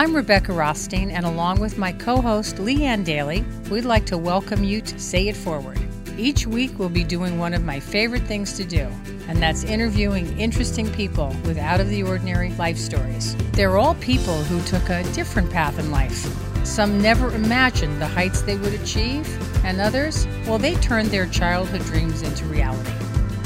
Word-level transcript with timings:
I'm 0.00 0.16
Rebecca 0.16 0.54
Rothstein, 0.54 1.10
and 1.10 1.26
along 1.26 1.60
with 1.60 1.76
my 1.76 1.92
co 1.92 2.22
host 2.22 2.56
Leanne 2.56 3.04
Daly, 3.04 3.44
we'd 3.70 3.84
like 3.84 4.06
to 4.06 4.16
welcome 4.16 4.64
you 4.64 4.80
to 4.80 4.98
Say 4.98 5.28
It 5.28 5.36
Forward. 5.36 5.78
Each 6.16 6.46
week, 6.46 6.78
we'll 6.78 6.88
be 6.88 7.04
doing 7.04 7.38
one 7.38 7.52
of 7.52 7.66
my 7.66 7.80
favorite 7.80 8.22
things 8.22 8.54
to 8.54 8.64
do, 8.64 8.88
and 9.28 9.42
that's 9.42 9.62
interviewing 9.62 10.38
interesting 10.38 10.90
people 10.90 11.36
with 11.44 11.58
out 11.58 11.82
of 11.82 11.90
the 11.90 12.02
ordinary 12.02 12.48
life 12.54 12.78
stories. 12.78 13.36
They're 13.52 13.76
all 13.76 13.94
people 13.96 14.42
who 14.44 14.62
took 14.62 14.88
a 14.88 15.02
different 15.12 15.50
path 15.50 15.78
in 15.78 15.90
life. 15.90 16.26
Some 16.64 17.02
never 17.02 17.34
imagined 17.34 18.00
the 18.00 18.08
heights 18.08 18.40
they 18.40 18.56
would 18.56 18.72
achieve, 18.72 19.28
and 19.66 19.82
others, 19.82 20.26
well, 20.46 20.56
they 20.56 20.76
turned 20.76 21.10
their 21.10 21.26
childhood 21.26 21.82
dreams 21.82 22.22
into 22.22 22.46
reality. 22.46 22.90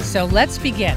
So 0.05 0.27
let's 0.27 0.59
begin. 0.59 0.97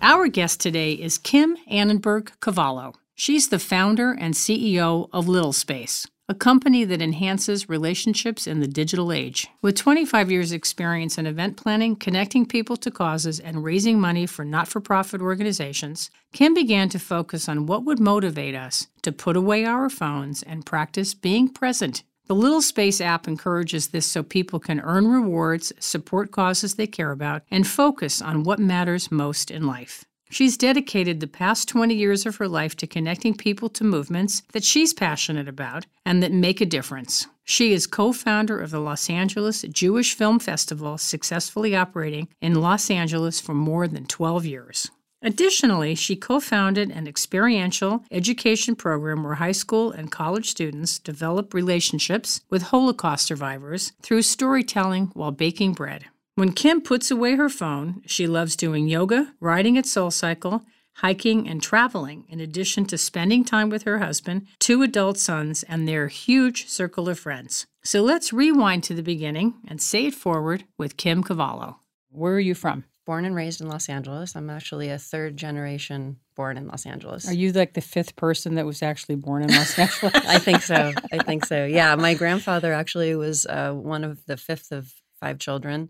Our 0.00 0.28
guest 0.28 0.60
today 0.60 0.92
is 0.92 1.18
Kim 1.18 1.56
Annenberg 1.66 2.30
Cavallo. 2.40 2.94
She's 3.16 3.48
the 3.48 3.58
founder 3.58 4.12
and 4.12 4.34
CEO 4.34 5.08
of 5.12 5.26
Little 5.26 5.52
Space 5.52 6.06
a 6.30 6.34
company 6.34 6.84
that 6.84 7.00
enhances 7.00 7.70
relationships 7.70 8.46
in 8.46 8.60
the 8.60 8.66
digital 8.66 9.12
age. 9.12 9.46
With 9.62 9.76
25 9.76 10.30
years' 10.30 10.52
experience 10.52 11.16
in 11.16 11.26
event 11.26 11.56
planning, 11.56 11.96
connecting 11.96 12.44
people 12.44 12.76
to 12.76 12.90
causes, 12.90 13.40
and 13.40 13.64
raising 13.64 13.98
money 13.98 14.26
for 14.26 14.44
not 14.44 14.68
for 14.68 14.80
profit 14.80 15.22
organizations, 15.22 16.10
Kim 16.34 16.52
began 16.52 16.90
to 16.90 16.98
focus 16.98 17.48
on 17.48 17.64
what 17.64 17.84
would 17.84 17.98
motivate 17.98 18.54
us 18.54 18.88
to 19.02 19.10
put 19.10 19.36
away 19.36 19.64
our 19.64 19.88
phones 19.88 20.42
and 20.42 20.66
practice 20.66 21.14
being 21.14 21.48
present. 21.48 22.02
The 22.28 22.34
Little 22.34 22.60
Space 22.60 23.00
app 23.00 23.26
encourages 23.26 23.88
this 23.88 24.04
so 24.06 24.22
people 24.22 24.60
can 24.60 24.80
earn 24.80 25.08
rewards, 25.08 25.72
support 25.80 26.30
causes 26.30 26.74
they 26.74 26.86
care 26.86 27.10
about, 27.10 27.42
and 27.50 27.66
focus 27.66 28.20
on 28.20 28.42
what 28.42 28.58
matters 28.58 29.10
most 29.10 29.50
in 29.50 29.66
life. 29.66 30.04
She's 30.28 30.58
dedicated 30.58 31.20
the 31.20 31.26
past 31.26 31.68
20 31.68 31.94
years 31.94 32.26
of 32.26 32.36
her 32.36 32.46
life 32.46 32.76
to 32.76 32.86
connecting 32.86 33.32
people 33.32 33.70
to 33.70 33.82
movements 33.82 34.42
that 34.52 34.62
she's 34.62 34.92
passionate 34.92 35.48
about 35.48 35.86
and 36.04 36.22
that 36.22 36.30
make 36.30 36.60
a 36.60 36.66
difference. 36.66 37.26
She 37.44 37.72
is 37.72 37.86
co 37.86 38.12
founder 38.12 38.60
of 38.60 38.72
the 38.72 38.80
Los 38.80 39.08
Angeles 39.08 39.62
Jewish 39.62 40.12
Film 40.12 40.38
Festival, 40.38 40.98
successfully 40.98 41.74
operating 41.74 42.28
in 42.42 42.60
Los 42.60 42.90
Angeles 42.90 43.40
for 43.40 43.54
more 43.54 43.88
than 43.88 44.04
12 44.04 44.44
years. 44.44 44.90
Additionally, 45.20 45.94
she 45.94 46.14
co 46.14 46.38
founded 46.38 46.90
an 46.90 47.08
experiential 47.08 48.04
education 48.10 48.76
program 48.76 49.24
where 49.24 49.34
high 49.34 49.52
school 49.52 49.90
and 49.90 50.12
college 50.12 50.48
students 50.48 50.98
develop 50.98 51.52
relationships 51.52 52.40
with 52.50 52.62
Holocaust 52.62 53.26
survivors 53.26 53.92
through 54.00 54.22
storytelling 54.22 55.10
while 55.14 55.32
baking 55.32 55.72
bread. 55.72 56.04
When 56.36 56.52
Kim 56.52 56.80
puts 56.80 57.10
away 57.10 57.34
her 57.34 57.48
phone, 57.48 58.00
she 58.06 58.28
loves 58.28 58.54
doing 58.54 58.86
yoga, 58.86 59.32
riding 59.40 59.76
at 59.76 59.86
SoulCycle, 59.86 60.62
hiking, 60.98 61.48
and 61.48 61.60
traveling, 61.60 62.24
in 62.28 62.38
addition 62.38 62.84
to 62.86 62.98
spending 62.98 63.44
time 63.44 63.70
with 63.70 63.82
her 63.82 63.98
husband, 63.98 64.46
two 64.60 64.82
adult 64.82 65.18
sons, 65.18 65.64
and 65.64 65.88
their 65.88 66.06
huge 66.06 66.68
circle 66.68 67.08
of 67.08 67.18
friends. 67.18 67.66
So 67.82 68.02
let's 68.02 68.32
rewind 68.32 68.84
to 68.84 68.94
the 68.94 69.02
beginning 69.02 69.54
and 69.66 69.82
say 69.82 70.06
it 70.06 70.14
forward 70.14 70.62
with 70.76 70.96
Kim 70.96 71.24
Cavallo. 71.24 71.78
Where 72.10 72.34
are 72.34 72.40
you 72.40 72.54
from? 72.54 72.84
Born 73.08 73.24
and 73.24 73.34
raised 73.34 73.62
in 73.62 73.68
Los 73.68 73.88
Angeles. 73.88 74.36
I'm 74.36 74.50
actually 74.50 74.90
a 74.90 74.98
third 74.98 75.34
generation 75.34 76.18
born 76.36 76.58
in 76.58 76.66
Los 76.66 76.84
Angeles. 76.84 77.26
Are 77.26 77.32
you 77.32 77.52
like 77.52 77.72
the 77.72 77.80
fifth 77.80 78.16
person 78.16 78.56
that 78.56 78.66
was 78.66 78.82
actually 78.82 79.14
born 79.14 79.42
in 79.42 79.48
Los 79.48 79.78
Angeles? 79.78 80.12
I 80.14 80.38
think 80.38 80.60
so. 80.60 80.92
I 81.10 81.22
think 81.22 81.46
so. 81.46 81.64
Yeah, 81.64 81.94
my 81.94 82.12
grandfather 82.12 82.70
actually 82.74 83.14
was 83.14 83.46
uh, 83.46 83.72
one 83.72 84.04
of 84.04 84.26
the 84.26 84.36
fifth 84.36 84.72
of 84.72 84.92
five 85.20 85.38
children 85.38 85.88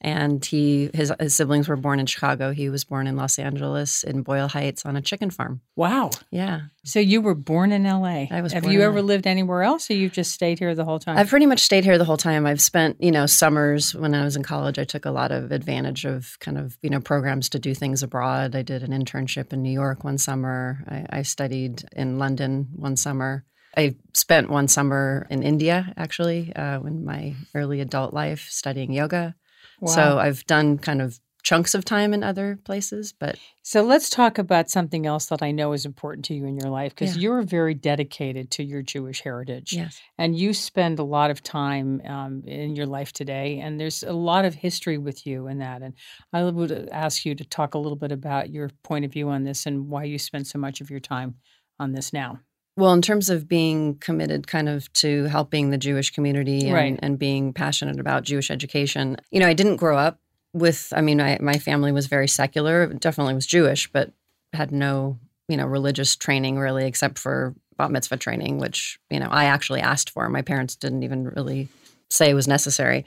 and 0.00 0.44
he 0.44 0.90
his, 0.94 1.12
his 1.20 1.34
siblings 1.34 1.68
were 1.68 1.76
born 1.76 2.00
in 2.00 2.06
Chicago. 2.06 2.52
He 2.52 2.70
was 2.70 2.84
born 2.84 3.06
in 3.06 3.16
Los 3.16 3.38
Angeles 3.38 4.02
in 4.02 4.22
Boyle 4.22 4.48
Heights 4.48 4.86
on 4.86 4.96
a 4.96 5.02
chicken 5.02 5.30
farm. 5.30 5.60
Wow. 5.76 6.10
Yeah. 6.30 6.62
So 6.84 6.98
you 6.98 7.20
were 7.20 7.34
born 7.34 7.72
in 7.72 7.84
LA. 7.84 8.26
I 8.30 8.40
was. 8.40 8.52
Have 8.52 8.64
you 8.66 8.80
ever 8.82 9.02
lived 9.02 9.26
anywhere 9.26 9.62
else, 9.62 9.90
or 9.90 9.94
you've 9.94 10.12
just 10.12 10.32
stayed 10.32 10.58
here 10.58 10.74
the 10.74 10.84
whole 10.84 10.98
time? 10.98 11.18
I've 11.18 11.28
pretty 11.28 11.46
much 11.46 11.60
stayed 11.60 11.84
here 11.84 11.98
the 11.98 12.04
whole 12.04 12.16
time. 12.16 12.46
I've 12.46 12.62
spent 12.62 13.02
you 13.02 13.10
know 13.10 13.26
summers 13.26 13.94
when 13.94 14.14
I 14.14 14.24
was 14.24 14.36
in 14.36 14.42
college. 14.42 14.78
I 14.78 14.84
took 14.84 15.04
a 15.04 15.10
lot 15.10 15.32
of 15.32 15.52
advantage 15.52 16.06
of 16.06 16.38
kind 16.40 16.56
of 16.56 16.78
you 16.82 16.90
know 16.90 17.00
programs 17.00 17.50
to 17.50 17.58
do 17.58 17.74
things 17.74 18.02
abroad. 18.02 18.56
I 18.56 18.62
did 18.62 18.82
an 18.82 18.92
internship 18.92 19.52
in 19.52 19.62
New 19.62 19.72
York 19.72 20.04
one 20.04 20.18
summer. 20.18 20.82
I, 20.88 21.18
I 21.18 21.22
studied 21.22 21.84
in 21.92 22.18
London 22.18 22.68
one 22.74 22.96
summer. 22.96 23.44
I 23.76 23.94
spent 24.14 24.50
one 24.50 24.66
summer 24.66 25.26
in 25.30 25.42
India, 25.42 25.92
actually, 25.96 26.52
uh, 26.56 26.80
in 26.80 27.04
my 27.04 27.36
early 27.54 27.80
adult 27.80 28.12
life, 28.12 28.48
studying 28.50 28.92
yoga. 28.92 29.36
Wow. 29.80 29.92
So 29.92 30.18
I've 30.18 30.44
done 30.46 30.78
kind 30.78 31.02
of 31.02 31.18
chunks 31.42 31.74
of 31.74 31.86
time 31.86 32.12
in 32.12 32.22
other 32.22 32.58
places, 32.64 33.14
but 33.18 33.38
so 33.62 33.82
let's 33.82 34.10
talk 34.10 34.36
about 34.36 34.68
something 34.68 35.06
else 35.06 35.26
that 35.26 35.42
I 35.42 35.52
know 35.52 35.72
is 35.72 35.86
important 35.86 36.26
to 36.26 36.34
you 36.34 36.44
in 36.44 36.58
your 36.58 36.68
life 36.68 36.94
because 36.94 37.16
yeah. 37.16 37.22
you're 37.22 37.42
very 37.42 37.72
dedicated 37.72 38.50
to 38.52 38.62
your 38.62 38.82
Jewish 38.82 39.22
heritage, 39.22 39.72
yes, 39.72 39.98
and 40.18 40.38
you 40.38 40.52
spend 40.52 40.98
a 40.98 41.02
lot 41.02 41.30
of 41.30 41.42
time 41.42 42.02
um, 42.04 42.42
in 42.46 42.76
your 42.76 42.84
life 42.84 43.12
today, 43.12 43.58
and 43.58 43.80
there's 43.80 44.02
a 44.02 44.12
lot 44.12 44.44
of 44.44 44.54
history 44.54 44.98
with 44.98 45.26
you 45.26 45.46
in 45.46 45.58
that. 45.58 45.80
And 45.80 45.94
I 46.32 46.44
would 46.44 46.90
ask 46.92 47.24
you 47.24 47.34
to 47.34 47.44
talk 47.44 47.74
a 47.74 47.78
little 47.78 47.96
bit 47.96 48.12
about 48.12 48.50
your 48.50 48.70
point 48.82 49.06
of 49.06 49.12
view 49.12 49.30
on 49.30 49.44
this 49.44 49.64
and 49.64 49.88
why 49.88 50.04
you 50.04 50.18
spend 50.18 50.46
so 50.46 50.58
much 50.58 50.82
of 50.82 50.90
your 50.90 51.00
time 51.00 51.36
on 51.78 51.92
this 51.92 52.12
now. 52.12 52.40
Well, 52.76 52.92
in 52.92 53.02
terms 53.02 53.28
of 53.28 53.48
being 53.48 53.96
committed 53.96 54.46
kind 54.46 54.68
of 54.68 54.92
to 54.94 55.24
helping 55.24 55.70
the 55.70 55.78
Jewish 55.78 56.10
community 56.10 56.66
and, 56.66 56.72
right. 56.72 56.98
and 57.02 57.18
being 57.18 57.52
passionate 57.52 58.00
about 58.00 58.22
Jewish 58.22 58.50
education, 58.50 59.16
you 59.30 59.40
know, 59.40 59.46
I 59.46 59.52
didn't 59.52 59.76
grow 59.76 59.98
up 59.98 60.18
with, 60.52 60.92
I 60.96 61.00
mean, 61.00 61.20
I, 61.20 61.38
my 61.40 61.58
family 61.58 61.92
was 61.92 62.06
very 62.06 62.28
secular, 62.28 62.86
definitely 62.86 63.34
was 63.34 63.46
Jewish, 63.46 63.90
but 63.92 64.12
had 64.52 64.72
no, 64.72 65.18
you 65.48 65.56
know, 65.56 65.66
religious 65.66 66.16
training 66.16 66.58
really, 66.58 66.86
except 66.86 67.18
for 67.18 67.54
bat 67.76 67.90
mitzvah 67.90 68.16
training, 68.16 68.58
which, 68.58 68.98
you 69.10 69.20
know, 69.20 69.28
I 69.30 69.44
actually 69.44 69.80
asked 69.80 70.10
for. 70.10 70.28
My 70.28 70.42
parents 70.42 70.76
didn't 70.76 71.02
even 71.02 71.24
really 71.28 71.68
say 72.08 72.30
it 72.30 72.34
was 72.34 72.48
necessary. 72.48 73.04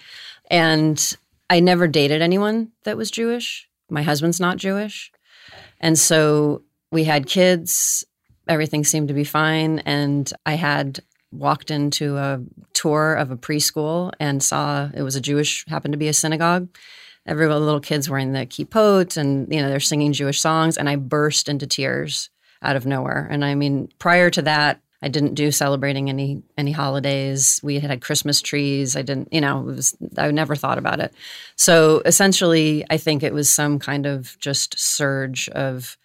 And 0.50 1.16
I 1.50 1.59
never 1.59 1.88
dated 1.88 2.22
anyone 2.22 2.72
that 2.84 2.97
was 2.97 3.12
Jewish. 3.12 3.68
My 3.90 4.02
husband's 4.02 4.40
not 4.40 4.57
Jewish. 4.57 5.12
And 5.79 6.00
so 6.00 6.63
we 6.91 7.03
had 7.03 7.28
kids 7.28 8.06
everything 8.48 8.84
seemed 8.84 9.08
to 9.08 9.14
be 9.14 9.24
fine. 9.24 9.80
And 9.80 10.31
I 10.46 10.56
had 10.56 11.00
walked 11.31 11.72
into 11.72 12.18
a 12.18 12.42
tour 12.74 13.16
of 13.16 13.31
a 13.31 13.38
preschool 13.38 14.12
and 14.20 14.44
saw 14.44 14.90
it 14.94 15.02
was 15.02 15.16
a 15.16 15.22
Jewish, 15.22 15.66
happened 15.68 15.94
to 15.94 15.98
be 15.98 16.08
a 16.08 16.14
synagogue. 16.14 16.70
Every 17.26 17.48
little 17.48 17.80
kids 17.80 18.09
wearing 18.09 18.34
the 18.34 18.46
kippot 18.46 19.16
and 19.16 19.52
you 19.53 19.62
know 19.62 19.70
they're 19.70 19.80
singing 19.80 20.12
Jewish 20.12 20.42
songs, 20.42 20.78
and 20.78 20.90
I 20.90 20.98
burst 20.98 21.48
into 21.48 21.66
tears 21.66 22.30
out 22.62 22.76
of 22.76 22.86
nowhere. 22.86 23.28
And 23.32 23.46
I 23.46 23.56
mean, 23.56 23.88
prior 23.98 24.30
to 24.32 24.42
that, 24.42 24.82
I 25.02 25.08
didn't 25.08 25.36
do 25.36 25.52
celebrating 25.52 26.09
any 26.09 26.44
any 26.58 26.72
holidays. 26.72 27.59
We 27.64 27.80
had 27.80 27.90
had 27.90 28.02
Christmas 28.02 28.42
trees. 28.42 28.96
I 28.96 29.02
didn't, 29.02 29.32
you 29.32 29.42
know, 29.42 29.59
was 29.59 29.96
I 30.18 30.32
never 30.32 30.56
thought 30.56 30.78
about 30.78 31.00
it. 31.00 31.14
So 31.56 32.02
essentially, 32.06 32.86
I 32.90 32.98
think 32.98 33.22
it 33.22 33.34
was 33.34 33.50
some 33.50 33.80
kind 33.80 34.06
of 34.06 34.38
just 34.40 34.80
surge 34.80 35.50
of 35.50 35.98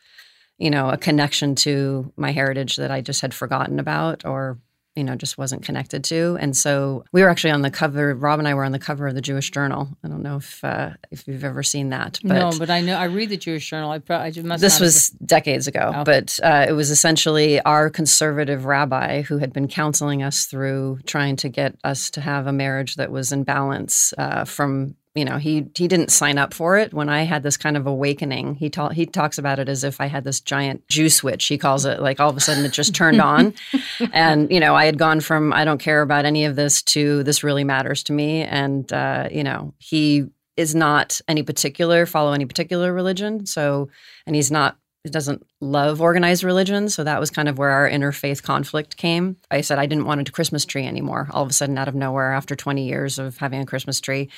you 0.58 0.70
know, 0.70 0.90
a 0.90 0.96
connection 0.96 1.54
to 1.54 2.12
my 2.16 2.32
heritage 2.32 2.76
that 2.76 2.90
I 2.90 3.00
just 3.00 3.20
had 3.20 3.32
forgotten 3.32 3.78
about 3.78 4.24
or, 4.24 4.58
you 4.96 5.04
know, 5.04 5.14
just 5.14 5.38
wasn't 5.38 5.62
connected 5.62 6.02
to. 6.04 6.36
And 6.40 6.56
so 6.56 7.04
we 7.12 7.22
were 7.22 7.28
actually 7.28 7.52
on 7.52 7.62
the 7.62 7.70
cover, 7.70 8.12
Rob 8.16 8.40
and 8.40 8.48
I 8.48 8.54
were 8.54 8.64
on 8.64 8.72
the 8.72 8.80
cover 8.80 9.06
of 9.06 9.14
the 9.14 9.20
Jewish 9.20 9.52
Journal. 9.52 9.88
I 10.02 10.08
don't 10.08 10.24
know 10.24 10.38
if 10.38 10.64
uh, 10.64 10.90
if 11.12 11.28
you've 11.28 11.44
ever 11.44 11.62
seen 11.62 11.90
that. 11.90 12.18
But 12.24 12.34
no, 12.34 12.58
but 12.58 12.70
I 12.70 12.80
know, 12.80 12.96
I 12.96 13.04
read 13.04 13.28
the 13.28 13.36
Jewish 13.36 13.70
Journal. 13.70 13.92
I, 13.92 14.00
probably, 14.00 14.40
I 14.40 14.42
must 14.44 14.60
This 14.60 14.80
was 14.80 15.10
have... 15.10 15.26
decades 15.28 15.68
ago, 15.68 15.92
oh. 15.94 16.02
but 16.02 16.40
uh, 16.42 16.66
it 16.68 16.72
was 16.72 16.90
essentially 16.90 17.60
our 17.60 17.88
conservative 17.88 18.64
rabbi 18.64 19.22
who 19.22 19.38
had 19.38 19.52
been 19.52 19.68
counseling 19.68 20.24
us 20.24 20.46
through 20.46 20.98
trying 21.06 21.36
to 21.36 21.48
get 21.48 21.76
us 21.84 22.10
to 22.10 22.20
have 22.20 22.48
a 22.48 22.52
marriage 22.52 22.96
that 22.96 23.12
was 23.12 23.30
in 23.30 23.44
balance 23.44 24.12
uh, 24.18 24.44
from 24.44 24.96
you 25.14 25.24
know 25.24 25.36
he 25.36 25.66
he 25.74 25.88
didn't 25.88 26.10
sign 26.10 26.38
up 26.38 26.54
for 26.54 26.78
it. 26.78 26.92
When 26.92 27.08
i 27.08 27.22
had 27.22 27.42
this 27.42 27.56
kind 27.56 27.76
of 27.76 27.86
awakening 27.86 28.54
he 28.56 28.70
ta- 28.70 28.90
he 28.90 29.06
talks 29.06 29.38
about 29.38 29.58
it 29.58 29.68
as 29.68 29.84
if 29.84 30.00
i 30.00 30.06
had 30.06 30.24
this 30.24 30.40
giant 30.40 30.86
juice 30.88 31.16
switch 31.16 31.44
he 31.46 31.58
calls 31.58 31.84
it 31.84 32.00
like 32.00 32.20
all 32.20 32.30
of 32.30 32.36
a 32.36 32.40
sudden 32.40 32.64
it 32.64 32.72
just 32.72 32.94
turned 32.94 33.20
on. 33.20 33.54
And 34.12 34.50
you 34.50 34.60
know 34.60 34.74
i 34.74 34.84
had 34.84 34.98
gone 34.98 35.20
from 35.20 35.52
i 35.52 35.64
don't 35.64 35.78
care 35.78 36.02
about 36.02 36.24
any 36.24 36.44
of 36.44 36.56
this 36.56 36.82
to 36.82 37.22
this 37.24 37.42
really 37.42 37.64
matters 37.64 38.02
to 38.04 38.12
me. 38.12 38.42
And 38.42 38.90
uh, 38.92 39.28
you 39.30 39.44
know 39.44 39.74
he 39.78 40.26
is 40.56 40.74
not 40.74 41.20
any 41.28 41.42
particular 41.42 42.06
follow 42.06 42.32
any 42.32 42.46
particular 42.46 42.92
religion. 42.92 43.46
So 43.46 43.88
and 44.26 44.34
he's 44.36 44.50
not 44.50 44.76
he 45.04 45.10
doesn't 45.10 45.46
love 45.60 46.00
organized 46.00 46.42
religion. 46.42 46.88
So 46.88 47.04
that 47.04 47.20
was 47.20 47.30
kind 47.30 47.48
of 47.48 47.56
where 47.56 47.70
our 47.70 47.88
interfaith 47.88 48.42
conflict 48.42 48.96
came. 48.96 49.36
I 49.50 49.60
said 49.62 49.78
i 49.78 49.86
didn't 49.86 50.06
want 50.06 50.28
a 50.28 50.32
christmas 50.32 50.64
tree 50.64 50.86
anymore 50.86 51.28
all 51.30 51.42
of 51.42 51.50
a 51.50 51.52
sudden 51.52 51.78
out 51.78 51.88
of 51.88 51.94
nowhere 51.94 52.32
after 52.32 52.54
20 52.54 52.86
years 52.86 53.18
of 53.18 53.38
having 53.38 53.60
a 53.60 53.66
christmas 53.66 54.00
tree 54.00 54.28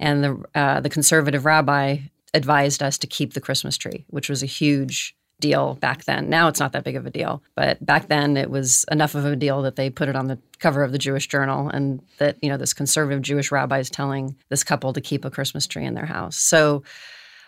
and 0.00 0.24
the 0.24 0.44
uh, 0.54 0.80
the 0.80 0.90
conservative 0.90 1.44
rabbi 1.44 1.98
advised 2.34 2.82
us 2.82 2.98
to 2.98 3.06
keep 3.06 3.34
the 3.34 3.40
Christmas 3.40 3.76
tree, 3.76 4.04
which 4.08 4.28
was 4.28 4.42
a 4.42 4.46
huge 4.46 5.14
deal 5.40 5.74
back 5.76 6.04
then. 6.04 6.28
Now 6.28 6.48
it's 6.48 6.60
not 6.60 6.72
that 6.72 6.84
big 6.84 6.96
of 6.96 7.06
a 7.06 7.10
deal, 7.10 7.42
but 7.54 7.84
back 7.84 8.08
then 8.08 8.36
it 8.36 8.50
was 8.50 8.84
enough 8.90 9.14
of 9.14 9.24
a 9.24 9.36
deal 9.36 9.62
that 9.62 9.76
they 9.76 9.88
put 9.88 10.08
it 10.08 10.16
on 10.16 10.26
the 10.26 10.38
cover 10.58 10.82
of 10.82 10.92
the 10.92 10.98
Jewish 10.98 11.28
Journal, 11.28 11.68
and 11.68 12.02
that 12.18 12.36
you 12.42 12.48
know 12.48 12.56
this 12.56 12.74
conservative 12.74 13.22
Jewish 13.22 13.52
rabbi 13.52 13.78
is 13.78 13.90
telling 13.90 14.36
this 14.48 14.64
couple 14.64 14.92
to 14.92 15.00
keep 15.00 15.24
a 15.24 15.30
Christmas 15.30 15.66
tree 15.66 15.84
in 15.84 15.94
their 15.94 16.06
house. 16.06 16.36
So 16.36 16.82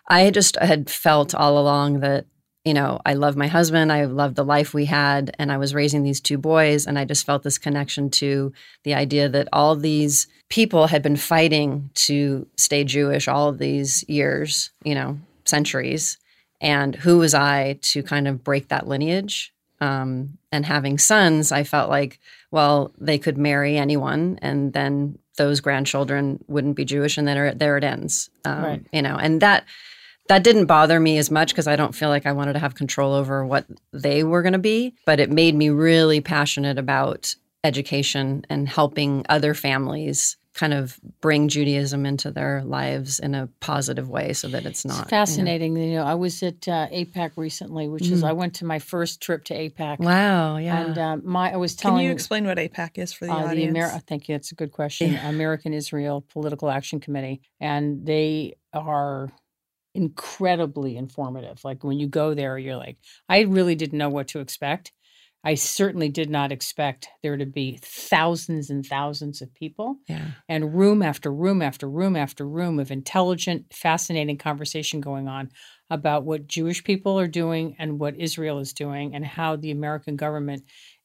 I 0.09 0.31
just 0.31 0.57
had 0.57 0.91
felt 0.91 1.35
all 1.35 1.59
along 1.59 2.01
that 2.01 2.27
you 2.65 2.75
know, 2.75 3.01
I 3.05 3.15
love 3.15 3.37
my 3.37 3.49
husband, 3.49 3.91
I 3.91 4.05
love 4.05 4.37
the 4.37 4.45
life 4.45 4.73
we 4.73 4.85
had, 4.85 5.35
and 5.39 5.51
I 5.51 5.57
was 5.57 5.75
raising 5.75 6.05
these 6.05 6.21
two 6.21 6.39
boys, 6.39 6.87
and 6.87 6.97
I 6.97 7.05
just 7.05 7.27
felt 7.27 7.43
this 7.43 7.59
connection 7.59 8.09
to 8.11 8.53
the 8.85 8.95
idea 8.95 9.29
that 9.29 9.49
all 9.53 9.75
these 9.75 10.29
people 10.53 10.87
had 10.87 11.03
been 11.03 11.17
fighting 11.17 11.89
to 11.95 12.47
stay 12.59 12.85
Jewish 12.85 13.27
all 13.27 13.49
of 13.49 13.57
these 13.57 14.05
years, 14.07 14.69
you 14.85 14.95
know, 14.95 15.19
centuries. 15.47 16.19
And 16.61 16.95
who 16.95 17.17
was 17.17 17.33
I 17.33 17.79
to 17.81 18.03
kind 18.03 18.29
of 18.29 18.45
break 18.45 18.69
that 18.69 18.87
lineage? 18.87 19.51
Um, 19.81 20.37
and 20.53 20.67
having 20.67 20.99
sons, 20.99 21.53
I 21.53 21.65
felt 21.65 21.89
like, 21.89 22.21
well, 22.51 22.93
they 22.99 23.17
could 23.17 23.39
marry 23.39 23.79
anyone, 23.79 24.39
and 24.43 24.75
then 24.75 25.19
those 25.39 25.61
grandchildren 25.61 26.45
wouldn't 26.49 26.77
be 26.77 26.85
Jewish, 26.85 27.17
and 27.17 27.27
then 27.27 27.57
there 27.57 27.79
it 27.79 27.83
ends. 27.83 28.29
Um, 28.45 28.63
right. 28.63 28.87
You 28.93 29.01
know, 29.01 29.17
and 29.17 29.41
that 29.41 29.65
that 30.29 30.45
didn't 30.45 30.67
bother 30.67 31.01
me 31.01 31.17
as 31.17 31.31
much 31.31 31.49
because 31.49 31.67
I 31.67 31.77
don't 31.77 31.95
feel 31.95 32.11
like 32.11 32.27
I 32.27 32.33
wanted 32.33 32.53
to 32.53 32.59
have 32.59 32.75
control 32.75 33.15
over 33.15 33.45
what 33.45 33.65
they 33.93 34.23
were 34.23 34.43
going 34.43 34.53
to 34.53 34.59
be, 34.59 34.95
but 35.07 35.19
it 35.19 35.31
made 35.31 35.55
me 35.55 35.71
really 35.71 36.21
passionate 36.21 36.79
about 36.79 37.35
education 37.65 38.45
and 38.51 38.69
helping 38.69 39.25
other 39.31 39.55
families 39.55 40.37
kind 40.55 40.75
of 40.75 41.01
bring 41.21 41.49
Judaism 41.49 42.05
into 42.05 42.31
their 42.31 42.63
lives 42.63 43.19
in 43.19 43.35
a 43.35 43.49
positive 43.61 44.09
way 44.09 44.33
so 44.35 44.49
that 44.49 44.67
it's 44.67 44.85
not 44.85 45.03
it's 45.03 45.11
fascinating. 45.11 45.77
You 45.77 45.83
know, 45.83 45.89
you 45.89 45.97
know 45.97 46.05
I 46.05 46.15
was 46.15 46.43
at 46.43 46.69
uh, 46.69 46.89
AIPAC 46.89 47.33
recently, 47.37 47.89
which 47.89 48.05
mm. 48.05 48.13
is 48.13 48.23
I 48.23 48.33
went 48.33 48.55
to 48.57 48.67
my 48.67 48.79
first 48.79 49.23
trip 49.23 49.45
to 49.45 49.55
AIPAC. 49.55 49.99
Wow, 50.01 50.59
yeah. 50.59 50.85
And 50.85 50.99
uh, 50.99 51.17
my 51.23 51.53
I 51.53 51.57
was 51.57 51.75
telling 51.75 51.99
Can 51.99 52.07
you 52.07 52.13
explain 52.13 52.45
what 52.45 52.59
AIPAC 52.59 52.99
is 52.99 53.13
for 53.13 53.27
the 53.27 53.33
uh, 53.33 53.47
audience? 53.47 53.73
The 53.73 53.79
Amer- 53.81 54.03
thank 54.07 54.29
you. 54.29 54.35
That's 54.35 54.53
a 54.53 54.55
good 54.55 54.73
question. 54.73 55.13
Yeah. 55.13 55.29
American 55.29 55.73
Israel 55.73 56.25
Political 56.33 56.71
Action 56.71 57.01
Committee, 57.01 57.41
and 57.61 58.05
they 58.05 58.55
are 58.75 59.31
incredibly 59.95 60.97
informative. 60.97 61.65
Like 61.65 61.85
when 61.85 61.99
you 61.99 62.09
go 62.09 62.35
there, 62.35 62.59
you're 62.59 62.77
like, 62.77 62.99
I 63.29 63.41
really 63.43 63.75
didn't 63.75 63.99
know 63.99 64.11
what 64.11 64.29
to 64.29 64.41
expect. 64.41 64.93
I 65.45 65.55
certainly 65.55 66.09
did 66.09 66.31
not 66.31 66.53
expect 66.53 67.09
there 67.23 67.37
to 67.37 67.47
be 67.47 67.79
thousands 67.83 68.71
and 68.71 68.87
thousands 68.87 69.43
of 69.43 69.53
people 69.55 69.97
yeah. 70.09 70.27
and 70.49 70.75
room 70.75 71.03
after 71.03 71.33
room 71.33 71.63
after 71.63 71.89
room 71.89 72.15
after 72.15 72.47
room 72.47 72.79
of 72.79 72.93
intelligent, 72.93 73.73
fascinating 73.73 74.39
conversation 74.39 75.01
going 75.01 75.27
on 75.27 75.51
about 75.91 76.25
what 76.25 76.47
Jewish 76.47 76.85
people 76.85 77.19
are 77.19 77.27
doing 77.27 77.75
and 77.79 77.99
what 77.99 78.17
Israel 78.17 78.61
is 78.61 78.73
doing 78.73 79.15
and 79.15 79.27
how 79.27 79.57
the 79.57 79.73
American 79.73 80.17
government 80.17 80.63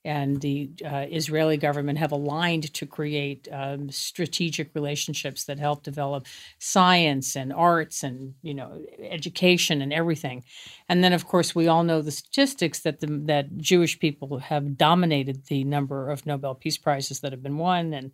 and 0.07 0.39
the 0.39 0.71
uh, 0.86 1.06
Israeli 1.09 1.57
government 1.57 2.00
have 2.00 2.13
aligned 2.13 2.74
to 2.74 2.86
create 2.86 3.48
um, 3.51 3.92
strategic 3.92 4.74
relationships 4.74 5.44
that 5.44 5.59
help 5.59 5.83
develop 5.83 6.25
science 6.59 7.36
and 7.36 7.51
arts 7.51 8.04
and 8.04 8.33
you 8.42 8.54
know 8.54 8.81
education 9.01 9.81
and 9.81 9.92
everything. 9.92 10.45
And 10.88 11.04
then, 11.04 11.12
of 11.12 11.25
course, 11.27 11.54
we 11.54 11.68
all 11.68 11.83
know 11.83 12.01
the 12.01 12.12
statistics 12.12 12.80
that 12.80 13.01
the, 13.01 13.07
that 13.25 13.57
Jewish 13.57 14.00
people 14.00 14.39
have 14.39 14.77
dominated 14.77 15.45
the 15.48 15.65
number 15.65 16.09
of 16.09 16.25
Nobel 16.25 16.56
Peace 16.56 16.77
Prizes 16.77 17.19
that 17.19 17.33
have 17.33 17.44
been 17.44 17.57
won, 17.57 17.94
and 17.94 18.12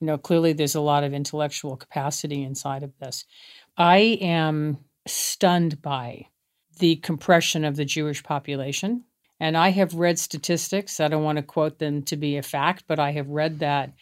you 0.00 0.06
know 0.08 0.18
clearly 0.18 0.52
there's 0.52 0.74
a 0.74 0.80
lot 0.80 1.04
of 1.04 1.14
intellectual 1.14 1.76
capacity 1.76 2.42
inside 2.42 2.82
of 2.82 2.92
this. 2.98 3.24
I 3.76 4.18
am 4.20 4.78
stunned 5.06 5.80
by 5.80 6.26
the 6.80 6.96
compression 6.96 7.64
of 7.64 7.76
the 7.76 7.84
Jewish 7.84 8.22
population 8.24 9.04
and 9.40 9.56
I 9.56 9.70
have 9.70 9.94
read 9.94 10.18
statistics. 10.18 11.00
I 11.00 11.08
don't 11.08 11.24
want 11.24 11.36
to 11.36 11.42
quote 11.42 11.78
them 11.78 12.02
to 12.04 12.16
be 12.16 12.36
a 12.36 12.42
fact, 12.42 12.84
but 12.86 12.98
I 12.98 13.12
have 13.12 13.28
read 13.28 13.58
that 13.60 13.92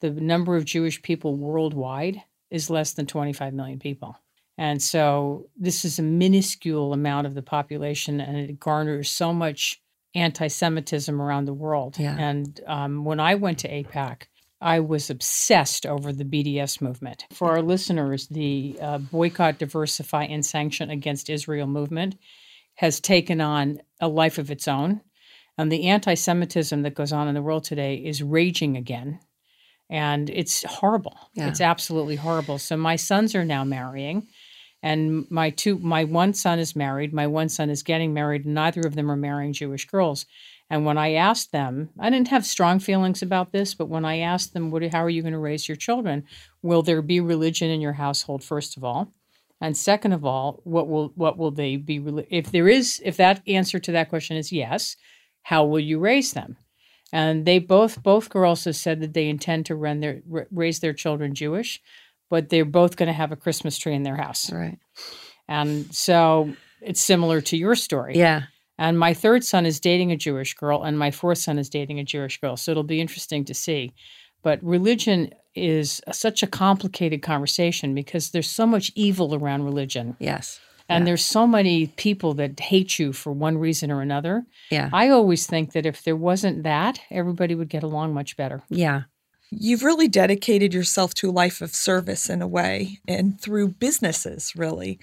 the 0.00 0.10
number 0.10 0.56
of 0.56 0.64
Jewish 0.64 1.02
people 1.02 1.36
worldwide 1.36 2.22
is 2.50 2.70
less 2.70 2.92
than 2.92 3.06
25 3.06 3.54
million 3.54 3.78
people. 3.78 4.16
And 4.56 4.80
so 4.80 5.48
this 5.56 5.84
is 5.84 5.98
a 5.98 6.02
minuscule 6.02 6.92
amount 6.92 7.26
of 7.26 7.34
the 7.34 7.42
population, 7.42 8.20
and 8.20 8.36
it 8.36 8.60
garners 8.60 9.10
so 9.10 9.32
much 9.32 9.82
anti 10.14 10.46
Semitism 10.46 11.20
around 11.20 11.46
the 11.46 11.54
world. 11.54 11.98
Yeah. 11.98 12.16
And 12.16 12.60
um, 12.66 13.04
when 13.04 13.18
I 13.18 13.34
went 13.34 13.58
to 13.60 13.68
AIPAC, 13.68 14.22
I 14.60 14.80
was 14.80 15.10
obsessed 15.10 15.84
over 15.84 16.12
the 16.12 16.24
BDS 16.24 16.80
movement. 16.80 17.26
For 17.32 17.50
our 17.50 17.62
listeners, 17.62 18.28
the 18.28 18.78
uh, 18.80 18.98
Boycott, 18.98 19.58
Diversify, 19.58 20.24
and 20.24 20.46
Sanction 20.46 20.88
Against 20.88 21.28
Israel 21.28 21.66
movement 21.66 22.16
has 22.74 23.00
taken 23.00 23.40
on 23.40 23.80
a 24.00 24.08
life 24.08 24.38
of 24.38 24.50
its 24.50 24.68
own. 24.68 25.00
And 25.56 25.70
the 25.70 25.88
anti 25.88 26.14
Semitism 26.14 26.82
that 26.82 26.94
goes 26.94 27.12
on 27.12 27.28
in 27.28 27.34
the 27.34 27.42
world 27.42 27.64
today 27.64 27.96
is 27.96 28.22
raging 28.22 28.76
again. 28.76 29.20
And 29.88 30.30
it's 30.30 30.64
horrible. 30.64 31.16
Yeah. 31.34 31.48
It's 31.48 31.60
absolutely 31.60 32.16
horrible. 32.16 32.58
So 32.58 32.76
my 32.76 32.96
sons 32.96 33.34
are 33.34 33.44
now 33.44 33.64
marrying. 33.64 34.28
And 34.82 35.26
my 35.30 35.48
two 35.48 35.78
my 35.78 36.04
one 36.04 36.34
son 36.34 36.58
is 36.58 36.76
married, 36.76 37.14
my 37.14 37.26
one 37.26 37.48
son 37.48 37.70
is 37.70 37.82
getting 37.82 38.12
married, 38.12 38.44
and 38.44 38.54
neither 38.54 38.82
of 38.82 38.94
them 38.94 39.10
are 39.10 39.16
marrying 39.16 39.54
Jewish 39.54 39.86
girls. 39.86 40.26
And 40.68 40.84
when 40.84 40.98
I 40.98 41.14
asked 41.14 41.52
them, 41.52 41.88
I 41.98 42.10
didn't 42.10 42.28
have 42.28 42.44
strong 42.44 42.80
feelings 42.80 43.22
about 43.22 43.52
this, 43.52 43.74
but 43.74 43.88
when 43.88 44.04
I 44.04 44.18
asked 44.18 44.52
them, 44.52 44.70
what, 44.70 44.82
how 44.92 45.02
are 45.02 45.10
you 45.10 45.22
going 45.22 45.32
to 45.32 45.38
raise 45.38 45.68
your 45.68 45.76
children? 45.76 46.24
Will 46.62 46.82
there 46.82 47.00
be 47.00 47.20
religion 47.20 47.70
in 47.70 47.80
your 47.80 47.92
household, 47.94 48.42
first 48.44 48.76
of 48.76 48.84
all? 48.84 49.12
And 49.64 49.74
second 49.74 50.12
of 50.12 50.26
all, 50.26 50.60
what 50.64 50.88
will 50.88 51.10
what 51.14 51.38
will 51.38 51.50
they 51.50 51.76
be 51.76 51.96
if 52.28 52.52
there 52.52 52.68
is 52.68 53.00
if 53.02 53.16
that 53.16 53.40
answer 53.46 53.78
to 53.78 53.92
that 53.92 54.10
question 54.10 54.36
is 54.36 54.52
yes, 54.52 54.94
how 55.42 55.64
will 55.64 55.80
you 55.80 55.98
raise 55.98 56.34
them? 56.34 56.58
And 57.14 57.46
they 57.46 57.60
both 57.60 58.02
both 58.02 58.28
girls 58.28 58.64
have 58.64 58.76
said 58.76 59.00
that 59.00 59.14
they 59.14 59.26
intend 59.26 59.64
to 59.66 59.74
run 59.74 60.00
their 60.00 60.20
raise 60.52 60.80
their 60.80 60.92
children 60.92 61.34
Jewish, 61.34 61.80
but 62.28 62.50
they're 62.50 62.66
both 62.66 62.96
going 62.96 63.06
to 63.06 63.14
have 63.14 63.32
a 63.32 63.36
Christmas 63.36 63.78
tree 63.78 63.94
in 63.94 64.02
their 64.02 64.18
house. 64.18 64.52
Right. 64.52 64.78
And 65.48 65.94
so 65.94 66.54
it's 66.82 67.00
similar 67.00 67.40
to 67.40 67.56
your 67.56 67.74
story. 67.74 68.18
Yeah. 68.18 68.42
And 68.76 68.98
my 68.98 69.14
third 69.14 69.44
son 69.44 69.64
is 69.64 69.80
dating 69.80 70.12
a 70.12 70.16
Jewish 70.18 70.52
girl, 70.52 70.82
and 70.82 70.98
my 70.98 71.10
fourth 71.10 71.38
son 71.38 71.58
is 71.58 71.70
dating 71.70 72.00
a 72.00 72.04
Jewish 72.04 72.38
girl. 72.38 72.58
So 72.58 72.72
it'll 72.72 72.82
be 72.82 73.00
interesting 73.00 73.46
to 73.46 73.54
see. 73.54 73.94
But 74.42 74.62
religion 74.62 75.32
is 75.54 76.00
such 76.12 76.42
a 76.42 76.46
complicated 76.46 77.22
conversation 77.22 77.94
because 77.94 78.30
there's 78.30 78.50
so 78.50 78.66
much 78.66 78.90
evil 78.94 79.34
around 79.34 79.64
religion. 79.64 80.16
Yes. 80.18 80.60
And 80.88 81.02
yeah. 81.02 81.06
there's 81.06 81.24
so 81.24 81.46
many 81.46 81.86
people 81.86 82.34
that 82.34 82.60
hate 82.60 82.98
you 82.98 83.12
for 83.12 83.32
one 83.32 83.56
reason 83.56 83.90
or 83.90 84.02
another. 84.02 84.44
Yeah. 84.70 84.90
I 84.92 85.08
always 85.08 85.46
think 85.46 85.72
that 85.72 85.86
if 85.86 86.02
there 86.02 86.16
wasn't 86.16 86.62
that, 86.64 87.00
everybody 87.10 87.54
would 87.54 87.68
get 87.68 87.82
along 87.82 88.12
much 88.12 88.36
better. 88.36 88.62
Yeah. 88.68 89.02
You've 89.50 89.84
really 89.84 90.08
dedicated 90.08 90.74
yourself 90.74 91.14
to 91.14 91.30
a 91.30 91.32
life 91.32 91.62
of 91.62 91.74
service 91.74 92.28
in 92.28 92.42
a 92.42 92.48
way 92.48 92.98
and 93.06 93.40
through 93.40 93.68
businesses, 93.68 94.52
really. 94.56 94.98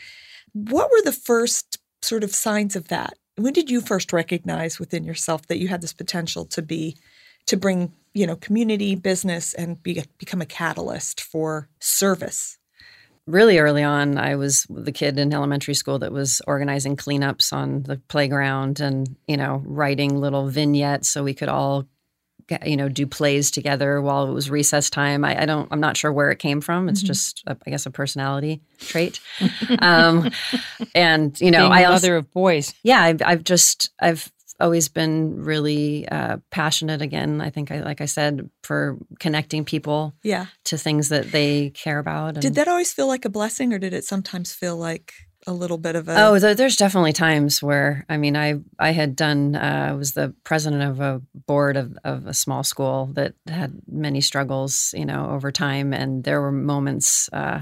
What 0.54 0.92
were 0.92 1.02
the 1.04 1.12
first 1.12 1.80
sort 2.02 2.24
of 2.24 2.36
signs 2.36 2.76
of 2.76 2.90
that? 2.90 3.14
When 3.38 3.54
did 3.54 3.70
you 3.72 3.82
first 3.82 4.12
recognize 4.12 4.78
within 4.78 5.04
yourself 5.04 5.48
that 5.48 5.58
you 5.58 5.70
had 5.70 5.82
this 5.82 5.94
potential 5.94 6.46
to 6.46 6.62
be 6.62 6.98
to 7.48 7.58
bring 7.58 7.94
you 8.14 8.28
know 8.28 8.36
community 8.36 8.96
business 8.96 9.54
and 9.54 9.82
be, 9.82 10.04
become 10.18 10.42
a 10.42 10.46
catalyst 10.46 11.22
for 11.22 11.70
service. 11.80 12.58
Really 13.28 13.60
early 13.60 13.84
on 13.84 14.18
i 14.18 14.36
was 14.36 14.66
the 14.68 14.92
kid 14.92 15.20
in 15.20 15.32
elementary 15.32 15.76
school 15.76 16.00
that 16.00 16.12
was 16.12 16.42
organizing 16.48 16.98
cleanups 16.98 17.54
on 17.54 17.84
the 17.84 17.98
playground 18.08 18.80
and 18.80 19.16
you 19.28 19.38
know 19.38 19.62
writing 19.64 20.20
little 20.20 20.48
vignettes 20.48 21.08
so 21.08 21.24
we 21.24 21.36
could 21.36 21.48
all 21.48 21.88
you 22.66 22.76
know 22.76 22.90
do 22.90 23.06
plays 23.08 23.52
together 23.52 24.02
while 24.02 24.28
it 24.28 24.32
was 24.32 24.50
recess 24.50 24.90
time. 24.90 25.24
I, 25.24 25.44
I 25.44 25.46
don't 25.46 25.68
i'm 25.72 25.80
not 25.80 25.98
sure 25.98 26.12
where 26.12 26.32
it 26.32 26.40
came 26.40 26.62
from. 26.62 26.90
It's 26.90 27.00
mm-hmm. 27.00 27.08
just 27.08 27.44
a, 27.48 27.58
I 27.66 27.70
guess 27.70 27.86
a 27.86 27.92
personality 27.92 28.62
trait. 28.80 29.20
Um, 29.80 30.30
and 30.94 31.40
you 31.40 31.50
know 31.50 31.70
Being 31.70 31.72
i 31.72 31.84
also, 31.86 31.94
mother 31.94 32.16
of 32.18 32.32
boys. 32.32 32.74
Yeah 32.84 33.02
I've, 33.02 33.22
I've 33.24 33.44
just 33.44 33.90
i've 34.00 34.32
always 34.62 34.90
been 34.90 35.44
really 35.44 36.08
uh, 36.08 36.38
passionate 36.50 37.02
again 37.02 37.42
i 37.42 37.50
think 37.50 37.72
i 37.72 37.82
like 37.82 38.02
i 38.02 38.06
said 38.06 38.50
for 38.64 38.98
connecting 39.20 39.66
people 39.66 40.14
yeah. 40.24 40.48
to 40.64 40.78
things 40.78 41.10
that 41.10 41.32
they 41.32 41.70
care 41.72 42.00
about 42.00 42.36
and, 42.36 42.42
did 42.42 42.56
that 42.56 42.68
always 42.68 42.94
feel 42.94 43.08
like 43.08 43.26
a 43.26 43.30
blessing 43.30 43.74
or 43.74 43.80
did 43.80 43.94
it 43.94 44.04
sometimes 44.04 44.54
feel 44.54 44.78
like 44.78 45.14
a 45.48 45.54
little 45.54 45.78
bit 45.78 45.96
of 45.96 46.08
a 46.08 46.28
oh 46.28 46.40
there's 46.40 46.76
definitely 46.76 47.14
times 47.14 47.64
where 47.64 48.06
i 48.10 48.18
mean 48.18 48.38
i 48.38 48.56
i 48.78 48.92
had 48.92 49.16
done 49.16 49.56
uh, 49.56 49.88
i 49.90 49.94
was 49.94 50.14
the 50.14 50.34
president 50.44 50.84
of 50.84 51.00
a 51.00 51.22
board 51.48 51.78
of, 51.78 51.98
of 52.04 52.28
a 52.28 52.34
small 52.34 52.64
school 52.64 53.10
that 53.14 53.34
had 53.48 53.82
many 53.88 54.22
struggles 54.22 54.94
you 54.96 55.06
know 55.06 55.30
over 55.32 55.52
time 55.52 55.94
and 55.94 56.24
there 56.24 56.40
were 56.42 56.52
moments 56.52 57.28
uh, 57.34 57.62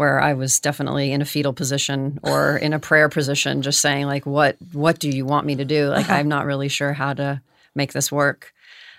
where 0.00 0.18
I 0.18 0.32
was 0.32 0.60
definitely 0.60 1.12
in 1.12 1.20
a 1.20 1.26
fetal 1.26 1.52
position 1.52 2.20
or 2.22 2.56
in 2.62 2.72
a 2.72 2.78
prayer 2.78 3.10
position, 3.10 3.60
just 3.60 3.82
saying 3.82 4.06
like, 4.06 4.24
"What 4.24 4.56
what 4.72 4.98
do 4.98 5.10
you 5.10 5.26
want 5.26 5.44
me 5.44 5.56
to 5.56 5.66
do?" 5.66 5.90
Like, 5.90 6.06
uh-huh. 6.06 6.14
I'm 6.14 6.28
not 6.28 6.46
really 6.46 6.68
sure 6.68 6.94
how 6.94 7.12
to 7.12 7.42
make 7.74 7.92
this 7.92 8.10
work. 8.10 8.54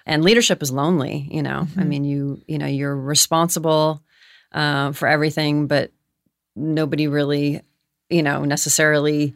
And 0.06 0.24
leadership 0.24 0.62
is 0.62 0.72
lonely, 0.72 1.28
you 1.32 1.42
know. 1.42 1.62
Mm-hmm. 1.62 1.80
I 1.80 1.84
mean, 1.86 2.04
you 2.04 2.44
you 2.48 2.60
know 2.60 2.68
you're 2.68 2.96
responsible 2.96 4.04
uh, 4.52 4.92
for 4.92 5.08
everything, 5.08 5.66
but 5.66 5.90
nobody 6.56 7.08
really, 7.08 7.62
you 8.12 8.22
know, 8.22 8.46
necessarily 8.46 9.34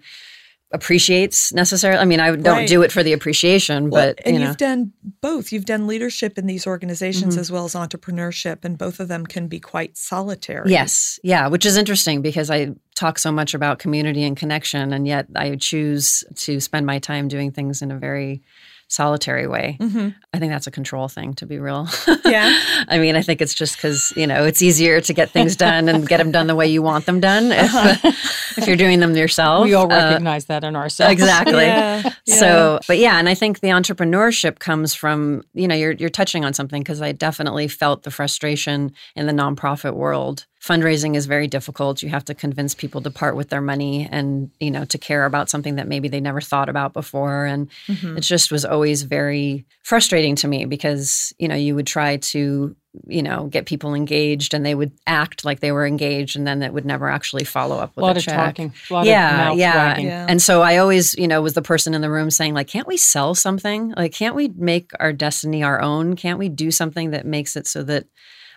appreciates 0.75 1.51
necessarily. 1.53 1.99
I 1.99 2.05
mean, 2.05 2.19
I 2.19 2.35
don't 2.35 2.45
Right. 2.45 2.67
do 2.67 2.83
it 2.83 2.91
for 2.91 3.01
the 3.01 3.13
appreciation, 3.13 3.89
Well, 3.89 4.07
but 4.09 4.19
and 4.25 4.35
you 4.35 4.39
know, 4.41 4.47
you've 4.49 4.57
done 4.57 4.91
both. 5.21 5.51
You've 5.51 5.65
done 5.65 5.87
leadership 5.87 6.37
in 6.37 6.45
these 6.45 6.67
organizations 6.67 7.35
Mhm. 7.35 7.39
as 7.39 7.51
well 7.51 7.65
as 7.65 7.73
entrepreneurship, 7.73 8.63
and 8.63 8.77
both 8.77 8.99
of 8.99 9.07
them 9.07 9.25
can 9.25 9.47
be 9.47 9.59
quite 9.59 9.97
solitary. 9.97 10.69
yes, 10.69 11.19
yeah, 11.23 11.47
which 11.47 11.65
is 11.65 11.77
interesting 11.77 12.21
because 12.21 12.51
I 12.51 12.69
talk 12.95 13.17
so 13.19 13.31
much 13.31 13.53
about 13.53 13.79
community 13.79 14.23
and 14.23 14.37
connection, 14.37 14.93
and 14.93 15.07
yet 15.07 15.25
I 15.35 15.55
choose 15.55 16.23
to 16.35 16.59
spend 16.59 16.85
my 16.85 16.99
time 16.99 17.27
doing 17.27 17.51
things 17.51 17.81
in 17.81 17.91
a 17.91 17.97
very 17.97 18.41
solitary 18.87 19.47
way. 19.47 19.77
hmm 19.79 20.09
I 20.33 20.39
think 20.39 20.51
that's 20.51 20.67
a 20.67 20.71
control 20.71 21.07
thing, 21.07 21.33
to 21.35 21.45
be 21.45 21.59
real. 21.59 21.87
Yeah. 22.25 22.59
I 22.87 22.97
mean, 22.97 23.15
I 23.15 23.21
think 23.21 23.39
it's 23.39 23.53
just 23.53 23.75
because 23.77 24.11
you 24.15 24.25
know 24.27 24.45
it's 24.45 24.61
easier 24.61 24.99
to 24.99 25.13
get 25.13 25.29
things 25.29 25.55
done 25.67 25.87
and 25.89 26.07
get 26.07 26.17
them 26.17 26.31
done 26.31 26.47
the 26.47 26.55
way 26.55 26.67
you 26.67 26.81
want 26.81 27.05
them 27.05 27.19
done 27.19 27.51
if, 27.51 27.71
if 28.57 28.67
you're 28.67 28.75
doing 28.75 28.99
them 28.99 29.15
yourself. 29.15 29.63
we 29.65 29.73
all 29.75 29.85
Uh, 29.85 30.09
recognize 30.09 30.45
that 30.45 30.63
in 30.63 30.75
ourselves. 30.75 31.13
exactly. 31.13 31.65
Yeah. 31.65 32.11
So, 32.25 32.79
but 32.87 32.97
yeah, 32.97 33.19
and 33.19 33.29
I 33.29 33.35
think 33.35 33.59
the 33.59 33.69
entrepreneurship 33.69 34.59
comes 34.59 34.93
from 34.95 35.43
you 35.53 35.67
know 35.67 35.75
you're 35.75 35.91
you're 35.93 36.09
touching 36.09 36.43
on 36.45 36.53
something 36.53 36.81
because 36.81 37.01
I 37.01 37.11
definitely 37.11 37.67
felt 37.67 38.03
the 38.03 38.11
frustration 38.11 38.91
in 39.15 39.27
the 39.27 39.33
nonprofit 39.33 39.93
world. 39.93 40.45
Fundraising 40.65 41.15
is 41.15 41.27
very 41.27 41.47
difficult. 41.47 42.01
You 42.01 42.09
have 42.09 42.25
to 42.25 42.33
convince 42.33 42.73
people 42.73 43.01
to 43.01 43.11
part 43.11 43.35
with 43.35 43.49
their 43.49 43.61
money 43.61 44.07
and 44.11 44.49
you 44.59 44.71
know 44.71 44.85
to 44.85 44.97
care 44.97 45.25
about 45.25 45.49
something 45.49 45.75
that 45.75 45.87
maybe 45.87 46.07
they 46.07 46.19
never 46.19 46.41
thought 46.41 46.69
about 46.69 46.91
before, 46.93 47.45
and 47.45 47.69
Mhm. 47.87 48.17
it 48.17 48.21
just 48.21 48.51
was 48.51 48.65
always 48.65 49.03
very 49.03 49.65
frustrating 49.83 50.35
to 50.37 50.47
me 50.47 50.65
because 50.65 51.33
you 51.37 51.47
know 51.47 51.55
you 51.55 51.75
would 51.75 51.85
try 51.85 52.17
to 52.17 52.75
you 53.07 53.21
know 53.21 53.45
get 53.47 53.65
people 53.65 53.93
engaged 53.93 54.53
and 54.53 54.65
they 54.65 54.73
would 54.73 54.93
act 55.05 55.45
like 55.45 55.59
they 55.59 55.71
were 55.73 55.85
engaged 55.85 56.35
and 56.37 56.47
then 56.47 56.63
it 56.63 56.73
would 56.73 56.85
never 56.85 57.09
actually 57.09 57.43
follow 57.43 57.77
up 57.77 57.95
A 57.97 58.01
lot 58.01 58.15
a 58.15 58.19
of 58.19 58.23
check 58.23 58.35
talking. 58.35 58.73
A 58.89 58.93
lot 58.93 59.05
yeah, 59.05 59.51
of 59.51 59.57
yeah. 59.59 59.97
Yeah. 59.99 60.25
And 60.29 60.41
so 60.41 60.61
I 60.61 60.77
always, 60.77 61.13
you 61.15 61.27
know, 61.27 61.41
was 61.41 61.53
the 61.53 61.61
person 61.61 61.93
in 61.93 62.01
the 62.01 62.09
room 62.09 62.31
saying, 62.31 62.53
like, 62.53 62.67
can't 62.67 62.87
we 62.87 62.95
sell 62.97 63.35
something? 63.35 63.93
Like, 63.97 64.13
can't 64.13 64.33
we 64.33 64.47
make 64.55 64.91
our 64.99 65.11
destiny 65.11 65.61
our 65.61 65.81
own? 65.81 66.15
Can't 66.15 66.39
we 66.39 66.47
do 66.49 66.71
something 66.71 67.11
that 67.11 67.25
makes 67.25 67.55
it 67.57 67.67
so 67.67 67.83
that 67.83 68.05
w- 68.05 68.11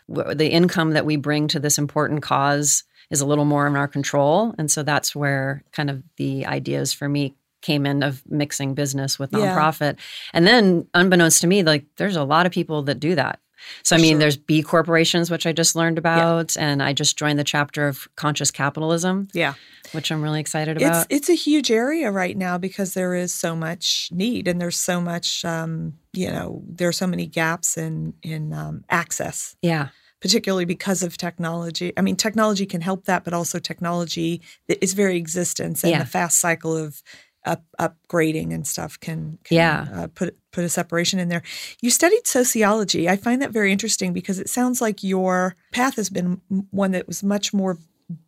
the 0.08 0.48
income 0.50 0.92
that 0.92 1.04
we 1.06 1.16
bring 1.16 1.48
to 1.48 1.60
this 1.60 1.78
important 1.78 2.22
cause 2.22 2.84
is 3.10 3.20
a 3.20 3.26
little 3.26 3.44
more 3.44 3.66
in 3.66 3.76
our 3.76 3.88
control? 3.88 4.54
And 4.58 4.70
so 4.70 4.82
that's 4.82 5.14
where 5.14 5.62
kind 5.72 5.90
of 5.90 6.02
the 6.16 6.46
ideas 6.46 6.92
for 6.92 7.08
me 7.08 7.34
came 7.60 7.86
in 7.86 8.02
of 8.02 8.22
mixing 8.30 8.74
business 8.74 9.18
with 9.18 9.32
Yeah. 9.32 9.54
nonprofit. 9.56 9.96
And 10.32 10.46
then, 10.46 10.86
unbeknownst 10.94 11.40
to 11.40 11.46
me, 11.46 11.62
like, 11.62 11.84
there's 11.96 12.16
a 12.16 12.22
lot 12.24 12.46
of 12.46 12.52
people 12.52 12.82
that 12.84 13.00
do 13.00 13.14
that. 13.16 13.40
So, 13.82 13.96
I 13.96 13.98
mean, 13.98 14.12
sure. 14.14 14.18
there's 14.20 14.36
B 14.36 14.62
corporations, 14.62 15.30
which 15.30 15.46
I 15.46 15.52
just 15.52 15.74
learned 15.76 15.98
about, 15.98 16.56
and 16.56 16.82
I 16.82 16.92
just 16.92 17.18
joined 17.18 17.38
the 17.38 17.44
chapter 17.44 17.88
of 17.88 18.08
conscious 18.16 18.50
capitalism 18.50 19.28
Yeah. 19.32 19.54
which 19.92 20.10
I'm 20.12 20.20
really 20.22 20.40
excited 20.40 20.76
about. 20.76 21.06
it's 21.08 21.28
a 21.30 21.34
huge 21.34 21.70
area 21.70 22.10
right 22.10 22.36
now 22.36 22.58
because 22.58 22.92
there 22.94 23.14
is 23.14 23.32
so 23.32 23.56
much 23.56 24.10
need 24.12 24.46
and 24.46 24.60
there's 24.60 24.76
so 24.78 25.00
much 25.00 25.44
um, 25.46 25.94
you 26.12 26.30
know 26.30 26.62
there 26.68 26.88
are 26.88 26.92
so 26.92 27.06
many 27.06 27.26
gaps 27.26 27.76
in 27.78 28.12
in 28.22 28.52
um, 28.52 28.84
access, 28.90 29.56
yeah, 29.62 29.88
particularly 30.20 30.64
because 30.64 31.02
of 31.02 31.16
technology. 31.16 31.92
I 31.96 32.00
mean, 32.02 32.16
technology 32.16 32.66
can 32.66 32.80
help 32.80 33.04
that, 33.04 33.24
but 33.24 33.32
also 33.32 33.58
technology 33.58 34.42
its 34.68 34.92
very 34.92 35.16
existence 35.16 35.84
and 35.84 35.92
Yeah. 35.92 36.00
the 36.00 36.06
fast 36.06 36.38
cycle 36.40 36.76
of 36.76 37.02
up, 37.44 37.64
upgrading 37.80 38.52
and 38.52 38.66
stuff 38.66 38.98
can, 39.00 39.38
can 39.44 39.56
Yeah. 39.56 39.86
uh, 39.94 40.06
put 40.14 40.36
put 40.52 40.64
a 40.64 40.68
separation 40.68 41.18
in 41.18 41.28
there. 41.28 41.42
You 41.80 41.90
studied 41.90 42.26
sociology. 42.26 43.08
I 43.08 43.16
find 43.16 43.40
that 43.42 43.50
very 43.52 43.70
interesting 43.72 44.12
because 44.12 44.38
it 44.38 44.48
sounds 44.48 44.80
like 44.80 45.02
your 45.04 45.54
path 45.72 45.96
has 45.96 46.10
been 46.10 46.40
one 46.70 46.90
that 46.92 47.06
was 47.06 47.22
much 47.22 47.52
more 47.54 47.78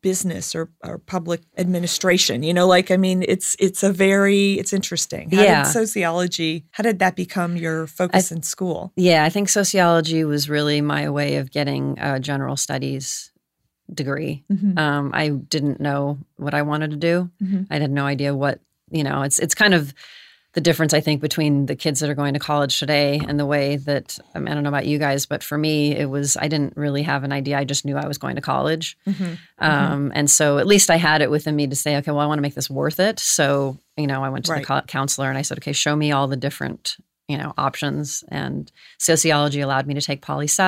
business 0.03 0.55
or, 0.55 0.69
or 0.85 0.99
public 0.99 1.41
administration 1.57 2.43
you 2.43 2.53
know 2.53 2.67
like 2.67 2.91
i 2.91 2.99
mean 2.99 3.25
it's 3.27 3.57
it's 3.59 3.83
a 3.83 3.91
very 3.91 4.53
it's 4.59 4.75
interesting 4.75 5.31
how 5.31 5.41
Yeah. 5.43 5.63
did 5.65 5.71
sociology 5.73 6.67
how 6.73 6.83
did 6.83 6.99
that 6.99 7.17
become 7.17 7.57
your 7.57 7.87
focus 7.87 8.31
in 8.31 8.43
school 8.43 8.93
yeah. 8.97 9.25
I 9.25 9.31
think 9.31 9.49
sociology 9.49 10.23
was 10.25 10.51
really 10.51 10.83
my 10.83 11.09
way 11.09 11.37
of 11.37 11.51
getting 11.51 11.99
a 11.99 12.21
general 12.21 12.57
studies 12.59 13.33
degree. 13.93 14.45
Mhm. 14.53 14.79
Um, 14.79 15.11
I 15.15 15.31
didn't 15.31 15.81
know 15.81 16.19
what 16.37 16.53
I 16.53 16.61
wanted 16.63 16.91
to 16.91 16.97
do. 16.99 17.31
Mhm. 17.43 17.67
I 17.71 17.79
had 17.79 17.91
no 17.91 18.05
idea 18.05 18.35
what 18.37 18.61
you 18.91 19.05
know. 19.05 19.23
It's 19.23 19.39
it's 19.39 19.55
kind 19.55 19.75
of 19.75 19.95
the 20.53 20.61
difference 20.61 20.93
I 20.93 21.01
think 21.01 21.21
between 21.21 21.67
the 21.67 21.77
kids 21.77 22.01
that 22.01 22.11
are 22.11 22.15
going 22.17 22.35
to 22.35 22.41
college 22.41 22.77
today 22.81 23.21
and 23.29 23.39
the 23.39 23.47
way 23.47 23.77
that 23.77 24.19
I, 24.35 24.41
mean, 24.41 24.49
I 24.49 24.55
don't 24.55 24.65
know 24.65 24.69
about 24.69 24.85
you 24.87 24.99
guys, 24.99 25.25
but 25.25 25.45
for 25.45 25.57
me 25.57 25.95
it 25.97 26.07
was 26.11 26.37
I 26.37 26.49
didn't 26.49 26.77
really 26.77 27.03
have 27.05 27.23
an 27.23 27.31
idea. 27.33 27.57
I 27.57 27.63
just 27.63 27.85
knew 27.85 27.97
I 27.97 28.09
was 28.09 28.19
going 28.19 28.35
to 28.35 28.43
college. 28.43 28.99
Mhm. 29.07 29.39
Um, 29.61 30.11
and 30.13 30.29
so 30.29 30.59
at 30.59 30.67
least 30.67 30.91
I 30.91 30.97
had 30.97 31.23
it 31.23 31.31
within 31.31 31.55
me 31.55 31.69
to 31.69 31.77
say, 31.77 31.97
okay, 31.99 32.11
well, 32.11 32.19
I 32.21 32.27
want 32.27 32.39
to 32.39 32.43
make 32.43 32.55
this 32.57 32.69
worth 32.69 32.99
it. 32.99 33.21
So, 33.21 33.79
you 33.97 34.09
know, 34.09 34.25
I 34.25 34.29
went 34.29 34.47
to 34.47 34.53
Right. 34.53 34.63
the 34.63 34.67
co- 34.67 34.81
counselor 34.89 35.29
and 35.29 35.39
I 35.39 35.43
said, 35.43 35.59
okay, 35.59 35.73
show 35.73 35.95
me 35.95 36.11
all 36.11 36.27
the 36.27 36.37
different, 36.37 36.97
you 37.31 37.39
know, 37.39 37.53
options. 37.57 38.25
And 38.29 38.71
sociology 38.99 39.61
allowed 39.61 39.87
me 39.87 39.95
to 39.95 40.01
take 40.01 40.21
poli 40.23 40.47
sci 40.49 40.63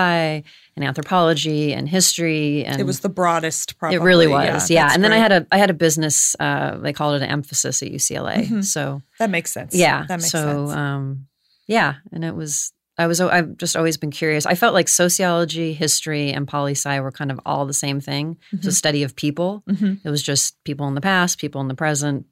and 0.76 0.84
anthropology 0.84 1.72
and 1.74 1.88
history. 1.88 2.64
And 2.64 2.80
it 2.80 2.84
was 2.84 3.00
the 3.00 3.08
broadest 3.08 3.78
probably 3.78 3.96
it 3.96 4.02
really 4.02 4.26
was, 4.28 4.70
yeah. 4.70 4.84
that's 4.84 4.94
And 4.94 5.04
then 5.04 5.12
I 5.12 5.18
had 5.18 5.32
a 5.32 5.46
I 5.52 5.58
had 5.58 5.70
a 5.70 5.74
business. 5.74 6.34
Uh, 6.40 6.78
they 6.78 6.92
called 6.92 7.16
it 7.16 7.22
an 7.24 7.28
emphasis 7.30 7.82
at 7.82 7.88
UCLA. 7.90 8.46
Mhm. 8.46 8.64
So 8.64 9.02
that 9.18 9.30
makes 9.30 9.52
sense 9.52 9.74
yeah, 9.74 10.06
that 10.08 10.20
makes 10.20 10.30
so 10.30 10.66
sense 10.66 10.72
um, 10.78 11.26
yeah, 11.66 11.94
and 12.12 12.24
it 12.24 12.34
was. 12.34 12.72
I 12.98 13.06
was. 13.06 13.20
I've 13.22 13.56
just 13.56 13.74
always 13.74 13.96
been 13.96 14.10
curious. 14.10 14.44
I 14.44 14.54
felt 14.54 14.74
like 14.74 14.86
sociology, 14.86 15.72
history, 15.72 16.30
and 16.30 16.46
poli 16.46 16.72
sci 16.72 17.00
were 17.00 17.10
kind 17.10 17.30
of 17.32 17.40
all 17.46 17.64
the 17.64 17.72
same 17.72 18.00
thing. 18.00 18.36
It's 18.52 18.66
a 18.66 18.72
study 18.72 19.02
of 19.02 19.16
people. 19.16 19.62
Mhm. 19.66 20.00
It 20.04 20.10
was 20.10 20.22
just 20.22 20.62
people 20.64 20.86
in 20.88 20.94
the 20.94 21.00
past, 21.00 21.38
people 21.38 21.62
in 21.62 21.68
the 21.68 21.74
present, 21.74 22.26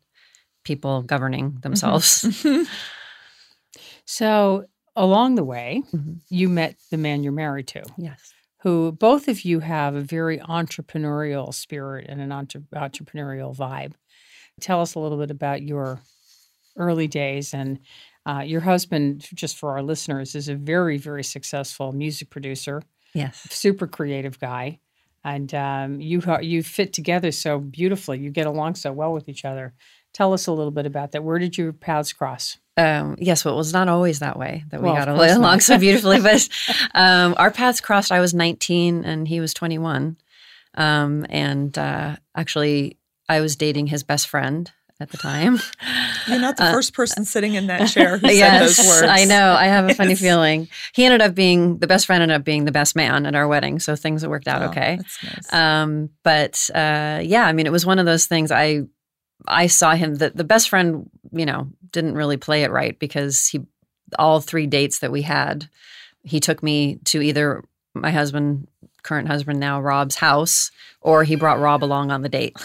people 0.64 1.02
governing 1.02 1.52
Mm-hmm. 1.52 1.60
themselves. 1.60 2.44
So 4.10 4.64
along 4.96 5.36
the 5.36 5.44
way, 5.44 5.84
Mhm. 5.92 6.18
you 6.28 6.48
met 6.48 6.74
the 6.90 6.96
man 6.96 7.22
you're 7.22 7.32
married 7.32 7.68
to, 7.68 7.84
Yes. 7.96 8.34
who 8.62 8.90
both 8.90 9.28
of 9.28 9.44
you 9.44 9.60
have 9.60 9.94
a 9.94 10.00
very 10.00 10.38
entrepreneurial 10.38 11.54
spirit 11.54 12.06
and 12.08 12.20
an 12.20 12.32
entre- 12.32 12.62
entrepreneurial 12.74 13.54
vibe. 13.56 13.92
Tell 14.60 14.80
us 14.80 14.96
a 14.96 14.98
little 14.98 15.16
bit 15.16 15.30
about 15.30 15.62
your 15.62 16.00
early 16.76 17.06
days 17.06 17.54
and 17.54 17.78
uh, 18.26 18.40
your 18.44 18.60
husband, 18.62 19.28
just 19.32 19.56
for 19.56 19.70
our 19.70 19.82
listeners, 19.82 20.34
is 20.34 20.48
a 20.48 20.56
very, 20.56 20.98
very 20.98 21.22
successful 21.24 21.92
music 21.92 22.30
producer, 22.30 22.82
Yes. 23.14 23.46
super 23.50 23.86
creative 23.86 24.38
guy, 24.40 24.80
and 25.24 25.54
um, 25.54 26.00
you 26.00 26.20
you 26.42 26.62
fit 26.64 26.92
together 26.92 27.30
so 27.30 27.60
beautifully. 27.60 28.18
You 28.18 28.30
get 28.30 28.46
along 28.48 28.74
so 28.74 28.92
well 28.92 29.12
with 29.12 29.28
each 29.28 29.44
other. 29.44 29.72
Tell 30.12 30.32
us 30.32 30.46
a 30.46 30.52
little 30.52 30.72
bit 30.72 30.86
about 30.86 31.12
that. 31.12 31.22
Where 31.24 31.38
did 31.38 31.56
your 31.56 31.72
paths 31.72 32.12
cross? 32.12 32.58
Um, 32.76 33.16
yes, 33.18 33.44
well, 33.44 33.54
it 33.54 33.56
was 33.58 33.72
not 33.72 33.88
always 33.88 34.18
that 34.20 34.38
way 34.38 34.64
that 34.70 34.80
we 34.82 34.88
Well, 34.90 34.96
got 34.96 35.08
along 35.36 35.60
so 35.60 35.78
beautifully. 35.78 36.20
But 36.22 36.48
um, 36.94 37.34
our 37.38 37.50
paths 37.50 37.80
crossed. 37.80 38.10
I 38.10 38.20
was 38.20 38.34
19 38.34 39.04
and 39.04 39.28
he 39.28 39.40
was 39.40 39.54
21. 39.54 40.16
Um, 40.74 41.26
and 41.28 41.76
uh, 41.76 42.16
actually, 42.34 42.96
I 43.28 43.40
was 43.40 43.56
dating 43.56 43.88
his 43.88 44.02
best 44.02 44.28
friend 44.28 44.70
at 45.00 45.10
the 45.10 45.16
time. 45.16 45.58
you're 46.26 46.38
not 46.40 46.56
the 46.56 46.64
Uh, 46.64 46.72
first 46.72 46.92
person 46.92 47.24
sitting 47.24 47.54
in 47.54 47.68
that 47.68 47.88
chair 47.88 48.18
who 48.18 48.28
said 48.34 48.60
those 48.60 48.78
words 48.78 49.08
I 49.08 49.24
know. 49.24 49.52
I 49.52 49.64
have 49.66 49.88
a 49.88 49.94
funny 49.94 50.10
Yes. 50.10 50.20
feeling. 50.20 50.68
He 50.92 51.04
ended 51.04 51.22
up 51.22 51.34
being 51.34 51.78
the 51.78 51.86
best 51.86 52.06
friend. 52.06 52.22
Ended 52.22 52.36
up 52.36 52.44
being 52.44 52.64
the 52.66 52.72
best 52.72 52.94
man 52.96 53.26
at 53.26 53.34
our 53.34 53.48
wedding, 53.48 53.78
so 53.78 53.96
things 53.96 54.26
worked 54.26 54.46
out 54.48 54.62
Oh, 54.62 54.66
okay. 54.66 54.96
that's 54.96 55.24
nice. 55.24 55.52
Um, 55.54 56.10
but 56.22 56.68
uh, 56.74 57.20
yeah, 57.22 57.46
I 57.46 57.52
mean, 57.52 57.66
it 57.66 57.72
was 57.72 57.86
one 57.86 57.98
of 57.98 58.06
those 58.06 58.26
things. 58.26 58.50
I 58.50 58.82
I 59.46 59.66
saw 59.66 59.94
him 59.94 60.16
that 60.16 60.36
the 60.36 60.44
best 60.44 60.68
friend, 60.68 61.08
you 61.32 61.46
know, 61.46 61.68
didn't 61.92 62.14
really 62.14 62.36
play 62.36 62.62
it 62.62 62.70
right 62.70 62.98
because 62.98 63.46
he 63.46 63.60
all 64.18 64.40
three 64.40 64.66
dates 64.66 64.98
that 65.00 65.12
we 65.12 65.22
had, 65.22 65.68
he 66.22 66.40
took 66.40 66.62
me 66.62 66.96
to 67.04 67.22
either 67.22 67.64
my 67.94 68.10
husband, 68.10 68.66
current 69.02 69.28
husband 69.28 69.60
now, 69.60 69.80
Rob's 69.80 70.16
house, 70.16 70.70
or 71.00 71.24
he 71.24 71.36
brought 71.36 71.60
Rob 71.60 71.82
along 71.82 72.10
on 72.10 72.22
the 72.22 72.28
date. 72.28 72.56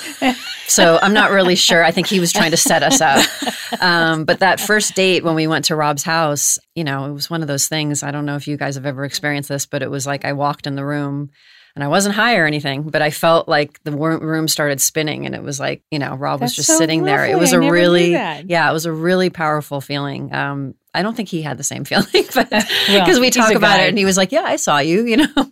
So 0.68 1.00
I'm 1.02 1.14
not 1.14 1.32
really 1.32 1.56
sure. 1.56 1.84
I 1.84 1.92
think 1.92 2.08
he 2.08 2.20
was 2.20 2.34
trying 2.34 2.52
to 2.52 2.58
set 2.58 2.84
us 2.84 3.00
up. 3.00 3.26
Um, 3.80 4.26
but 4.26 4.40
that 4.40 4.60
first 4.60 4.96
date 4.96 5.24
when 5.24 5.36
we 5.36 5.48
went 5.48 5.66
to 5.66 5.76
Rob's 5.76 6.04
house, 6.04 6.60
you 6.76 6.84
know, 6.84 7.06
it 7.06 7.14
was 7.14 7.30
one 7.30 7.42
of 7.42 7.48
those 7.48 7.68
things. 7.68 8.04
I 8.04 8.12
don't 8.12 8.26
know 8.26 8.36
if 8.36 8.48
you 8.48 8.58
guys 8.58 8.76
have 8.76 8.86
ever 8.86 9.06
experienced 9.06 9.50
this, 9.50 9.66
but 9.66 9.82
it 9.82 9.90
was 9.92 10.06
like 10.06 10.26
I 10.26 10.34
walked 10.34 10.68
in 10.68 10.76
the 10.76 10.86
room 10.86 11.30
and 11.76 11.84
I 11.84 11.88
wasn't 11.90 12.16
high 12.16 12.38
or 12.38 12.46
anything, 12.46 12.84
but 12.84 13.02
I 13.02 13.10
felt 13.12 13.50
like 13.50 13.84
the 13.84 13.92
room 13.92 14.48
started 14.48 14.80
spinning 14.80 15.26
and 15.26 15.36
it 15.36 15.44
was 15.44 15.60
like, 15.60 15.84
you 15.92 16.00
know, 16.00 16.16
Rob 16.16 16.42
was 16.42 16.56
just 16.56 16.70
so 16.70 16.78
sitting 16.78 17.04
there. 17.04 17.26
It 17.26 17.38
was 17.38 17.54
I 17.54 17.58
a 17.58 17.72
really, 17.72 18.12
yeah, 18.12 18.70
it 18.70 18.74
was 18.74 18.86
a 18.86 18.94
really 18.94 19.30
powerful 19.30 19.82
feeling. 19.82 20.34
Um, 20.34 20.76
I 20.94 21.02
don't 21.02 21.16
think 21.16 21.28
he 21.28 21.42
had 21.42 21.58
the 21.58 21.64
same 21.64 21.84
feeling, 21.86 22.06
but 22.34 22.50
Well, 22.52 22.64
because 22.88 23.20
we 23.20 23.30
talk 23.30 23.54
about 23.54 23.78
guy. 23.78 23.84
it 23.84 23.90
and 23.90 23.98
he 23.98 24.06
was 24.06 24.16
like, 24.16 24.32
yeah, 24.32 24.44
I 24.44 24.56
saw 24.56 24.78
you, 24.80 25.06
you 25.06 25.18
know, 25.18 25.52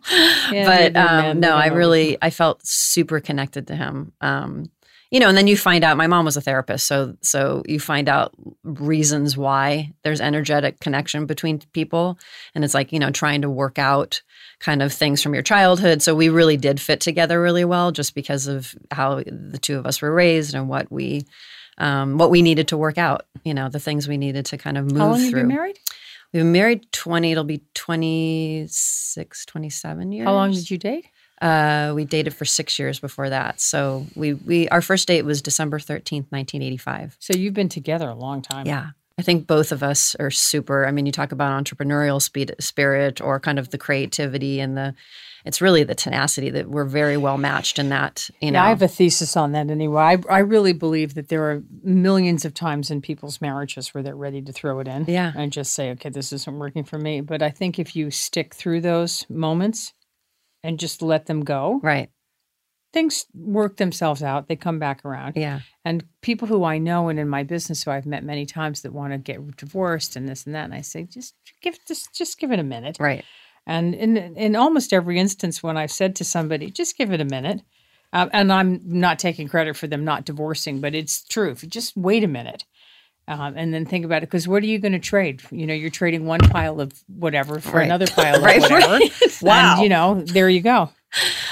Yeah, 0.51 0.92
but 0.94 0.96
um, 0.96 1.39
no, 1.42 1.56
I 1.56 1.68
really, 1.68 2.18
I 2.22 2.30
felt 2.30 2.62
super 2.65 3.20
connected 3.20 3.68
to 3.68 3.75
him. 3.75 4.13
Um, 4.22 4.72
you 5.12 5.20
know, 5.20 5.27
and 5.27 5.38
then 5.38 5.46
you 5.46 5.56
find 5.56 5.84
out 5.84 5.96
my 5.96 6.08
mom 6.08 6.25
was 6.25 6.38
a 6.38 6.42
therapist, 6.42 6.88
so 6.88 7.15
so 7.22 7.62
you 7.68 7.80
find 7.80 8.10
out 8.10 8.34
reasons 8.63 9.38
why 9.38 9.94
there's 10.03 10.20
energetic 10.20 10.80
connection 10.80 11.27
between 11.27 11.60
people 11.72 12.18
and 12.56 12.63
it's 12.63 12.74
like, 12.74 12.92
you 12.92 12.98
know, 12.98 13.12
trying 13.12 13.44
to 13.44 13.50
work 13.50 13.77
out 13.77 14.24
kind 14.63 14.82
of 14.82 14.93
things 14.93 15.22
from 15.22 15.34
your 15.34 15.43
childhood. 15.43 16.01
So 16.01 16.15
we 16.15 16.29
really 16.29 16.55
did 16.55 16.79
fit 16.79 17.01
together 17.01 17.41
really 17.41 17.65
well 17.65 17.91
just 17.91 18.15
because 18.15 18.48
of 18.48 18.74
how 18.91 19.22
the 19.25 19.60
two 19.62 19.77
of 19.77 19.86
us 19.86 20.01
were 20.01 20.12
raised 20.12 20.55
and 20.55 20.70
what 20.70 20.89
we 20.89 21.25
um, 21.77 22.17
what 22.17 22.29
we 22.29 22.41
needed 22.41 22.67
to 22.70 22.77
work 22.77 22.98
out, 22.98 23.25
you 23.43 23.53
know, 23.53 23.67
the 23.67 23.79
things 23.79 24.08
we 24.08 24.17
needed 24.17 24.46
to 24.48 24.58
kind 24.58 24.77
of 24.77 24.86
move 24.86 24.98
How 25.00 25.08
long 25.10 25.15
through. 25.17 25.24
have 25.25 25.29
you 25.32 25.36
been 25.38 25.48
married? 25.48 25.79
We've 26.32 26.41
been 26.41 26.51
married 26.51 26.91
20, 26.91 27.32
it'll 27.32 27.43
be 27.43 27.63
26, 27.74 29.46
27 29.46 30.12
years. 30.12 30.25
How 30.25 30.34
long 30.34 30.51
did 30.51 30.70
you 30.70 30.77
date? 30.77 31.08
Uh, 31.41 31.91
we 31.96 32.05
dated 32.05 32.34
for 32.34 32.46
six 32.46 32.79
years 32.79 33.00
before 33.00 33.29
that. 33.29 33.60
So 33.60 34.05
we, 34.15 34.34
we 34.34 34.70
our 34.70 34.82
first 34.82 35.08
date 35.08 35.25
was 35.25 35.41
December 35.41 35.79
13th, 35.79 36.29
1985. 36.29 37.17
So 37.20 37.34
you've 37.34 37.53
been 37.53 37.70
together 37.70 38.08
a 38.08 38.15
long 38.15 38.41
time. 38.41 38.65
Yeah. 38.65 38.91
I 39.17 39.22
think 39.22 39.46
both 39.46 39.72
of 39.72 39.84
us 39.84 40.15
are 40.15 40.32
super. 40.32 40.88
I 40.88 40.91
mean, 40.91 41.05
you 41.05 41.12
talk 41.12 41.32
about 41.32 41.63
entrepreneurial 41.63 42.20
speed, 42.22 42.55
spirit 42.60 43.22
or 43.22 43.39
kind 43.39 43.60
of 43.60 43.70
the 43.70 43.77
creativity 43.77 44.60
and 44.60 44.75
the, 44.75 44.96
it's 45.46 45.62
really 45.62 45.84
the 45.84 45.93
tenacity 45.93 46.50
that 46.50 46.67
we're 46.70 46.86
very 46.86 47.15
well 47.17 47.38
matched 47.38 47.77
in 47.77 47.89
that, 47.89 48.27
you 48.41 48.50
know. 48.50 48.60
Yeah, 48.60 48.65
I 48.65 48.70
have 48.70 48.82
a 48.82 48.88
thesis 48.88 49.38
on 49.38 49.51
that 49.51 49.70
anyway. 49.70 50.01
I, 50.01 50.17
I 50.29 50.39
really 50.39 50.74
believe 50.74 51.13
that 51.13 51.27
there 51.29 51.43
are 51.51 51.62
millions 51.84 52.43
of 52.43 52.55
times 52.55 52.89
in 52.89 53.01
people's 53.01 53.39
marriages 53.39 53.93
where 53.93 54.03
they're 54.03 54.15
ready 54.15 54.41
to 54.41 54.51
throw 54.51 54.79
it 54.79 54.88
in 54.88 55.05
Yeah. 55.08 55.32
and 55.36 55.51
just 55.51 55.74
say, 55.74 55.91
okay, 55.91 56.10
this 56.10 56.34
isn't 56.34 56.58
working 56.58 56.84
for 56.84 56.98
me. 56.98 57.22
But 57.22 57.43
I 57.43 57.51
think 57.51 57.77
if 57.77 57.96
you 57.96 58.10
stick 58.10 58.55
through 58.55 58.82
those 58.82 59.29
moments 59.29 59.93
and 60.63 60.79
just 60.79 61.01
let 61.03 61.27
them 61.27 61.43
go, 61.43 61.79
right. 61.84 62.10
Things 62.94 63.26
work 63.34 63.78
themselves 63.78 64.22
out. 64.24 64.48
They 64.48 64.56
come 64.56 64.80
back 64.80 65.04
around. 65.04 65.34
Yeah. 65.36 65.62
And 65.84 66.06
people 66.22 66.48
who 66.48 66.64
I 66.64 66.78
know 66.78 67.10
and 67.10 67.20
in 67.20 67.28
my 67.28 67.44
business 67.44 67.84
who 67.84 67.92
I've 67.92 68.06
met 68.06 68.24
many 68.24 68.46
times 68.46 68.82
that 68.84 68.94
want 68.94 69.12
to 69.14 69.18
get 69.18 69.58
divorced 69.58 70.16
and 70.16 70.30
this 70.30 70.46
and 70.46 70.54
that, 70.56 70.66
and 70.66 70.74
I 70.74 70.82
say, 70.82 71.04
just 71.04 71.34
give 71.62 71.78
this, 71.88 72.08
just 72.14 72.40
give 72.40 72.52
it 72.52 72.60
a 72.60 72.64
minute. 72.64 72.98
Right. 73.00 73.26
And 73.66 73.96
in 73.96 74.18
in 74.18 74.56
almost 74.56 74.94
every 74.94 75.18
instance, 75.20 75.64
when 75.64 75.78
I've 75.78 75.92
said 75.92 76.16
to 76.18 76.24
somebody, 76.24 76.70
just 76.70 76.98
give 76.98 77.12
it 77.12 77.22
a 77.22 77.26
minute, 77.26 77.62
uh, 78.12 78.28
and 78.34 78.52
I'm 78.52 78.82
not 78.84 79.20
taking 79.20 79.48
credit 79.48 79.76
for 79.78 79.88
them 79.88 80.04
not 80.04 80.26
divorcing, 80.26 80.82
but 80.82 80.94
it's 80.94 81.24
true. 81.24 81.50
If 81.50 81.64
you 81.64 81.70
just 81.70 81.96
wait 81.98 82.24
a 82.24 82.28
minute. 82.28 82.66
Um, 83.26 83.54
and 83.56 83.74
then 83.74 83.86
think 83.86 84.04
about 84.04 84.18
it 84.18 84.28
because 84.30 84.50
what 84.50 84.64
are 84.64 84.66
you 84.66 84.80
going 84.80 84.92
to 84.92 85.00
trade? 85.00 85.42
You 85.50 85.66
know, 85.66 85.74
you're 85.74 85.90
trading 85.90 86.26
one 86.26 86.42
pile 86.42 86.82
of 86.82 86.92
whatever 87.08 87.62
for 87.62 87.78
Right. 87.78 87.86
another 87.86 88.06
pile 88.16 88.36
of 88.36 88.44
Right, 88.44 88.60
whatever. 88.60 89.00
Wow. 89.42 89.76
And, 89.76 89.84
you 89.84 89.88
know, 89.88 90.22
there 90.26 90.50
you 90.50 90.60
go. 90.60 90.90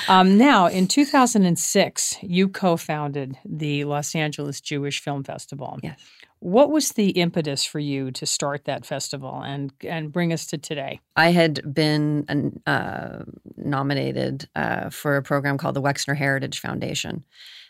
Um, 0.08 0.38
now, 0.38 0.68
in 0.68 0.88
2006, 0.88 2.18
you 2.22 2.48
co 2.50 2.77
founded 2.77 3.38
the 3.46 3.86
Los 3.86 4.15
Angeles 4.15 4.60
Jewish 4.62 5.01
Film 5.01 5.24
Festival. 5.24 5.80
Yes. 5.84 6.00
What 6.39 6.72
was 6.72 6.94
the 6.94 7.12
impetus 7.12 7.63
for 7.63 7.77
you 7.77 8.10
to 8.12 8.25
start 8.25 8.65
that 8.65 8.84
festival 8.84 9.44
and, 9.44 9.72
and 9.88 10.12
bring 10.12 10.34
us 10.34 10.48
to 10.48 10.58
today? 10.58 11.00
I 11.15 11.32
had 11.32 11.72
been 11.72 12.60
uh, 12.65 13.20
nominated 13.58 14.50
uh, 14.56 14.89
for 14.89 15.18
a 15.18 15.22
program 15.22 15.60
called 15.60 15.75
the 15.75 15.84
Wexner 15.84 16.18
Heritage 16.18 16.60
Foundation. 16.60 17.24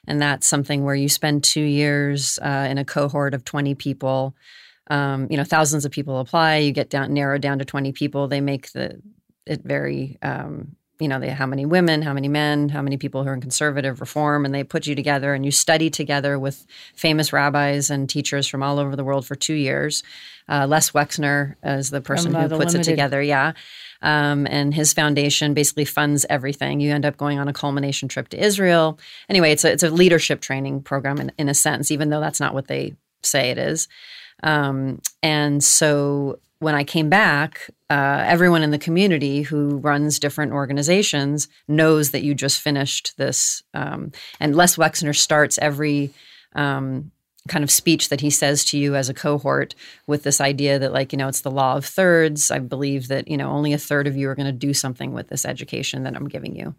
And 0.07 0.21
that's 0.21 0.47
something 0.47 0.85
where 0.85 0.95
you 0.95 1.09
spend 1.09 1.43
two 1.43 1.61
years 1.61 2.39
uh, 2.41 2.67
in 2.69 2.77
a 2.77 2.85
cohort 2.85 3.33
of 3.33 3.43
20 3.43 3.75
people. 3.75 4.35
Um, 4.89 5.27
you 5.29 5.35
know, 5.35 5.43
thousands 5.43 5.83
of 5.83 5.91
people 5.91 6.19
apply. 6.19 6.57
You 6.57 6.71
get 6.71 6.89
down 6.89 7.13
narrowed 7.13 7.41
down 7.41 7.59
to 7.59 7.65
20 7.65 7.91
people. 7.91 8.29
They 8.29 8.41
make 8.41 8.71
the 8.71 9.01
it 9.45 9.63
very 9.63 10.17
um, 10.21 10.75
you 11.01 11.07
know, 11.07 11.19
they 11.19 11.29
how 11.29 11.47
many 11.47 11.65
women, 11.65 12.03
how 12.03 12.13
many 12.13 12.27
men, 12.27 12.69
how 12.69 12.81
many 12.81 12.95
people 12.95 13.23
who 13.23 13.29
are 13.29 13.33
in 13.33 13.41
conservative 13.41 13.99
reform, 13.99 14.45
and 14.45 14.53
they 14.53 14.63
put 14.63 14.85
you 14.85 14.93
together 14.93 15.33
and 15.33 15.43
you 15.43 15.51
study 15.51 15.89
together 15.89 16.37
with 16.37 16.65
famous 16.93 17.33
rabbis 17.33 17.89
and 17.89 18.07
teachers 18.07 18.47
from 18.47 18.61
all 18.61 18.77
over 18.77 18.95
the 18.95 19.03
world 19.03 19.25
for 19.25 19.35
two 19.35 19.55
years. 19.55 20.03
Uh, 20.47 20.67
Les 20.67 20.91
Wexner 20.91 21.55
is 21.63 21.89
the 21.89 22.01
person 22.01 22.33
who 22.33 22.47
puts 22.49 22.75
it 22.75 22.83
together. 22.83 23.21
Yeah. 23.21 23.53
Um, 24.03 24.47
and 24.47 24.73
his 24.73 24.93
foundation 24.93 25.53
basically 25.53 25.85
funds 25.85 26.25
everything. 26.29 26.79
You 26.79 26.93
end 26.93 27.05
up 27.05 27.17
going 27.17 27.39
on 27.39 27.47
a 27.47 27.53
culmination 27.53 28.07
trip 28.07 28.29
to 28.29 28.43
Israel. 28.43 28.99
Anyway, 29.27 29.51
it's 29.51 29.63
a, 29.63 29.71
it's 29.71 29.83
a 29.83 29.89
leadership 29.89 30.41
training 30.41 30.81
program 30.83 31.19
in, 31.19 31.31
in 31.37 31.49
a 31.49 31.53
sense, 31.53 31.91
even 31.91 32.09
though 32.09 32.19
that's 32.19 32.39
not 32.39 32.53
what 32.53 32.67
they 32.67 32.95
say 33.23 33.49
it 33.49 33.57
is. 33.57 33.87
Um, 34.43 35.01
and 35.21 35.63
so 35.63 36.39
when 36.59 36.75
I 36.75 36.83
came 36.83 37.09
back, 37.09 37.69
uh, 37.91 38.23
everyone 38.25 38.63
in 38.63 38.71
the 38.71 38.77
community 38.77 39.41
who 39.41 39.75
runs 39.79 40.17
different 40.17 40.53
organizations 40.53 41.49
knows 41.67 42.11
that 42.11 42.23
you 42.23 42.33
just 42.33 42.61
finished 42.61 43.13
this. 43.17 43.63
Um, 43.73 44.13
and 44.39 44.55
Les 44.55 44.77
Wexner 44.77 45.13
starts 45.13 45.59
every 45.61 46.11
um, 46.55 47.11
kind 47.49 47.65
of 47.65 47.69
speech 47.69 48.07
that 48.07 48.21
he 48.21 48.29
says 48.29 48.63
to 48.63 48.77
you 48.77 48.95
as 48.95 49.09
a 49.09 49.13
cohort 49.13 49.75
with 50.07 50.23
this 50.23 50.39
idea 50.39 50.79
that, 50.79 50.93
like, 50.93 51.11
you 51.11 51.17
know, 51.17 51.27
it's 51.27 51.41
the 51.41 51.51
law 51.51 51.75
of 51.75 51.83
thirds. 51.85 52.49
I 52.49 52.59
believe 52.59 53.09
that, 53.09 53.27
you 53.27 53.35
know, 53.35 53.49
only 53.49 53.73
a 53.73 53.77
third 53.77 54.07
of 54.07 54.15
you 54.15 54.29
are 54.29 54.35
going 54.35 54.45
to 54.45 54.53
do 54.53 54.73
something 54.73 55.11
with 55.11 55.27
this 55.27 55.43
education 55.43 56.03
that 56.03 56.15
I'm 56.15 56.29
giving 56.29 56.55
you. 56.55 56.73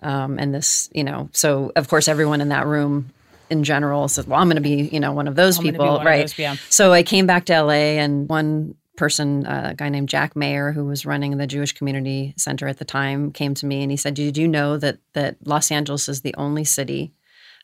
Um, 0.00 0.38
and 0.38 0.54
this, 0.54 0.88
you 0.94 1.04
know, 1.04 1.28
so 1.32 1.70
of 1.76 1.88
course, 1.88 2.08
everyone 2.08 2.40
in 2.40 2.48
that 2.48 2.66
room 2.66 3.10
in 3.50 3.62
general 3.62 4.08
says, 4.08 4.26
well, 4.26 4.40
I'm 4.40 4.48
going 4.48 4.56
to 4.56 4.62
be, 4.62 4.88
you 4.88 5.00
know, 5.00 5.12
one 5.12 5.28
of 5.28 5.34
those 5.36 5.58
I'm 5.58 5.64
people. 5.64 6.02
right. 6.02 6.22
those, 6.22 6.38
yeah. 6.38 6.56
So 6.70 6.94
I 6.94 7.02
came 7.02 7.26
back 7.26 7.44
to 7.46 7.62
LA, 7.62 8.00
and 8.00 8.26
one 8.26 8.74
person, 8.96 9.46
uh, 9.46 9.68
a 9.72 9.74
guy 9.74 9.88
named 9.88 10.08
Jack 10.08 10.34
Mayer, 10.36 10.72
who 10.72 10.84
was 10.84 11.06
running 11.06 11.36
the 11.36 11.46
Jewish 11.46 11.72
Community 11.72 12.34
Center 12.36 12.66
at 12.68 12.78
the 12.78 12.84
time, 12.84 13.32
came 13.32 13.54
to 13.54 13.66
me 13.66 13.82
and 13.82 13.90
he 13.90 13.96
said, 13.96 14.14
"Did 14.14 14.36
you 14.36 14.48
know 14.48 14.76
that 14.78 14.98
that 15.12 15.36
Los 15.46 15.70
Angeles 15.70 16.08
is 16.08 16.22
the 16.22 16.34
only 16.36 16.64
city 16.64 17.12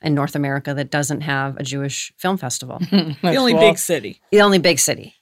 in 0.03 0.15
North 0.15 0.35
America 0.35 0.75
that 0.75 0.91
doesn't 0.91 1.21
have 1.23 1.57
a 1.57 1.63
Jewish 1.63 2.13
film 2.19 2.37
festival? 2.37 2.79
the 2.91 3.37
only 3.37 3.55
Well, 3.55 3.71
big 3.71 3.79
city. 3.79 4.21
the 4.31 4.43
only 4.43 4.59
big 4.59 4.79
city." 4.79 5.15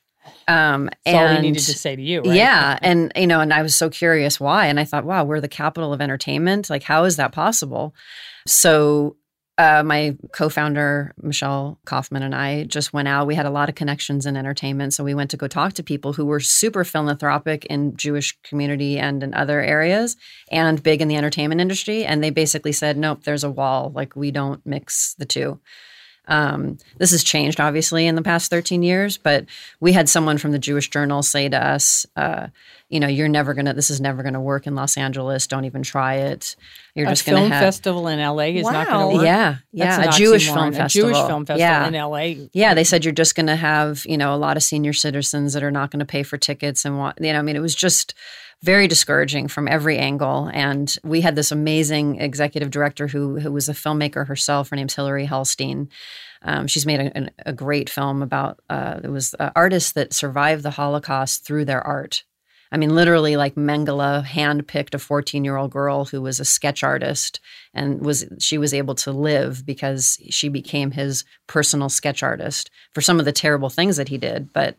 Um, 0.48 0.90
That's 1.04 1.14
all 1.16 1.26
and 1.26 1.36
we 1.44 1.50
needed 1.50 1.62
to 1.64 1.78
say 1.78 1.94
to 1.94 2.02
you, 2.02 2.22
right? 2.22 2.34
yeah, 2.34 2.78
and 2.82 3.12
you 3.14 3.26
know, 3.26 3.40
and 3.40 3.52
I 3.54 3.62
was 3.62 3.74
so 3.74 3.88
curious 3.88 4.40
why, 4.40 4.66
and 4.66 4.80
I 4.80 4.84
thought, 4.84 5.04
wow, 5.04 5.22
we're 5.24 5.40
the 5.40 5.48
capital 5.48 5.92
of 5.92 6.00
entertainment. 6.00 6.68
Like, 6.68 6.82
how 6.82 7.04
is 7.04 7.16
that 7.16 7.30
possible? 7.32 7.94
So, 8.46 9.16
uh, 9.60 9.82
my 9.82 10.16
co-founder 10.32 11.12
Michelle 11.20 11.78
Kaufman 11.84 12.22
and 12.22 12.34
I 12.34 12.64
just 12.64 12.94
went 12.94 13.08
out. 13.08 13.26
We 13.26 13.34
had 13.34 13.44
a 13.44 13.50
lot 13.50 13.68
of 13.68 13.74
connections 13.74 14.24
in 14.24 14.34
entertainment, 14.34 14.94
so 14.94 15.04
we 15.04 15.12
went 15.12 15.30
to 15.32 15.36
go 15.36 15.48
talk 15.48 15.74
to 15.74 15.82
people 15.82 16.14
who 16.14 16.24
were 16.24 16.40
super 16.40 16.82
philanthropic 16.82 17.66
in 17.66 17.94
Jewish 17.94 18.38
community 18.42 18.98
and 18.98 19.22
in 19.22 19.34
other 19.34 19.60
areas, 19.60 20.16
and 20.50 20.82
big 20.82 21.02
in 21.02 21.08
the 21.08 21.16
entertainment 21.16 21.60
industry. 21.60 22.06
And 22.06 22.24
they 22.24 22.30
basically 22.30 22.72
said, 22.72 22.96
nope, 22.96 23.24
there's 23.24 23.44
a 23.44 23.50
wall. 23.50 23.92
Like, 23.94 24.16
we 24.16 24.30
don't 24.30 24.64
mix 24.64 25.14
the 25.18 25.26
two. 25.26 25.60
Um, 26.30 26.78
this 26.98 27.10
has 27.10 27.24
changed 27.24 27.60
obviously 27.60 28.06
in 28.06 28.14
the 28.14 28.22
past 28.22 28.50
13 28.50 28.82
years, 28.82 29.18
but 29.18 29.44
we 29.80 29.92
had 29.92 30.08
someone 30.08 30.38
from 30.38 30.52
the 30.52 30.58
Jewish 30.58 30.88
Journal 30.88 31.22
say 31.22 31.48
to 31.48 31.62
us, 31.62 32.06
uh, 32.16 32.46
you 32.88 32.98
know, 33.00 33.08
you're 33.08 33.28
never 33.28 33.52
gonna, 33.52 33.74
this 33.74 33.90
is 33.90 34.00
never 34.00 34.22
gonna 34.22 34.40
work 34.40 34.66
in 34.66 34.74
Los 34.74 34.96
Angeles. 34.96 35.46
Don't 35.46 35.64
even 35.64 35.82
try 35.82 36.14
it. 36.16 36.56
You're 36.94 37.06
a 37.06 37.10
just 37.10 37.26
gonna 37.26 37.38
film 37.38 37.50
have, 37.50 37.62
festival 37.62 38.08
in 38.08 38.18
LA 38.20 38.44
is 38.44 38.62
not 38.64 38.88
going 38.88 39.00
Wow. 39.00 39.10
to 39.10 39.16
work. 39.16 39.24
yeah, 39.24 39.56
yeah, 39.72 40.08
a 40.08 40.12
Jewish 40.12 40.46
film 40.46 40.72
festival. 40.72 41.10
A 41.10 41.12
Jewish 41.12 41.26
film 41.26 41.46
festival 41.46 41.58
yeah. 41.68 41.86
in 41.88 41.94
LA. 41.94 42.46
Yeah, 42.52 42.74
they 42.74 42.84
said 42.84 43.04
you're 43.04 43.12
just 43.12 43.34
going 43.34 43.46
to 43.46 43.56
have, 43.56 44.04
you 44.06 44.16
know, 44.16 44.34
a 44.34 44.36
lot 44.36 44.56
of 44.56 44.62
senior 44.62 44.92
citizens 44.92 45.52
that 45.52 45.62
are 45.62 45.70
not 45.70 45.90
going 45.90 46.00
to 46.00 46.06
pay 46.06 46.22
for 46.22 46.36
tickets 46.38 46.84
and 46.84 46.96
want, 46.98 47.18
you 47.20 47.32
know, 47.32 47.38
I 47.38 47.42
mean, 47.42 47.56
it 47.56 47.60
was 47.60 47.74
just 47.74 48.14
very 48.62 48.86
discouraging 48.86 49.48
from 49.48 49.68
every 49.68 49.96
angle. 49.96 50.50
And 50.52 50.94
we 51.02 51.22
had 51.22 51.34
this 51.34 51.50
amazing 51.50 52.20
executive 52.20 52.70
director 52.70 53.06
who 53.06 53.38
who 53.38 53.50
was 53.52 53.68
a 53.68 53.74
filmmaker 53.74 54.26
herself. 54.26 54.70
Her 54.70 54.76
name's 54.76 54.94
Hilary 54.94 55.26
Helstein. 55.26 55.88
Um, 56.42 56.66
she's 56.66 56.86
made 56.86 57.00
a, 57.00 57.30
a 57.46 57.52
great 57.52 57.88
film 57.90 58.22
about 58.22 58.60
uh, 58.68 59.00
it 59.02 59.08
was 59.08 59.34
uh, 59.38 59.50
artists 59.56 59.92
that 59.92 60.12
survived 60.12 60.62
the 60.62 60.70
Holocaust 60.70 61.44
through 61.44 61.64
their 61.66 61.82
art. 61.86 62.24
I 62.72 62.76
mean, 62.76 62.94
literally, 62.94 63.36
like 63.36 63.56
Mengele 63.56 64.24
handpicked 64.24 64.94
a 64.94 64.98
14 64.98 65.44
year 65.44 65.56
old 65.56 65.72
girl 65.72 66.04
who 66.04 66.22
was 66.22 66.38
a 66.38 66.44
sketch 66.44 66.84
artist 66.84 67.40
and 67.74 68.00
was 68.04 68.26
she 68.38 68.58
was 68.58 68.72
able 68.72 68.94
to 68.96 69.10
live 69.10 69.66
because 69.66 70.18
she 70.30 70.48
became 70.48 70.92
his 70.92 71.24
personal 71.46 71.88
sketch 71.88 72.22
artist 72.22 72.70
for 72.92 73.00
some 73.00 73.18
of 73.18 73.24
the 73.24 73.32
terrible 73.32 73.70
things 73.70 73.96
that 73.96 74.08
he 74.08 74.18
did. 74.18 74.52
But 74.52 74.76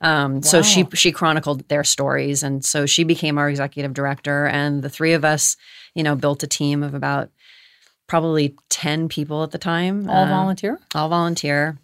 um, 0.00 0.42
so 0.42 0.60
she 0.62 0.86
she 0.94 1.12
chronicled 1.12 1.68
their 1.68 1.84
stories, 1.84 2.42
and 2.42 2.64
so 2.64 2.86
she 2.86 3.04
became 3.04 3.38
our 3.38 3.48
executive 3.48 3.94
director, 3.94 4.46
and 4.46 4.82
the 4.82 4.90
three 4.90 5.12
of 5.14 5.24
us, 5.24 5.56
you 5.94 6.02
know, 6.02 6.14
built 6.16 6.42
a 6.42 6.46
team 6.46 6.82
of 6.82 6.94
about 6.94 7.30
probably 8.06 8.54
10 8.68 9.08
people 9.08 9.42
at 9.44 9.50
the 9.50 9.58
time, 9.58 10.08
All 10.10 10.24
uh, 10.24 10.28
volunteer? 10.28 10.78
all 10.94 11.08
volunteer. 11.08 11.78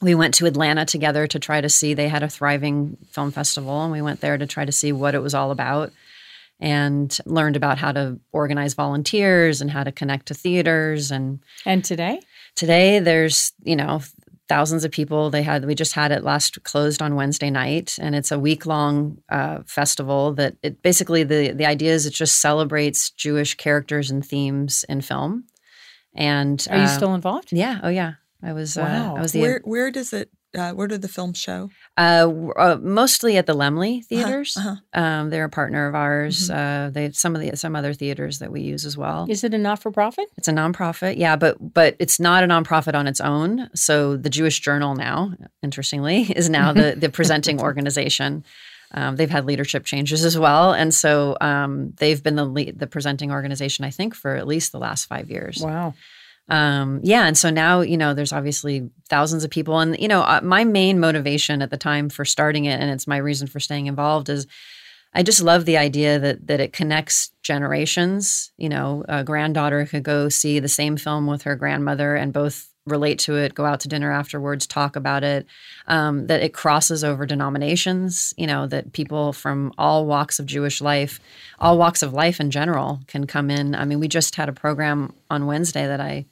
We 0.00 0.14
went 0.14 0.32
to 0.34 0.46
Atlanta 0.46 0.86
together 0.86 1.26
to 1.26 1.38
try 1.38 1.60
to 1.60 1.68
see 1.68 1.92
they 1.92 2.08
had 2.08 2.22
a 2.22 2.28
thriving 2.30 2.96
film 3.10 3.30
festival, 3.30 3.82
and 3.82 3.92
we 3.92 4.00
went 4.00 4.20
there 4.22 4.38
to 4.38 4.46
try 4.46 4.64
to 4.64 4.72
see 4.72 4.92
what 4.92 5.14
it 5.14 5.18
was 5.18 5.34
all 5.34 5.50
about 5.50 5.92
and 6.58 7.16
learned 7.26 7.56
about 7.56 7.78
how 7.78 7.92
to 7.92 8.18
organize 8.32 8.74
volunteers 8.74 9.60
and 9.60 9.70
how 9.70 9.82
to 9.84 9.92
connect 9.92 10.26
to 10.26 10.34
theaters 10.34 11.10
and 11.10 11.40
And 11.66 11.84
today? 11.84 12.20
today 12.56 12.98
there's 12.98 13.52
you 13.62 13.76
know 13.76 14.00
thousands 14.52 14.84
of 14.84 14.90
people 14.90 15.30
they 15.30 15.44
had 15.50 15.64
we 15.64 15.74
just 15.74 15.94
had 15.94 16.10
it 16.12 16.24
last 16.24 16.62
closed 16.70 17.00
on 17.00 17.14
wednesday 17.20 17.50
night 17.50 17.88
and 18.02 18.14
it's 18.18 18.32
a 18.32 18.38
week 18.38 18.66
long 18.66 19.16
uh, 19.28 19.58
festival 19.66 20.34
that 20.34 20.52
it 20.62 20.82
basically 20.82 21.22
the 21.32 21.52
the 21.60 21.66
idea 21.74 21.92
is 21.98 22.04
it 22.06 22.14
just 22.22 22.40
celebrates 22.40 23.10
jewish 23.24 23.52
characters 23.64 24.10
and 24.10 24.22
themes 24.26 24.84
in 24.88 25.00
film 25.00 25.44
And 26.14 26.58
Are 26.70 26.78
you 26.78 26.90
uh, 26.90 26.96
still 26.96 27.14
involved? 27.14 27.52
Yeah. 27.52 27.78
Oh, 27.82 27.88
yeah. 27.88 28.14
I 28.42 28.52
was. 28.52 28.76
Wow. 28.76 29.14
Uh, 29.14 29.18
I 29.18 29.22
was 29.22 29.32
the 29.32 29.40
Where 29.40 29.60
where 29.64 29.90
does 29.90 30.12
it? 30.12 30.28
Uh, 30.56 30.72
where 30.72 30.88
did 30.88 31.00
the 31.00 31.08
film 31.08 31.32
show? 31.32 31.70
Uh, 31.96 32.28
uh, 32.56 32.76
mostly 32.80 33.36
at 33.36 33.46
the 33.46 33.54
Laemmle 33.54 34.04
theaters. 34.06 34.56
uh-huh. 34.56 34.76
Um, 34.92 35.30
they're 35.30 35.44
a 35.44 35.48
partner 35.48 35.86
of 35.86 35.94
ours. 35.94 36.48
Mhm. 36.50 36.86
Uh, 36.86 36.90
they 36.90 37.04
have 37.04 37.16
some 37.16 37.36
of 37.36 37.40
the 37.40 37.56
some 37.56 37.76
other 37.76 37.94
theaters 37.94 38.40
that 38.40 38.50
we 38.50 38.60
use 38.62 38.84
as 38.84 38.96
well. 38.96 39.26
Is 39.28 39.44
it 39.44 39.54
a 39.54 39.58
not 39.58 39.80
for 39.80 39.92
profit? 39.92 40.26
It's 40.36 40.48
a 40.48 40.52
nonprofit, 40.52 41.18
yeah, 41.18 41.36
but 41.36 41.56
but 41.72 41.94
it's 42.00 42.18
not 42.18 42.42
a 42.42 42.48
nonprofit 42.48 42.94
on 42.94 43.06
its 43.06 43.20
own. 43.20 43.70
So 43.74 44.16
the 44.16 44.30
Jewish 44.30 44.58
Journal 44.60 44.94
now, 44.96 45.32
interestingly, 45.62 46.22
is 46.36 46.50
now 46.50 46.72
the 46.72 46.96
the 46.96 47.10
presenting 47.10 47.60
organization. 47.68 48.44
Um, 48.92 49.14
they've 49.14 49.30
had 49.30 49.44
leadership 49.44 49.84
changes 49.84 50.24
as 50.24 50.36
well, 50.36 50.72
and 50.72 50.92
so 50.92 51.36
um, 51.40 51.92
they've 51.98 52.20
been 52.20 52.34
the 52.34 52.44
lead, 52.44 52.76
the 52.80 52.88
presenting 52.88 53.30
organization, 53.30 53.84
I 53.84 53.90
think, 53.90 54.16
for 54.16 54.34
at 54.34 54.48
least 54.48 54.72
the 54.72 54.80
last 54.80 55.04
five 55.04 55.30
years. 55.30 55.60
Wow. 55.62 55.94
Um, 56.50 57.00
yeah, 57.04 57.26
and 57.26 57.38
so 57.38 57.48
now 57.48 57.80
you 57.80 57.96
know 57.96 58.12
there's 58.12 58.32
obviously 58.32 58.90
thousands 59.08 59.44
of 59.44 59.50
people, 59.50 59.78
and 59.78 59.98
you 59.98 60.08
know 60.08 60.22
uh, 60.22 60.40
my 60.42 60.64
main 60.64 60.98
motivation 60.98 61.62
at 61.62 61.70
the 61.70 61.76
time 61.76 62.10
for 62.10 62.24
starting 62.24 62.64
it, 62.64 62.80
and 62.80 62.90
it's 62.90 63.06
my 63.06 63.16
reason 63.16 63.46
for 63.46 63.60
staying 63.60 63.86
involved 63.86 64.28
is 64.28 64.46
I 65.14 65.22
just 65.22 65.42
love 65.42 65.64
the 65.64 65.76
idea 65.76 66.18
that 66.18 66.48
that 66.48 66.60
it 66.60 66.72
connects 66.72 67.30
generations. 67.42 68.52
You 68.58 68.68
know, 68.68 69.04
a 69.08 69.22
granddaughter 69.22 69.86
could 69.86 70.02
go 70.02 70.28
see 70.28 70.58
the 70.58 70.68
same 70.68 70.96
film 70.96 71.26
with 71.26 71.42
her 71.42 71.54
grandmother 71.54 72.16
and 72.16 72.32
both 72.32 72.68
relate 72.86 73.18
to 73.20 73.36
it, 73.36 73.54
go 73.54 73.64
out 73.64 73.80
to 73.80 73.88
dinner 73.88 74.10
afterwards, 74.10 74.66
talk 74.66 74.96
about 74.96 75.22
it. 75.22 75.46
Um, 75.86 76.26
that 76.28 76.42
it 76.42 76.54
crosses 76.54 77.04
over 77.04 77.26
denominations. 77.26 78.34
You 78.36 78.46
know, 78.46 78.66
that 78.66 78.92
people 78.92 79.32
from 79.32 79.72
all 79.78 80.06
walks 80.06 80.38
of 80.38 80.46
Jewish 80.46 80.80
life, 80.80 81.20
all 81.58 81.78
walks 81.78 82.02
of 82.02 82.12
life 82.12 82.40
in 82.40 82.50
general, 82.50 83.00
can 83.06 83.26
come 83.26 83.50
in. 83.50 83.74
I 83.74 83.84
mean, 83.84 84.00
we 84.00 84.08
just 84.08 84.34
had 84.34 84.48
a 84.48 84.52
program 84.52 85.12
on 85.30 85.46
Wednesday 85.46 85.86
that 85.86 86.00
I 86.00 86.26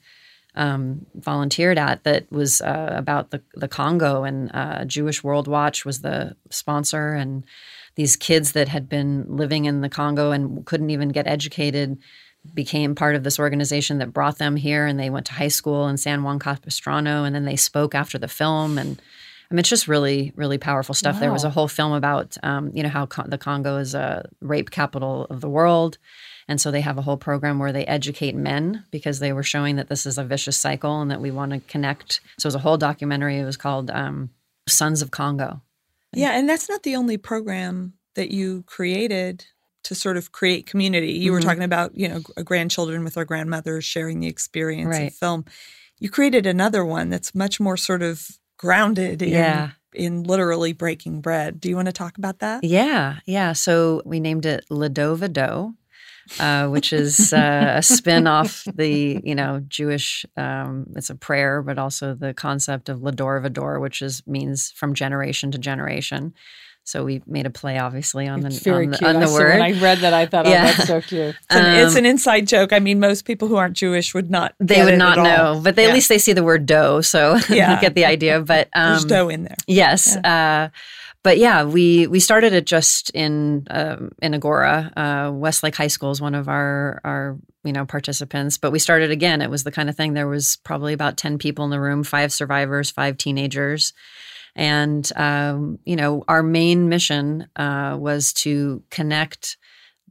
um, 0.55 1.05
volunteered 1.15 1.77
at 1.77 2.03
that 2.03 2.31
was 2.31 2.61
uh, 2.61 2.93
about 2.95 3.31
the 3.31 3.41
the 3.53 3.67
Congo. 3.67 4.23
And 4.23 4.51
uh, 4.53 4.85
Jewish 4.85 5.23
World 5.23 5.47
Watch 5.47 5.85
was 5.85 6.01
the 6.01 6.35
sponsor. 6.49 7.13
And 7.13 7.45
these 7.95 8.15
kids 8.15 8.53
that 8.53 8.67
had 8.67 8.89
been 8.89 9.25
living 9.27 9.65
in 9.65 9.81
the 9.81 9.89
Congo 9.89 10.31
and 10.31 10.65
couldn't 10.65 10.89
even 10.89 11.09
get 11.09 11.27
educated 11.27 11.97
became 12.53 12.95
part 12.95 13.15
of 13.15 13.23
this 13.23 13.37
organization 13.39 13.97
that 13.99 14.13
brought 14.13 14.37
them 14.37 14.55
here. 14.55 14.85
And 14.85 14.99
they 14.99 15.09
went 15.09 15.25
to 15.27 15.33
high 15.33 15.49
school 15.49 15.87
in 15.87 15.97
San 15.97 16.23
Juan 16.23 16.39
Capistrano. 16.39 17.23
And 17.23 17.35
then 17.35 17.45
they 17.45 17.55
spoke 17.55 17.93
after 17.93 18.17
the 18.17 18.27
film. 18.27 18.77
And 18.77 19.01
I 19.51 19.53
mean 19.53 19.59
it's 19.59 19.69
just 19.69 19.87
really 19.87 20.31
really 20.35 20.57
powerful 20.57 20.95
stuff. 20.95 21.19
There 21.19 21.31
was 21.31 21.43
a 21.43 21.49
whole 21.49 21.67
film 21.67 21.93
about 21.93 22.37
um, 22.43 22.71
you 22.73 22.83
know 22.83 22.89
how 22.89 23.05
Con- 23.05 23.29
the 23.29 23.37
Congo 23.37 23.77
is 23.77 23.93
a 23.93 24.27
rape 24.41 24.71
capital 24.71 25.25
of 25.29 25.41
the 25.41 25.49
world 25.49 25.97
and 26.49 26.59
so 26.59 26.69
they 26.71 26.81
have 26.81 26.97
a 26.97 27.01
whole 27.03 27.15
program 27.17 27.59
where 27.59 27.71
they 27.71 27.85
educate 27.85 28.35
men 28.35 28.83
because 28.91 29.19
they 29.19 29.31
were 29.31 29.43
showing 29.43 29.77
that 29.77 29.87
this 29.87 30.05
is 30.05 30.17
a 30.17 30.23
vicious 30.25 30.57
cycle 30.57 30.99
and 31.01 31.09
that 31.11 31.21
we 31.21 31.31
want 31.31 31.51
to 31.53 31.59
connect 31.61 32.19
so 32.37 32.47
it 32.47 32.51
was 32.51 32.55
a 32.55 32.59
whole 32.59 32.77
documentary 32.77 33.37
it 33.39 33.45
was 33.45 33.55
called 33.57 33.89
um, 33.91 34.29
Sons 34.67 35.01
of 35.01 35.11
Congo 35.11 35.61
Yeah, 36.13 36.31
and 36.37 36.49
that's 36.49 36.67
not 36.67 36.83
the 36.83 36.95
only 36.95 37.17
program 37.17 37.93
that 38.15 38.31
you 38.31 38.63
created 38.67 39.45
to 39.83 39.95
sort 39.95 40.17
of 40.17 40.31
create 40.33 40.65
community. 40.65 41.13
You 41.13 41.31
were 41.31 41.39
Mhm. 41.39 41.43
talking 41.45 41.63
about, 41.63 41.95
you 41.95 42.07
know, 42.09 42.19
grandchildren 42.43 43.03
with 43.05 43.13
their 43.13 43.23
grandmothers 43.25 43.85
sharing 43.85 44.19
the 44.19 44.27
experience 44.27 44.89
Right. 44.89 45.07
of 45.11 45.13
film. 45.13 45.45
You 45.99 46.09
created 46.09 46.45
another 46.45 46.83
one 46.83 47.09
that's 47.09 47.33
much 47.33 47.59
more 47.59 47.77
sort 47.77 48.01
of 48.01 48.27
grounded 48.57 49.21
in 49.21 49.29
Yeah. 49.29 49.69
in 49.93 50.23
literally 50.23 50.73
breaking 50.73 51.21
bread. 51.21 51.59
Do 51.61 51.69
you 51.69 51.75
want 51.75 51.87
to 51.87 51.91
talk 51.93 52.17
about 52.17 52.39
that? 52.39 52.63
Yeah, 52.63 53.19
yeah. 53.25 53.53
So 53.53 54.01
we 54.05 54.19
named 54.19 54.45
it 54.45 54.65
Lado 54.69 55.15
Vado, 55.15 55.73
uh, 56.39 56.67
which 56.67 56.93
is 56.93 57.33
uh, 57.33 57.73
a 57.77 57.81
spin 57.83 58.27
off 58.27 58.65
the 58.73 59.21
you 59.23 59.35
know 59.35 59.63
Jewish. 59.67 60.25
Um, 60.37 60.87
it's 60.95 61.09
a 61.09 61.15
prayer, 61.15 61.61
but 61.61 61.77
also 61.77 62.13
the 62.13 62.33
concept 62.33 62.89
of 62.89 62.99
Lador 62.99 63.45
Vador, 63.45 63.79
which 63.81 64.01
is 64.01 64.21
means 64.27 64.71
from 64.71 64.93
generation 64.93 65.51
to 65.51 65.57
generation. 65.57 66.33
So 66.85 67.03
we 67.03 67.21
made 67.27 67.45
a 67.45 67.51
play, 67.51 67.77
obviously, 67.77 68.27
on 68.27 68.39
the 68.39 68.47
It's 68.47 68.59
very 68.63 68.85
on 68.85 68.91
the, 68.91 68.97
cute. 68.97 69.09
on 69.09 69.17
I 69.17 69.19
the 69.19 69.27
saw- 69.27 69.33
word. 69.33 69.59
When 69.59 69.61
I 69.61 69.79
read 69.79 69.99
that, 69.99 70.13
I 70.13 70.25
thought, 70.25 70.47
oh, 70.47 70.49
Yeah. 70.49 70.71
that's 70.71 70.87
so 70.87 71.01
cute. 71.01 71.35
It's 71.49 71.55
an, 71.55 71.65
it's 71.85 71.91
Um, 71.93 71.97
an 71.99 72.05
inside 72.07 72.47
joke. 72.47 72.73
I 72.73 72.79
mean, 72.79 72.99
most 72.99 73.25
people 73.25 73.47
who 73.47 73.57
aren't 73.57 73.75
Jewish 73.75 74.15
would 74.15 74.31
not. 74.31 74.55
they 74.59 74.75
get 74.75 74.85
would 74.85 74.93
it 74.95 74.97
not 74.97 75.19
at 75.19 75.39
all. 75.39 75.53
know, 75.55 75.61
but 75.61 75.75
they, 75.75 75.83
Yeah. 75.83 75.89
at 75.89 75.93
least 75.93 76.09
they 76.09 76.17
see 76.17 76.33
the 76.33 76.43
word 76.43 76.65
dough, 76.65 77.01
so 77.01 77.37
Yeah. 77.49 77.75
they 77.75 77.81
get 77.81 77.93
the 77.93 78.05
idea. 78.05 78.39
But 78.41 78.69
um, 78.73 78.93
There's 78.93 79.05
dough 79.05 79.29
in 79.29 79.43
there. 79.43 79.57
Yes. 79.67 80.15
Uh, 80.15 80.69
but 81.23 81.37
yeah, 81.37 81.63
we 81.63 82.07
we 82.07 82.19
started 82.19 82.53
it 82.53 82.65
just 82.65 83.09
in 83.11 83.67
um, 83.69 84.11
in 84.21 84.33
Agoura. 84.33 84.91
Uh, 84.95 85.31
Westlake 85.31 85.75
High 85.75 85.87
School 85.87 86.11
is 86.11 86.21
one 86.21 86.35
of 86.35 86.47
our 86.47 87.01
our 87.03 87.37
you 87.63 87.73
know 87.73 87.85
participants. 87.85 88.57
But 88.57 88.71
we 88.71 88.79
started 88.79 89.11
again. 89.11 89.41
It 89.41 89.49
was 89.49 89.63
the 89.63 89.71
kind 89.71 89.89
of 89.89 89.95
thing. 89.95 90.13
There 90.13 90.27
was 90.27 90.57
probably 90.63 90.93
about 90.93 91.17
ten 91.17 91.37
people 91.37 91.65
in 91.65 91.71
the 91.71 91.79
room, 91.79 92.03
five 92.03 92.31
survivors, 92.31 92.89
five 92.89 93.17
teenagers, 93.17 93.91
and 94.55 95.09
um, 95.17 95.79
you 95.83 95.97
know 95.97 96.23
our 96.27 96.41
main 96.41 96.87
mission 96.87 97.47
uh, 97.57 97.97
was 97.99 98.31
to 98.33 98.83
connect 98.89 99.57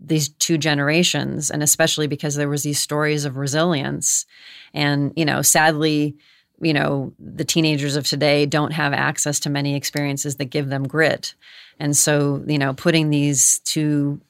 these 0.01 0.29
two 0.29 0.59
generations 0.59 1.51
and 1.51 1.61
especially 1.61 2.07
because 2.07 2.37
there 2.37 2.49
was 2.49 2.63
these 2.63 2.79
stories 2.79 3.25
of 3.25 3.37
resilience 3.37 4.27
and 4.73 5.13
you 5.17 5.25
know 5.25 5.43
sadly 5.43 6.17
you 6.61 6.73
know 6.73 7.13
the 7.19 7.45
teenagers 7.45 7.97
of 7.97 8.07
today 8.07 8.47
don't 8.47 8.73
have 8.73 8.93
access 8.93 9.41
to 9.41 9.51
many 9.51 9.75
experiences 9.75 10.37
that 10.37 10.47
give 10.47 10.69
them 10.69 10.87
grit. 10.87 11.35
And 11.79 11.97
so 11.97 12.43
you 12.47 12.59
know 12.59 12.75
putting 12.75 13.11
these 13.11 13.61
two 13.61 14.21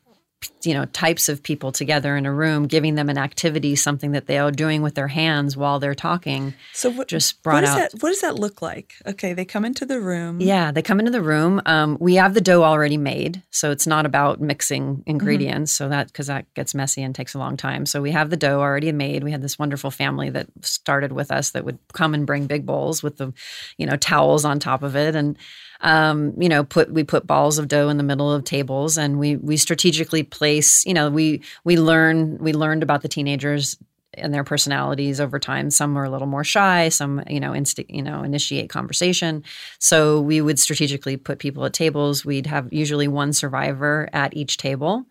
you 0.62 0.72
know 0.74 0.84
types 0.86 1.28
of 1.28 1.42
people 1.42 1.72
together 1.72 2.16
in 2.16 2.24
a 2.24 2.32
room 2.32 2.66
giving 2.66 2.94
them 2.94 3.08
an 3.08 3.18
activity 3.18 3.74
something 3.74 4.12
that 4.12 4.26
they 4.26 4.38
are 4.38 4.52
doing 4.52 4.82
with 4.82 4.94
their 4.94 5.08
hands 5.08 5.56
while 5.56 5.80
they're 5.80 5.94
talking 5.94 6.54
So 6.72 6.90
what 6.90 7.08
just 7.08 7.42
brought 7.42 7.62
does 7.62 7.70
out 7.70 7.76
that 7.92 8.02
what 8.02 8.10
does 8.10 8.20
that 8.20 8.36
look 8.36 8.62
like? 8.62 8.94
Okay, 9.06 9.32
they 9.32 9.44
come 9.44 9.64
into 9.64 9.84
the 9.84 10.00
room. 10.00 10.40
yeah, 10.40 10.70
they 10.70 10.82
come 10.82 11.00
into 11.00 11.10
the 11.10 11.22
room. 11.22 11.60
Um, 11.66 11.96
we 12.00 12.14
have 12.16 12.34
the 12.34 12.40
dough 12.40 12.62
already 12.62 12.96
made, 12.96 13.42
so 13.50 13.70
it's 13.70 13.86
not 13.86 14.06
about 14.06 14.40
mixing 14.40 15.02
ingredients. 15.06 15.72
So 15.72 15.88
that 15.88 16.06
because 16.08 16.28
that 16.28 16.52
gets 16.54 16.74
messy 16.74 17.02
and 17.02 17.14
takes 17.14 17.34
a 17.34 17.38
long 17.38 17.56
time. 17.56 17.84
So 17.86 18.00
we 18.00 18.12
have 18.12 18.30
the 18.30 18.36
dough 18.36 18.60
already 18.60 18.92
made. 18.92 19.24
We 19.24 19.32
had 19.32 19.42
this 19.42 19.58
wonderful 19.58 19.90
family 19.90 20.30
that 20.30 20.46
started 20.62 21.12
with 21.12 21.30
us 21.32 21.50
that 21.50 21.64
would 21.64 21.78
come 21.92 22.14
and 22.14 22.26
bring 22.26 22.46
big 22.46 22.64
bowls 22.64 23.02
with 23.02 23.16
the, 23.16 23.32
you 23.76 23.86
know, 23.86 23.96
towels 23.96 24.44
on 24.44 24.60
top 24.60 24.82
of 24.82 24.94
it, 24.94 25.16
and 25.16 25.36
um, 25.80 26.34
you 26.40 26.48
know, 26.48 26.64
put 26.64 26.90
we 26.90 27.04
put 27.04 27.26
balls 27.26 27.58
of 27.58 27.68
dough 27.68 27.88
in 27.88 27.96
the 27.96 28.02
middle 28.02 28.32
of 28.32 28.44
tables, 28.44 28.98
and 28.98 29.18
we 29.18 29.36
we 29.36 29.56
strategically 29.56 30.22
place. 30.22 30.84
You 30.84 30.94
know, 30.94 31.10
we 31.10 31.42
we 31.64 31.76
learn 31.76 32.38
we 32.38 32.52
learned 32.52 32.82
about 32.82 33.02
the 33.02 33.08
teenagers 33.08 33.76
and 34.14 34.34
their 34.34 34.44
personalities 34.44 35.20
over 35.20 35.38
time. 35.38 35.70
Some 35.70 35.96
are 35.96 36.04
a 36.04 36.10
little 36.10 36.26
more 36.26 36.44
shy. 36.44 36.88
Some, 36.88 37.22
you 37.28 37.40
know, 37.40 37.52
insti- 37.52 37.86
you 37.88 38.02
know, 38.02 38.22
initiate 38.22 38.70
conversation. 38.70 39.44
So 39.78 40.20
we 40.20 40.40
would 40.40 40.58
strategically 40.58 41.16
put 41.16 41.38
people 41.38 41.64
at 41.64 41.72
tables. 41.72 42.24
We'd 42.24 42.46
have 42.46 42.72
usually 42.72 43.06
one 43.08 43.32
survivor 43.32 44.08
at 44.12 44.36
each 44.36 44.56
table. 44.56 45.06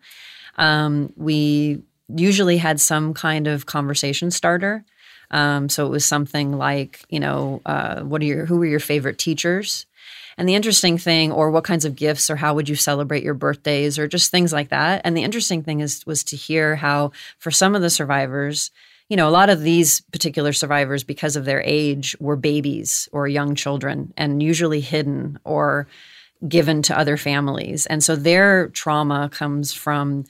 Um, 0.56 1.12
we 1.16 1.82
usually 2.08 2.56
had 2.58 2.80
some 2.80 3.14
kind 3.14 3.46
of 3.46 3.66
conversation 3.66 4.30
starter. 4.30 4.84
Um, 5.30 5.68
so 5.68 5.86
it 5.86 5.90
was 5.90 6.04
something 6.04 6.56
like, 6.56 7.04
you 7.10 7.20
know, 7.20 7.60
uh, 7.66 8.00
what 8.02 8.22
are 8.22 8.24
your 8.24 8.46
who 8.46 8.56
were 8.56 8.66
your 8.66 8.80
favorite 8.80 9.18
teachers? 9.18 9.86
And 10.38 10.48
the 10.48 10.54
interesting 10.54 10.96
thing, 10.96 11.32
or 11.32 11.50
what 11.50 11.64
kinds 11.64 11.84
of 11.84 11.96
gifts, 11.96 12.30
or 12.30 12.36
how 12.36 12.54
would 12.54 12.68
you 12.68 12.76
celebrate 12.76 13.24
your 13.24 13.34
birthdays, 13.34 13.98
or 13.98 14.06
just 14.06 14.30
things 14.30 14.52
like 14.52 14.70
that. 14.70 15.02
And 15.04 15.16
the 15.16 15.24
interesting 15.24 15.64
thing 15.64 15.80
is 15.80 16.06
was 16.06 16.24
to 16.24 16.36
hear 16.36 16.76
how, 16.76 17.10
for 17.38 17.50
some 17.50 17.74
of 17.74 17.82
the 17.82 17.90
survivors, 17.90 18.70
you 19.08 19.16
know, 19.16 19.28
a 19.28 19.30
lot 19.30 19.50
of 19.50 19.62
these 19.62 20.00
particular 20.12 20.52
survivors, 20.52 21.02
because 21.02 21.34
of 21.34 21.44
their 21.44 21.62
age, 21.62 22.16
were 22.20 22.36
babies 22.36 23.08
or 23.10 23.26
young 23.26 23.54
children, 23.56 24.14
and 24.16 24.42
usually 24.42 24.80
hidden 24.80 25.38
or 25.44 25.88
given 26.46 26.82
to 26.82 26.96
other 26.96 27.16
families. 27.16 27.86
And 27.86 28.04
so 28.04 28.14
their 28.14 28.68
trauma 28.68 29.28
comes 29.32 29.72
from, 29.72 30.24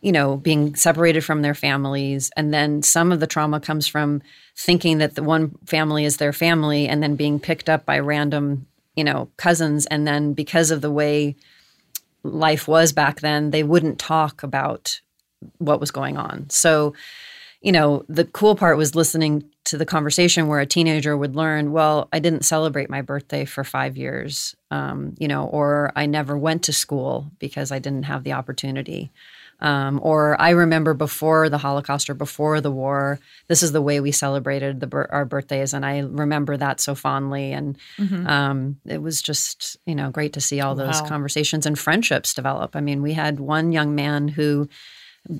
you 0.00 0.10
know, 0.10 0.36
being 0.36 0.74
separated 0.74 1.24
from 1.24 1.42
their 1.42 1.54
families. 1.54 2.32
And 2.36 2.52
then 2.52 2.82
some 2.82 3.12
of 3.12 3.20
the 3.20 3.28
trauma 3.28 3.60
comes 3.60 3.86
from 3.86 4.22
thinking 4.56 4.98
that 4.98 5.14
the 5.14 5.22
one 5.22 5.56
family 5.66 6.04
is 6.04 6.16
their 6.16 6.32
family 6.32 6.88
and 6.88 7.00
then 7.00 7.14
being 7.14 7.38
picked 7.38 7.68
up 7.68 7.86
by 7.86 8.00
random, 8.00 8.66
you 8.96 9.04
know, 9.04 9.30
cousins. 9.36 9.86
And 9.86 10.06
then 10.06 10.32
because 10.32 10.70
of 10.70 10.80
the 10.80 10.90
way 10.90 11.36
life 12.22 12.68
was 12.68 12.92
back 12.92 13.20
then, 13.20 13.50
they 13.50 13.62
wouldn't 13.62 13.98
talk 13.98 14.42
about 14.42 15.00
what 15.58 15.80
was 15.80 15.90
going 15.90 16.16
on. 16.16 16.48
So, 16.50 16.94
you 17.60 17.72
know, 17.72 18.04
the 18.08 18.24
cool 18.24 18.56
part 18.56 18.76
was 18.76 18.94
listening 18.94 19.44
to 19.64 19.76
the 19.76 19.86
conversation 19.86 20.48
where 20.48 20.60
a 20.60 20.66
teenager 20.66 21.16
would 21.16 21.36
learn, 21.36 21.72
well, 21.72 22.08
I 22.12 22.18
didn't 22.18 22.44
celebrate 22.44 22.90
my 22.90 23.02
birthday 23.02 23.44
for 23.44 23.62
five 23.62 23.96
years, 23.96 24.56
um, 24.70 25.14
you 25.18 25.28
know, 25.28 25.44
or 25.44 25.92
I 25.94 26.06
never 26.06 26.36
went 26.36 26.64
to 26.64 26.72
school 26.72 27.30
because 27.38 27.70
I 27.70 27.78
didn't 27.78 28.04
have 28.04 28.24
the 28.24 28.32
opportunity. 28.32 29.12
Um, 29.62 30.00
or 30.02 30.38
I 30.40 30.50
remember 30.50 30.92
before 30.92 31.48
the 31.48 31.56
Holocaust 31.56 32.10
or 32.10 32.14
before 32.14 32.60
the 32.60 32.70
war, 32.70 33.18
this 33.48 33.62
is 33.62 33.72
the 33.72 33.80
way 33.80 34.00
we 34.00 34.10
celebrated 34.12 34.80
the 34.80 35.06
our 35.10 35.24
birthdays, 35.24 35.72
and 35.72 35.86
I 35.86 36.00
remember 36.00 36.56
that 36.56 36.80
so 36.80 36.94
fondly. 36.94 37.52
And 37.52 37.78
Mhm. 37.98 38.28
um, 38.28 38.76
it 38.86 39.00
was 39.00 39.22
just 39.22 39.76
you 39.86 39.94
know 39.94 40.10
great 40.10 40.32
to 40.34 40.40
see 40.40 40.60
all 40.60 40.74
those 40.74 41.00
Wow. 41.00 41.06
conversations 41.08 41.64
and 41.64 41.78
friendships 41.78 42.34
develop. 42.34 42.76
I 42.76 42.80
mean, 42.80 43.00
we 43.02 43.14
had 43.14 43.38
one 43.40 43.72
young 43.72 43.94
man 43.94 44.28
who 44.28 44.68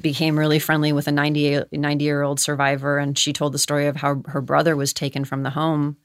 became 0.00 0.38
really 0.38 0.60
friendly 0.60 0.92
with 0.92 1.08
a 1.08 1.12
90, 1.12 1.64
90 1.72 2.04
year 2.04 2.22
old 2.22 2.38
survivor. 2.38 2.98
And 2.98 3.18
she 3.18 3.32
told 3.32 3.52
the 3.52 3.58
story 3.58 3.88
of 3.88 3.96
how 3.96 4.22
her 4.26 4.40
brother 4.40 4.76
was 4.76 4.92
taken 4.92 5.24
from 5.24 5.42
the 5.42 5.50
home. 5.50 5.96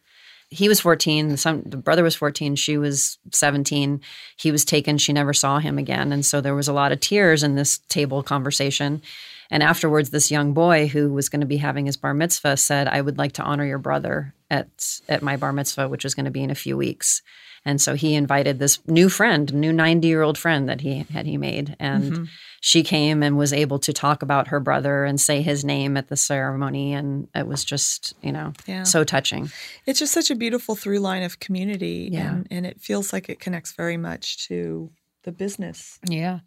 He 0.49 0.69
was 0.69 0.79
14, 0.79 1.29
the, 1.29 1.63
the 1.65 1.77
brother 1.77 2.03
was 2.03 2.15
14, 2.15 2.55
she 2.55 2.77
was 2.77 3.17
17. 3.33 4.01
He 4.37 4.51
was 4.51 4.63
taken, 4.63 4.97
she 4.97 5.11
never 5.11 5.33
saw 5.33 5.59
him 5.59 5.77
again. 5.77 6.13
And 6.13 6.25
so 6.25 6.39
there 6.39 6.55
was 6.55 6.67
a 6.67 6.73
lot 6.73 6.91
of 6.91 7.01
tears 7.01 7.43
in 7.43 7.55
this 7.55 7.79
table 7.89 8.23
conversation. 8.23 9.01
And 9.49 9.61
afterwards, 9.63 10.09
this 10.09 10.31
young 10.31 10.53
boy 10.53 10.87
who 10.87 11.11
was 11.11 11.29
going 11.29 11.41
to 11.41 11.47
be 11.47 11.57
having 11.57 11.85
his 11.85 11.97
bar 11.97 12.13
mitzvah 12.13 12.57
said, 12.57 12.87
I 12.87 13.01
would 13.01 13.17
like 13.17 13.33
to 13.33 13.43
honor 13.43 13.65
your 13.65 13.77
brother 13.77 14.33
at, 14.49 14.99
at 15.07 15.21
my 15.21 15.37
bar 15.37 15.53
mitzvah, 15.53 15.89
which 15.89 16.05
is 16.05 16.15
going 16.15 16.25
to 16.25 16.31
be 16.31 16.43
in 16.43 16.51
a 16.51 16.55
few 16.55 16.77
weeks. 16.77 17.21
And 17.67 17.81
so 17.81 17.95
he 17.95 18.15
invited 18.15 18.59
this 18.59 18.79
new 18.87 19.09
friend, 19.09 19.53
new 19.53 19.73
90 19.73 20.07
year 20.07 20.21
old 20.21 20.37
friend 20.37 20.69
that 20.69 20.79
he 20.79 20.99
had 21.11 21.25
he 21.25 21.35
made. 21.35 21.75
And 21.81 22.03
mm-hmm. 22.03 22.23
she 22.61 22.81
came 22.81 23.21
and 23.21 23.37
was 23.37 23.51
able 23.51 23.77
to 23.79 23.91
talk 23.91 24.21
about 24.21 24.47
her 24.47 24.61
brother 24.61 25.03
and 25.03 25.19
say 25.19 25.41
his 25.41 25.65
name 25.65 25.97
at 25.97 26.07
the 26.07 26.15
ceremony. 26.15 26.93
And 26.93 27.27
it 27.35 27.45
was 27.45 27.65
just, 27.65 28.13
you 28.21 28.31
know, 28.31 28.53
yeah. 28.67 28.83
so 28.83 29.03
touching. 29.03 29.51
It's 29.85 29.99
just 29.99 30.13
such 30.13 30.31
a 30.31 30.35
beautiful 30.35 30.77
through 30.77 30.99
line 30.99 31.23
of 31.23 31.41
community. 31.41 32.07
Yeah. 32.09 32.35
And, 32.35 32.47
and 32.49 32.65
it 32.65 32.79
feels 32.79 33.11
like 33.11 33.27
it 33.27 33.41
connects 33.41 33.73
very 33.73 33.97
much 33.97 34.47
to 34.47 34.89
the 35.23 35.33
business. 35.33 35.99
Yeah. 36.07 36.39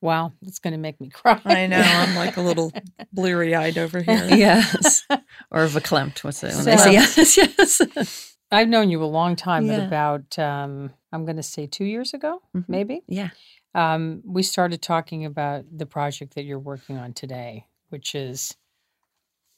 Wow, 0.00 0.32
it's 0.42 0.58
going 0.58 0.72
to 0.72 0.78
make 0.78 1.00
me 1.00 1.08
cry. 1.12 1.40
I 1.44 1.66
know. 1.66 1.82
I'm 1.82 2.16
like 2.16 2.38
a 2.38 2.42
little 2.42 2.72
bleary 3.12 3.54
eyed 3.54 3.76
over 3.76 4.00
here. 4.02 4.26
yes. 4.30 5.04
Or 5.50 5.66
verklempt. 5.66 6.24
What's 6.24 6.42
it? 6.42 6.54
When 6.54 6.64
so, 6.64 6.70
they 6.70 6.76
say 6.78 6.92
yes, 6.92 7.36
yes. 7.36 8.32
I've 8.50 8.68
known 8.68 8.90
you 8.90 9.02
a 9.02 9.06
long 9.06 9.36
time, 9.36 9.66
yeah. 9.66 9.78
but 9.78 9.86
about 9.86 10.38
um, 10.38 10.92
I'm 11.12 11.24
going 11.24 11.36
to 11.36 11.42
say 11.42 11.66
two 11.66 11.84
years 11.84 12.14
ago, 12.14 12.42
mm-hmm. 12.54 12.70
maybe. 12.70 13.02
Yeah. 13.08 13.30
Um, 13.74 14.22
we 14.24 14.42
started 14.42 14.80
talking 14.80 15.24
about 15.24 15.64
the 15.70 15.86
project 15.86 16.34
that 16.34 16.44
you're 16.44 16.58
working 16.58 16.96
on 16.96 17.12
today, 17.12 17.66
which 17.90 18.14
is, 18.14 18.56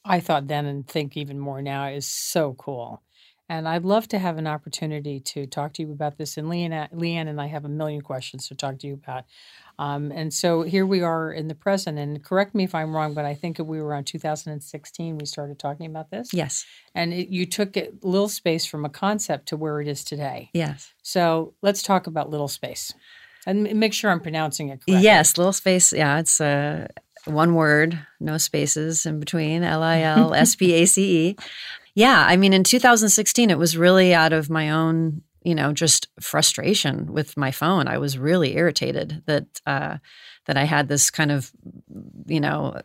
I 0.05 0.20
thought 0.20 0.48
then 0.48 0.66
and 0.66 0.87
think 0.87 1.16
even 1.16 1.38
more 1.38 1.62
now, 1.62 1.87
is 1.87 2.09
so 2.09 2.55
cool. 2.55 3.03
And 3.48 3.68
I'd 3.68 3.85
love 3.85 4.09
to 4.09 4.18
have 4.18 4.37
an 4.37 4.46
opportunity 4.46 5.20
to 5.20 5.46
talk 5.46 5.72
to 5.74 5.83
you 5.83 5.92
about 5.92 6.18
this. 6.18 6.37
And 6.37 6.48
Leanne, 6.48 6.92
Leanne 6.92 7.29
and 7.29 7.40
I 7.40 7.46
have 7.46 7.64
a 7.64 7.68
million 7.68 8.03
questions 8.03 8.48
to 8.48 8.55
talk 8.55 8.79
to 8.81 8.87
you 8.87 8.94
about. 8.94 9.24
Um, 9.79 10.11
and 10.11 10.35
so 10.35 10.62
here 10.62 10.85
we 10.85 11.03
are 11.03 11.33
in 11.33 11.49
the 11.49 11.55
present. 11.55 11.99
And 11.99 12.23
correct 12.23 12.55
me 12.55 12.64
if 12.64 12.75
I'm 12.75 12.95
wrong, 12.95 13.14
but 13.14 13.25
I 13.25 13.35
think 13.35 13.59
we 13.59 13.81
were 13.81 13.87
around 13.87 14.05
2016 14.05 15.19
we 15.19 15.27
started 15.27 15.59
talking 15.59 15.87
about 15.87 16.11
this. 16.11 16.33
Yes. 16.33 16.67
And 16.95 17.12
it, 17.12 17.29
you 17.29 17.47
took 17.47 17.77
it 17.77 18.05
little 18.05 18.29
space 18.29 18.67
from 18.67 18.85
a 18.85 18.88
concept 18.88 19.49
to 19.49 19.57
where 19.57 19.81
it 19.81 19.88
is 19.88 20.03
today. 20.05 20.51
Yes. 20.53 20.93
So 21.03 21.55
let's 21.62 21.83
talk 21.83 22.07
about 22.07 22.31
little 22.31 22.49
space 22.49 22.93
and 23.47 23.73
make 23.79 23.95
sure 23.95 24.11
I'm 24.11 24.21
pronouncing 24.21 24.69
it 24.69 24.81
correctly. 24.81 25.01
Yes, 25.01 25.38
little 25.38 25.53
space. 25.53 25.93
Yeah, 25.93 26.19
it's 26.19 26.41
a. 26.41 26.88
Uh, 26.91 27.01
one 27.25 27.55
word, 27.55 27.99
no 28.21 28.38
spaces 28.38 29.05
in 29.05 29.21
between, 29.21 29.62
L 29.62 29.83
I 29.83 30.01
L 30.01 30.33
S 30.35 30.55
P 30.55 30.73
A 30.75 30.87
C 30.87 31.29
E. 31.29 31.37
Yeah, 31.95 32.25
I 32.25 32.37
mean, 32.37 32.53
in 32.53 32.62
2016, 32.62 33.51
it 33.51 33.59
was 33.59 33.77
really 33.77 34.14
out 34.14 34.33
of 34.33 34.49
my 34.49 34.71
own 34.71 35.23
you 35.49 35.55
know, 35.55 35.73
just 35.73 36.09
frustration 36.21 37.11
with 37.11 37.35
my 37.39 37.51
phone. 37.51 37.89
I 37.89 37.97
was 37.97 38.19
really 38.19 38.55
irritated 38.55 39.23
that 39.25 39.47
uh, 39.67 39.97
that 40.45 40.59
I 40.59 40.65
had 40.65 40.89
this 40.89 41.11
kind 41.11 41.31
of, 41.31 41.51
you 42.27 42.39
know, 42.39 42.83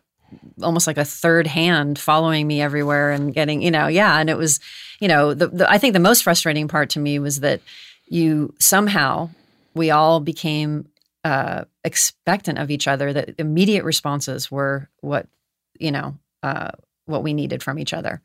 almost 0.62 0.86
like 0.86 0.96
a 0.96 1.04
third 1.04 1.46
hand 1.46 1.98
following 1.98 2.46
me 2.46 2.62
everywhere 2.62 3.10
and 3.10 3.34
getting, 3.34 3.60
you 3.60 3.70
know, 3.70 3.86
yeah. 3.86 4.18
And 4.18 4.30
it 4.30 4.38
was, 4.38 4.60
you 4.98 5.08
know, 5.08 5.34
the, 5.34 5.48
the 5.48 5.70
I 5.70 5.76
think 5.76 5.92
the 5.92 6.00
most 6.00 6.22
frustrating 6.24 6.66
part 6.66 6.88
to 6.90 7.00
me 7.00 7.18
was 7.18 7.40
that 7.40 7.60
you 8.06 8.54
somehow 8.58 9.28
we 9.74 9.90
all 9.90 10.20
became 10.20 10.88
uh, 11.22 11.64
expectant 11.84 12.58
of 12.58 12.70
each 12.70 12.88
other. 12.88 13.12
That 13.12 13.34
immediate 13.38 13.84
responses 13.84 14.50
were 14.50 14.88
what 15.02 15.26
you 15.78 15.92
know 15.92 16.16
uh, 16.42 16.70
what 17.04 17.22
we 17.22 17.34
needed 17.34 17.62
from 17.62 17.78
each 17.78 17.92
other. 17.92 18.22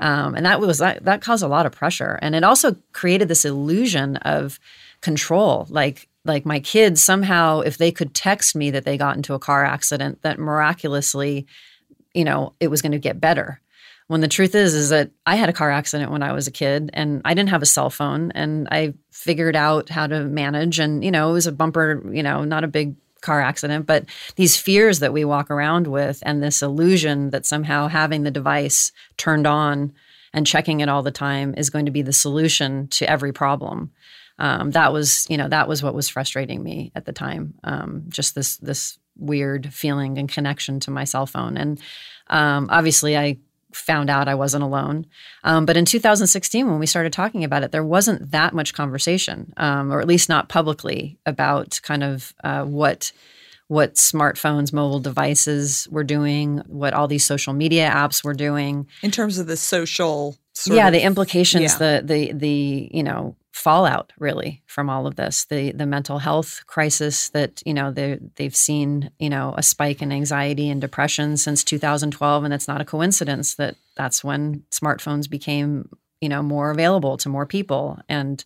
Um, 0.00 0.34
and 0.34 0.46
that 0.46 0.60
was 0.60 0.78
that, 0.78 1.04
that 1.04 1.22
caused 1.22 1.42
a 1.42 1.48
lot 1.48 1.66
of 1.66 1.72
pressure, 1.72 2.18
and 2.22 2.34
it 2.34 2.44
also 2.44 2.76
created 2.92 3.28
this 3.28 3.44
illusion 3.44 4.16
of 4.18 4.58
control. 5.00 5.66
Like 5.68 6.08
like 6.24 6.44
my 6.44 6.60
kids 6.60 7.02
somehow, 7.02 7.60
if 7.60 7.78
they 7.78 7.90
could 7.90 8.14
text 8.14 8.54
me 8.54 8.70
that 8.70 8.84
they 8.84 8.96
got 8.98 9.16
into 9.16 9.34
a 9.34 9.38
car 9.38 9.64
accident, 9.64 10.22
that 10.22 10.38
miraculously, 10.38 11.46
you 12.14 12.24
know, 12.24 12.54
it 12.60 12.68
was 12.68 12.82
going 12.82 12.92
to 12.92 12.98
get 12.98 13.20
better. 13.20 13.60
When 14.08 14.20
the 14.20 14.28
truth 14.28 14.54
is, 14.54 14.74
is 14.74 14.88
that 14.88 15.10
I 15.26 15.36
had 15.36 15.48
a 15.48 15.54
car 15.54 15.70
accident 15.70 16.10
when 16.10 16.22
I 16.22 16.32
was 16.32 16.46
a 16.46 16.52
kid, 16.52 16.90
and 16.94 17.20
I 17.24 17.34
didn't 17.34 17.50
have 17.50 17.62
a 17.62 17.66
cell 17.66 17.90
phone, 17.90 18.30
and 18.32 18.66
I 18.70 18.94
figured 19.10 19.56
out 19.56 19.90
how 19.90 20.06
to 20.06 20.24
manage. 20.24 20.78
And 20.78 21.04
you 21.04 21.10
know, 21.10 21.30
it 21.30 21.34
was 21.34 21.46
a 21.46 21.52
bumper, 21.52 22.02
you 22.10 22.22
know, 22.22 22.44
not 22.44 22.64
a 22.64 22.68
big 22.68 22.94
car 23.20 23.40
accident, 23.40 23.86
but 23.86 24.04
these 24.36 24.56
fears 24.56 25.00
that 25.00 25.12
we 25.12 25.24
walk 25.24 25.50
around 25.50 25.86
with 25.86 26.22
and 26.22 26.42
this 26.42 26.62
illusion 26.62 27.30
that 27.30 27.46
somehow 27.46 27.88
having 27.88 28.22
the 28.22 28.30
device 28.30 28.92
turned 29.16 29.46
on 29.46 29.92
and 30.32 30.46
checking 30.46 30.80
it 30.80 30.88
all 30.88 31.02
the 31.02 31.10
time 31.10 31.54
is 31.56 31.70
going 31.70 31.86
to 31.86 31.92
be 31.92 32.02
the 32.02 32.12
solution 32.12 32.88
to 32.88 33.08
every 33.10 33.32
problem. 33.32 33.90
Um, 34.38 34.70
that 34.70 34.92
was, 34.92 35.26
you 35.28 35.36
know, 35.36 35.48
that 35.48 35.68
was 35.68 35.82
what 35.82 35.94
was 35.94 36.08
frustrating 36.08 36.62
me 36.62 36.92
at 36.94 37.04
the 37.04 37.12
time. 37.12 37.54
Um, 37.64 38.04
just 38.08 38.34
this 38.34 38.56
this 38.58 38.98
weird 39.16 39.72
feeling 39.74 40.16
and 40.16 40.28
connection 40.28 40.78
to 40.80 40.92
my 40.92 41.02
cell 41.04 41.26
phone, 41.26 41.56
and 41.56 41.80
um, 42.28 42.68
obviously, 42.70 43.16
I 43.16 43.38
found 43.72 44.10
out 44.10 44.28
I 44.28 44.34
wasn't 44.34 44.64
alone. 44.64 45.06
Um, 45.44 45.66
but 45.66 45.76
in 45.76 45.84
2016, 45.84 46.66
when 46.66 46.78
we 46.78 46.86
started 46.86 47.12
talking 47.12 47.44
about 47.44 47.62
it, 47.62 47.72
there 47.72 47.84
wasn't 47.84 48.30
that 48.30 48.54
much 48.54 48.74
conversation, 48.74 49.52
um, 49.56 49.92
or 49.92 50.00
at 50.00 50.08
least 50.08 50.28
not 50.28 50.48
publicly, 50.48 51.18
about 51.26 51.80
kind 51.82 52.02
of 52.02 52.34
uh, 52.44 52.64
what 52.64 53.12
what 53.68 53.96
smartphones, 53.96 54.72
mobile 54.72 54.98
devices 54.98 55.86
were 55.90 56.04
doing, 56.04 56.62
what 56.66 56.94
all 56.94 57.06
these 57.06 57.26
social 57.26 57.52
media 57.52 57.90
apps 57.90 58.24
were 58.24 58.34
doing 58.34 58.86
in 59.02 59.10
terms 59.10 59.38
of 59.38 59.46
the 59.46 59.56
social. 59.56 60.36
yeah, 60.66 60.88
of, 60.88 60.92
the 60.92 61.02
implications, 61.02 61.72
yeah. 61.72 61.78
the 61.78 62.02
the 62.04 62.32
the 62.32 62.90
you 62.92 63.02
know 63.02 63.36
fallout 63.58 64.12
really 64.18 64.62
from 64.66 64.88
all 64.88 65.06
of 65.06 65.16
this. 65.16 65.44
The 65.46 65.72
the 65.72 65.86
mental 65.86 66.18
health 66.18 66.62
crisis 66.66 67.30
that 67.30 67.60
you 67.66 67.74
know 67.74 67.90
they 67.90 68.18
they've 68.36 68.54
seen 68.54 69.10
you 69.18 69.28
know 69.28 69.54
a 69.56 69.62
spike 69.62 70.00
in 70.00 70.12
anxiety 70.12 70.70
and 70.70 70.80
depression 70.80 71.36
since 71.36 71.64
2012 71.64 72.44
and 72.44 72.54
it's 72.54 72.68
not 72.68 72.80
a 72.80 72.84
coincidence 72.84 73.56
that 73.56 73.74
that's 73.96 74.22
when 74.22 74.62
smartphones 74.70 75.28
became 75.28 75.88
you 76.20 76.28
know 76.28 76.42
more 76.42 76.70
available 76.70 77.16
to 77.18 77.28
more 77.28 77.46
people. 77.46 77.98
And 78.08 78.44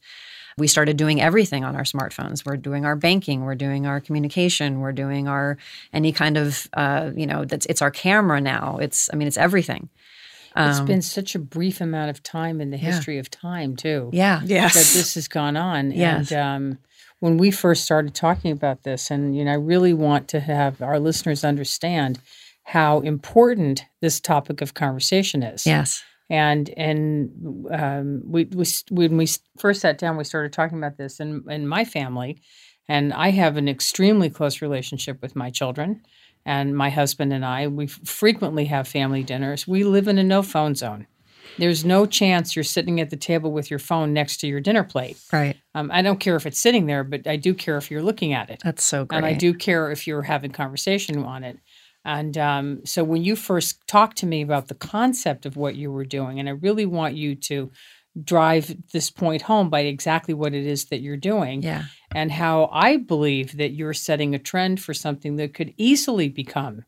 we 0.59 0.67
started 0.67 0.97
doing 0.97 1.21
everything 1.21 1.65
on 1.65 1.77
our 1.77 1.85
smartphones. 1.85 2.45
We're 2.45 2.57
doing 2.57 2.85
our 2.87 2.97
banking 2.97 3.45
we're 3.45 3.55
doing 3.55 3.87
our 3.87 4.01
communication 4.01 4.81
we're 4.81 4.93
doing 4.93 5.29
our 5.29 5.59
any 5.93 6.13
kind 6.13 6.39
of 6.39 6.69
uh, 6.73 7.11
you 7.15 7.27
know 7.27 7.45
that's 7.45 7.67
it's 7.67 7.83
our 7.83 7.91
camera 7.91 8.41
now. 8.41 8.79
It's 8.81 9.11
i 9.13 9.17
mean 9.17 9.29
it's 9.29 9.39
everything 9.39 9.91
um, 10.55 10.71
it's 10.71 10.81
been 10.81 11.03
such 11.03 11.35
a 11.35 11.39
brief 11.39 11.81
amount 11.81 12.11
of 12.11 12.23
time 12.23 12.61
in 12.61 12.71
the 12.71 12.77
history 12.77 13.15
yeah. 13.15 13.21
of 13.21 13.31
time, 13.31 13.77
too. 13.77 14.11
Yeah. 14.13 14.41
Yes. 14.45 14.75
That 14.75 14.99
this 14.99 15.15
has 15.15 15.29
gone 15.29 15.57
on. 15.57 15.91
Yes. 15.93 16.31
And 16.33 16.41
um, 16.41 16.79
when 17.21 17.39
we 17.39 17.51
first 17.51 17.85
started 17.85 18.15
talking 18.15 18.51
about 18.51 18.83
this, 18.83 19.11
and 19.11 19.37
you 19.37 19.45
know, 19.45 19.53
I 19.53 19.57
really 19.57 19.95
want 19.95 20.29
to 20.29 20.41
have 20.41 20.83
our 20.83 20.99
listeners 20.99 21.45
understand 21.45 22.19
how 22.65 23.01
important 23.01 23.85
this 24.01 24.21
topic 24.21 24.61
of 24.61 24.75
conversation 24.75 25.43
is. 25.43 25.67
Yes. 25.67 26.03
And 26.31 26.71
and 26.77 27.67
um, 27.71 28.23
we, 28.25 28.45
we 28.45 28.65
when 28.91 29.17
we 29.17 29.29
first 29.59 29.83
sat 29.83 29.99
down, 29.99 30.17
we 30.17 30.25
started 30.25 30.53
talking 30.53 30.79
about 30.79 30.97
this 30.97 31.21
in 31.21 31.45
in 31.49 31.67
my 31.69 31.85
family, 31.85 32.41
and 32.89 33.13
I 33.13 33.31
have 33.31 33.57
an 33.57 33.69
extremely 33.69 34.31
close 34.31 34.63
relationship 34.63 35.21
with 35.21 35.37
my 35.37 35.51
children 35.51 36.03
and 36.45 36.77
my 36.77 36.91
husband 36.91 37.33
and 37.33 37.45
I, 37.45 37.69
we 37.69 37.87
frequently 37.87 38.65
have 38.67 38.89
family 38.89 39.23
dinners. 39.23 39.67
We 39.67 39.85
live 39.85 40.09
in 40.09 40.19
a 40.19 40.25
no 40.25 40.43
phone 40.43 40.75
zone. 40.75 41.07
There's 41.59 41.85
no 41.85 42.07
chance 42.07 42.57
you're 42.57 42.65
sitting 42.65 43.01
at 43.01 43.11
the 43.11 43.17
table 43.17 43.53
with 43.53 43.71
your 43.71 43.79
phone 43.79 44.13
next 44.13 44.39
to 44.39 44.47
your 44.47 44.61
dinner 44.61 44.85
plate. 44.85 45.19
Right. 45.33 45.57
Um, 45.75 45.91
I 45.93 46.01
don't 46.03 46.19
care 46.19 46.37
if 46.37 46.47
it's 46.47 46.59
sitting 46.59 46.87
there, 46.87 47.05
but 47.05 47.27
I 47.27 47.37
do 47.37 47.53
care 47.55 47.77
if 47.77 47.91
you're 47.91 48.03
looking 48.03 48.33
at 48.33 48.51
it. 48.51 48.61
That's 48.65 48.85
so 48.85 49.05
great. 49.05 49.19
And 49.19 49.27
I 49.27 49.35
do 49.35 49.53
care 49.53 49.91
if 49.91 50.07
you're 50.07 50.23
having 50.23 50.51
conversation 50.51 51.23
on 51.25 51.45
it. 51.45 51.59
And 52.05 52.37
um, 52.37 52.81
so 52.85 53.05
when 53.05 53.23
you 53.23 53.37
first 53.37 53.87
talked 53.87 54.19
to 54.19 54.27
me 54.27 54.43
about 54.43 54.69
the 54.69 54.75
concept 54.75 55.47
of 55.47 55.57
what 55.57 55.77
you 55.77 55.93
were 55.93 56.05
doing, 56.05 56.41
and 56.41 56.49
I 56.49 56.53
really 56.53 56.87
want 56.87 57.15
you 57.15 57.35
to 57.37 57.71
drive 58.21 58.75
this 58.93 59.11
point 59.11 59.43
home 59.43 59.71
by 59.71 59.81
exactly 59.81 60.35
what 60.35 60.55
it 60.55 60.67
is 60.67 60.87
that 60.87 61.01
you're 61.01 61.17
doing. 61.17 61.63
Yeah. 61.63 61.85
And 62.15 62.31
how 62.31 62.69
I 62.73 62.99
believe 62.99 63.57
that 63.57 63.71
you're 63.71 63.95
setting 63.95 64.35
a 64.35 64.39
trend 64.39 64.83
for 64.83 64.93
something 64.93 65.37
that 65.37 65.55
could 65.55 65.73
easily 65.77 66.29
become 66.29 66.85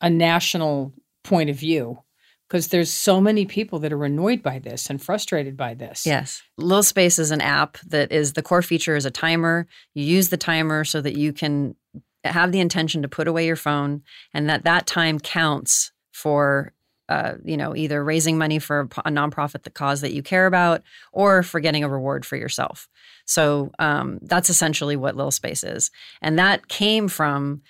a 0.00 0.10
national 0.10 0.92
point 1.22 1.50
of 1.50 1.56
view 1.56 2.02
because 2.48 2.68
there's 2.68 2.92
so 2.92 3.18
many 3.20 3.46
people 3.46 3.78
that 3.78 3.94
are 3.94 4.04
annoyed 4.04 4.42
by 4.42 4.58
this 4.58 4.90
and 4.90 5.00
frustrated 5.00 5.56
by 5.56 5.72
this. 5.72 6.04
Yes. 6.04 6.42
Little 6.58 6.82
Space 6.82 7.18
is 7.18 7.30
an 7.30 7.40
app 7.40 7.78
that 7.86 8.12
is 8.12 8.34
the 8.34 8.42
core 8.42 8.60
feature 8.60 8.94
is 8.96 9.06
a 9.06 9.10
timer. 9.10 9.66
You 9.94 10.04
use 10.04 10.28
the 10.28 10.36
timer 10.36 10.84
so 10.84 11.00
that 11.00 11.16
you 11.16 11.32
can 11.32 11.76
have 12.24 12.52
the 12.52 12.60
intention 12.60 13.02
to 13.02 13.08
put 13.08 13.26
away 13.26 13.46
your 13.46 13.56
phone 13.56 14.02
and 14.34 14.50
that 14.50 14.64
that 14.64 14.86
time 14.86 15.18
counts 15.18 15.92
for 16.12 16.74
uh, 17.08 17.34
you 17.44 17.56
know, 17.56 17.76
either 17.76 18.02
raising 18.02 18.38
money 18.38 18.58
for 18.58 18.88
a 19.04 19.10
nonprofit 19.10 19.62
the 19.62 19.70
cause 19.70 20.00
that 20.00 20.12
you 20.12 20.22
care 20.22 20.46
about, 20.46 20.82
or 21.12 21.42
for 21.42 21.60
getting 21.60 21.84
a 21.84 21.88
reward 21.88 22.24
for 22.24 22.36
yourself. 22.36 22.88
So 23.24 23.70
um, 23.78 24.18
that's 24.22 24.50
essentially 24.50 24.96
what 24.96 25.16
Little 25.16 25.30
Space 25.30 25.64
is, 25.64 25.90
and 26.20 26.38
that 26.38 26.68
came 26.68 27.08
from 27.08 27.62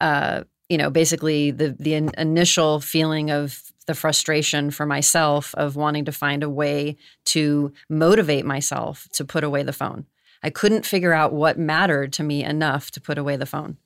uh, 0.00 0.44
you 0.68 0.78
know, 0.78 0.90
basically 0.90 1.50
the 1.50 1.76
the 1.78 1.94
in- 1.94 2.12
initial 2.18 2.80
feeling 2.80 3.30
of 3.30 3.62
the 3.86 3.94
frustration 3.94 4.70
for 4.70 4.84
myself 4.84 5.54
of 5.54 5.76
wanting 5.76 6.04
to 6.06 6.12
find 6.12 6.42
a 6.42 6.50
way 6.50 6.96
to 7.24 7.72
motivate 7.88 8.44
myself 8.44 9.08
to 9.12 9.24
put 9.24 9.44
away 9.44 9.62
the 9.62 9.72
phone. 9.72 10.06
I 10.42 10.50
couldn't 10.50 10.84
figure 10.84 11.12
out 11.12 11.32
what 11.32 11.58
mattered 11.58 12.12
to 12.14 12.22
me 12.22 12.44
enough 12.44 12.90
to 12.92 13.00
put 13.00 13.18
away 13.18 13.36
the 13.36 13.46
phone. 13.46 13.78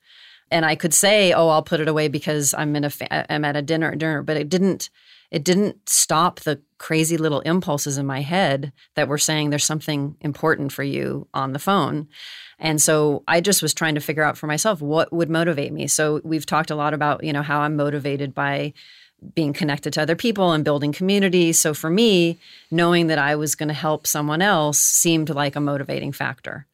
And 0.51 0.65
I 0.65 0.75
could 0.75 0.93
say, 0.93 1.33
"Oh, 1.33 1.47
I'll 1.47 1.63
put 1.63 1.79
it 1.79 1.87
away 1.87 2.07
because 2.07 2.53
I'm 2.53 2.75
in 2.75 2.83
a 2.83 2.89
fa- 2.89 3.31
I'm 3.31 3.45
at 3.45 3.55
a 3.55 3.61
dinner 3.61 3.95
dinner," 3.95 4.21
but 4.21 4.37
it 4.37 4.49
didn't 4.49 4.89
it 5.31 5.45
didn't 5.45 5.89
stop 5.89 6.41
the 6.41 6.61
crazy 6.77 7.15
little 7.15 7.39
impulses 7.41 7.97
in 7.97 8.05
my 8.05 8.19
head 8.21 8.73
that 8.95 9.07
were 9.07 9.17
saying 9.17 9.49
there's 9.49 9.63
something 9.63 10.17
important 10.19 10.73
for 10.73 10.83
you 10.83 11.27
on 11.33 11.53
the 11.53 11.59
phone. 11.59 12.09
And 12.59 12.81
so 12.81 13.23
I 13.27 13.39
just 13.39 13.61
was 13.61 13.73
trying 13.73 13.95
to 13.95 14.01
figure 14.01 14.23
out 14.23 14.37
for 14.37 14.47
myself 14.47 14.81
what 14.81 15.11
would 15.13 15.29
motivate 15.29 15.71
me. 15.71 15.87
So 15.87 16.19
we've 16.25 16.45
talked 16.45 16.69
a 16.69 16.75
lot 16.75 16.93
about, 16.93 17.23
you 17.23 17.31
know, 17.31 17.41
how 17.41 17.61
I'm 17.61 17.77
motivated 17.77 18.35
by 18.35 18.73
being 19.33 19.53
connected 19.53 19.93
to 19.93 20.01
other 20.01 20.15
people 20.15 20.51
and 20.51 20.65
building 20.65 20.91
community. 20.91 21.53
So 21.53 21.73
for 21.73 21.89
me, 21.89 22.37
knowing 22.69 23.07
that 23.07 23.19
I 23.19 23.35
was 23.35 23.55
going 23.55 23.69
to 23.69 23.73
help 23.73 24.05
someone 24.05 24.41
else 24.41 24.79
seemed 24.79 25.29
like 25.29 25.55
a 25.55 25.61
motivating 25.61 26.11
factor. 26.11 26.67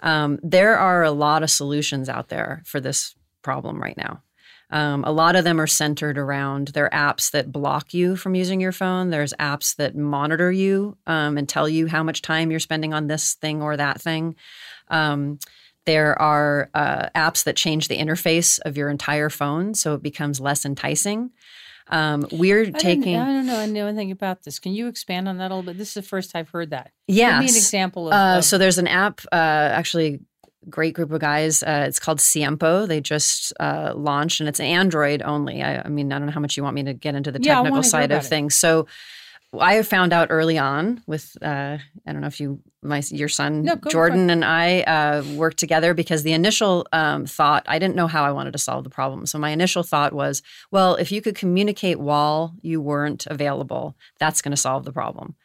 Um, 0.00 0.38
there 0.42 0.76
are 0.76 1.02
a 1.02 1.12
lot 1.12 1.42
of 1.42 1.50
solutions 1.50 2.08
out 2.08 2.28
there 2.28 2.62
for 2.66 2.80
this 2.80 3.14
problem 3.42 3.80
right 3.80 3.96
now. 3.96 4.22
Um, 4.70 5.04
a 5.04 5.12
lot 5.12 5.36
of 5.36 5.44
them 5.44 5.60
are 5.60 5.66
centered 5.66 6.16
around 6.16 6.68
there 6.68 6.92
are 6.92 7.12
apps 7.14 7.30
that 7.32 7.52
block 7.52 7.92
you 7.92 8.16
from 8.16 8.34
using 8.34 8.58
your 8.58 8.72
phone. 8.72 9.10
There's 9.10 9.34
apps 9.34 9.76
that 9.76 9.94
monitor 9.94 10.50
you 10.50 10.96
um, 11.06 11.36
and 11.36 11.46
tell 11.46 11.68
you 11.68 11.86
how 11.86 12.02
much 12.02 12.22
time 12.22 12.50
you're 12.50 12.58
spending 12.58 12.94
on 12.94 13.06
this 13.06 13.34
thing 13.34 13.60
or 13.60 13.76
that 13.76 14.00
thing. 14.00 14.34
Um, 14.88 15.38
there 15.84 16.20
are 16.20 16.70
uh, 16.72 17.10
apps 17.14 17.44
that 17.44 17.56
change 17.56 17.88
the 17.88 17.98
interface 17.98 18.60
of 18.64 18.78
your 18.78 18.88
entire 18.88 19.28
phone 19.28 19.74
so 19.74 19.94
it 19.94 20.02
becomes 20.02 20.40
less 20.40 20.64
enticing. 20.64 21.32
Um, 21.88 22.26
we're 22.32 22.62
I 22.62 22.70
taking. 22.70 23.16
I 23.16 23.26
don't 23.26 23.46
know. 23.46 23.58
I 23.58 23.66
know 23.66 23.88
anything 23.88 24.12
about 24.12 24.44
this. 24.44 24.58
Can 24.58 24.72
you 24.72 24.86
expand 24.86 25.28
on 25.28 25.38
that 25.38 25.50
a 25.50 25.54
little 25.54 25.70
bit? 25.70 25.76
This 25.76 25.88
is 25.88 25.94
the 25.94 26.02
first 26.02 26.34
I've 26.34 26.48
heard 26.48 26.70
that. 26.70 26.92
Yeah. 27.08 27.40
Give 27.40 27.50
me 27.50 27.50
an 27.50 27.56
example 27.56 28.08
of. 28.08 28.14
Uh, 28.14 28.38
of- 28.38 28.44
so 28.44 28.56
there's 28.56 28.78
an 28.78 28.86
app, 28.86 29.20
uh, 29.32 29.34
actually, 29.34 30.20
great 30.68 30.94
group 30.94 31.10
of 31.10 31.20
guys. 31.20 31.62
Uh, 31.62 31.84
it's 31.88 31.98
called 31.98 32.18
Siempo. 32.18 32.86
They 32.86 33.00
just 33.00 33.52
uh, 33.60 33.92
launched, 33.94 34.40
and 34.40 34.48
it's 34.48 34.60
Android 34.60 35.22
only. 35.22 35.62
I, 35.62 35.82
I 35.82 35.88
mean, 35.88 36.12
I 36.12 36.18
don't 36.18 36.26
know 36.26 36.32
how 36.32 36.40
much 36.40 36.56
you 36.56 36.62
want 36.62 36.74
me 36.74 36.84
to 36.84 36.94
get 36.94 37.14
into 37.14 37.32
the 37.32 37.38
technical 37.38 37.72
wanna 37.72 37.84
side 37.84 38.12
of 38.12 38.24
it. 38.24 38.28
things. 38.28 38.54
So 38.54 38.86
I 39.60 39.82
found 39.82 40.12
out 40.12 40.28
early 40.30 40.56
on 40.56 41.02
with 41.06 41.36
uh, 41.42 41.76
I 42.06 42.12
don't 42.12 42.22
know 42.22 42.26
if 42.26 42.40
you 42.40 42.60
my 42.82 43.02
your 43.10 43.28
son 43.28 43.64
No, 43.64 43.76
Jordan 43.88 44.30
and 44.30 44.44
I 44.44 44.80
uh, 44.80 45.24
worked 45.34 45.58
together 45.58 45.92
because 45.92 46.22
the 46.22 46.32
initial 46.32 46.86
um, 46.92 47.26
thought 47.26 47.64
I 47.66 47.78
didn't 47.78 47.94
know 47.94 48.06
how 48.06 48.24
I 48.24 48.32
wanted 48.32 48.52
to 48.52 48.58
solve 48.58 48.84
the 48.84 48.90
problem. 48.90 49.26
So 49.26 49.38
my 49.38 49.50
initial 49.50 49.82
thought 49.82 50.14
was, 50.14 50.42
well, 50.70 50.94
if 50.94 51.12
you 51.12 51.20
could 51.20 51.34
communicate 51.34 52.00
while 52.00 52.54
you 52.62 52.80
weren't 52.80 53.26
available, 53.26 53.94
that's 54.18 54.40
going 54.40 54.52
to 54.52 54.56
solve 54.56 54.84
the 54.84 54.92
problem. 54.92 55.36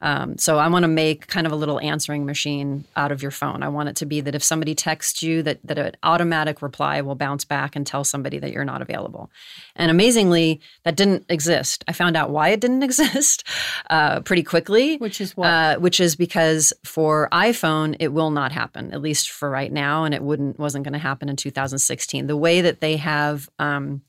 Um, 0.00 0.38
so 0.38 0.58
I 0.58 0.68
want 0.68 0.82
to 0.84 0.88
make 0.88 1.26
kind 1.26 1.46
of 1.46 1.52
a 1.52 1.56
little 1.56 1.80
answering 1.80 2.26
machine 2.26 2.84
out 2.96 3.12
of 3.12 3.22
your 3.22 3.30
phone. 3.30 3.62
I 3.62 3.68
want 3.68 3.88
it 3.88 3.96
to 3.96 4.06
be 4.06 4.20
that 4.20 4.34
if 4.34 4.42
somebody 4.42 4.74
texts 4.74 5.22
you, 5.22 5.42
that 5.42 5.60
that 5.64 5.78
an 5.78 5.96
automatic 6.02 6.62
reply 6.62 7.00
will 7.00 7.14
bounce 7.14 7.44
back 7.44 7.76
and 7.76 7.86
tell 7.86 8.04
somebody 8.04 8.38
that 8.38 8.52
you're 8.52 8.64
not 8.64 8.82
available. 8.82 9.30
And 9.74 9.90
amazingly, 9.90 10.60
that 10.84 10.96
didn't 10.96 11.26
exist. 11.28 11.84
I 11.88 11.92
found 11.92 12.16
out 12.16 12.30
why 12.30 12.50
it 12.50 12.60
didn't 12.60 12.82
exist 12.90 13.44
uh, 13.90 14.20
pretty 14.20 14.42
quickly. 14.42 14.96
which 14.98 15.20
is 15.20 15.36
what? 15.36 15.46
Uh, 15.46 15.76
which 15.78 16.00
is 16.00 16.16
because 16.16 16.72
for 16.84 17.28
iPhone 17.32 17.96
it 18.00 18.08
will 18.08 18.30
not 18.30 18.52
happen, 18.52 18.92
at 18.92 19.00
least 19.00 19.30
for 19.30 19.48
right 19.50 19.72
now, 19.72 20.04
and 20.04 20.14
it 20.14 20.22
wouldn't 20.22 20.58
wasn't 20.58 20.84
going 20.84 20.92
to 20.92 20.98
happen 20.98 21.28
in 21.28 21.36
2016. 21.36 22.26
The 22.26 22.36
way 22.36 22.60
that 22.60 22.80
they 22.80 22.96
have 22.96 23.48
um, 23.58 24.02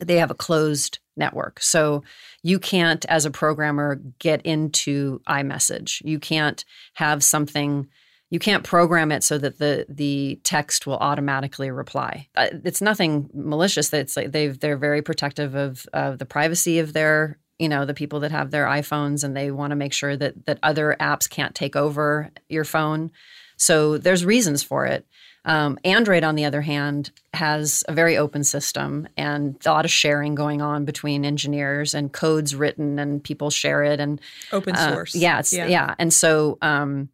they 0.00 0.16
have 0.18 0.30
a 0.30 0.34
closed 0.34 0.98
network, 1.16 1.60
so 1.60 2.02
you 2.42 2.58
can't, 2.58 3.04
as 3.06 3.24
a 3.24 3.30
programmer, 3.30 4.00
get 4.18 4.42
into 4.42 5.20
iMessage. 5.28 6.02
You 6.04 6.18
can't 6.18 6.64
have 6.94 7.24
something. 7.24 7.88
You 8.30 8.38
can't 8.38 8.64
program 8.64 9.12
it 9.12 9.22
so 9.22 9.38
that 9.38 9.58
the 9.58 9.86
the 9.88 10.40
text 10.44 10.86
will 10.86 10.96
automatically 10.96 11.70
reply. 11.70 12.28
Uh, 12.36 12.48
it's 12.64 12.82
nothing 12.82 13.30
malicious. 13.32 13.92
It's 13.92 14.16
like 14.16 14.32
they've 14.32 14.58
they're 14.58 14.76
very 14.76 15.02
protective 15.02 15.54
of 15.54 15.86
of 15.92 16.18
the 16.18 16.26
privacy 16.26 16.80
of 16.80 16.92
their 16.92 17.38
you 17.58 17.68
know 17.68 17.84
the 17.84 17.94
people 17.94 18.20
that 18.20 18.32
have 18.32 18.50
their 18.50 18.66
iPhones 18.66 19.24
and 19.24 19.36
they 19.36 19.50
want 19.50 19.70
to 19.70 19.76
make 19.76 19.92
sure 19.92 20.16
that 20.16 20.46
that 20.46 20.58
other 20.62 20.96
apps 21.00 21.28
can't 21.28 21.54
take 21.54 21.76
over 21.76 22.30
your 22.48 22.64
phone. 22.64 23.10
So 23.56 23.98
there's 23.98 24.24
reasons 24.24 24.62
for 24.62 24.84
it. 24.86 25.06
Um, 25.46 25.78
Android, 25.84 26.24
on 26.24 26.36
the 26.36 26.46
other 26.46 26.62
hand, 26.62 27.10
has 27.34 27.84
a 27.86 27.92
very 27.92 28.16
open 28.16 28.44
system 28.44 29.08
and 29.16 29.56
a 29.64 29.70
lot 29.70 29.84
of 29.84 29.90
sharing 29.90 30.34
going 30.34 30.62
on 30.62 30.84
between 30.86 31.24
engineers 31.24 31.92
and 31.94 32.12
codes 32.12 32.54
written 32.54 32.98
and 32.98 33.22
people 33.22 33.50
share 33.50 33.84
it 33.84 34.00
and 34.00 34.20
Open 34.52 34.74
uh, 34.74 34.94
source. 34.94 35.14
yeah, 35.14 35.40
it's, 35.40 35.52
yeah, 35.52 35.94
And 35.98 36.12
so 36.12 36.56
um, 36.62 37.10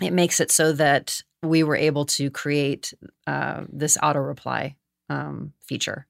it 0.00 0.12
makes 0.12 0.40
it 0.40 0.50
so 0.50 0.72
that 0.72 1.20
we 1.42 1.62
were 1.62 1.76
able 1.76 2.06
to 2.06 2.30
create 2.30 2.94
uh, 3.26 3.64
this 3.68 3.98
auto 4.02 4.20
reply 4.20 4.76
um, 5.10 5.52
feature. 5.60 6.06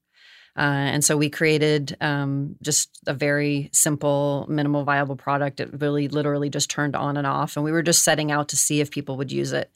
Uh, 0.57 0.88
and 0.94 1.05
so 1.05 1.16
we 1.16 1.29
created 1.29 1.96
um, 2.00 2.57
just 2.62 2.90
a 3.07 3.12
very 3.12 3.68
simple, 3.72 4.46
minimal 4.48 4.85
viable 4.85 5.16
product. 5.16 5.61
It 5.61 5.81
really 5.81 6.09
literally 6.09 6.48
just 6.48 6.70
turned 6.70 6.96
on 6.96 7.18
and 7.18 7.26
off. 7.26 7.57
And 7.57 7.64
we 7.64 7.72
were 7.72 7.83
just 7.83 8.05
setting 8.05 8.33
out 8.33 8.48
to 8.50 8.57
see 8.57 8.81
if 8.81 8.90
people 8.90 9.18
would 9.18 9.31
use 9.31 9.52
it. 9.52 9.70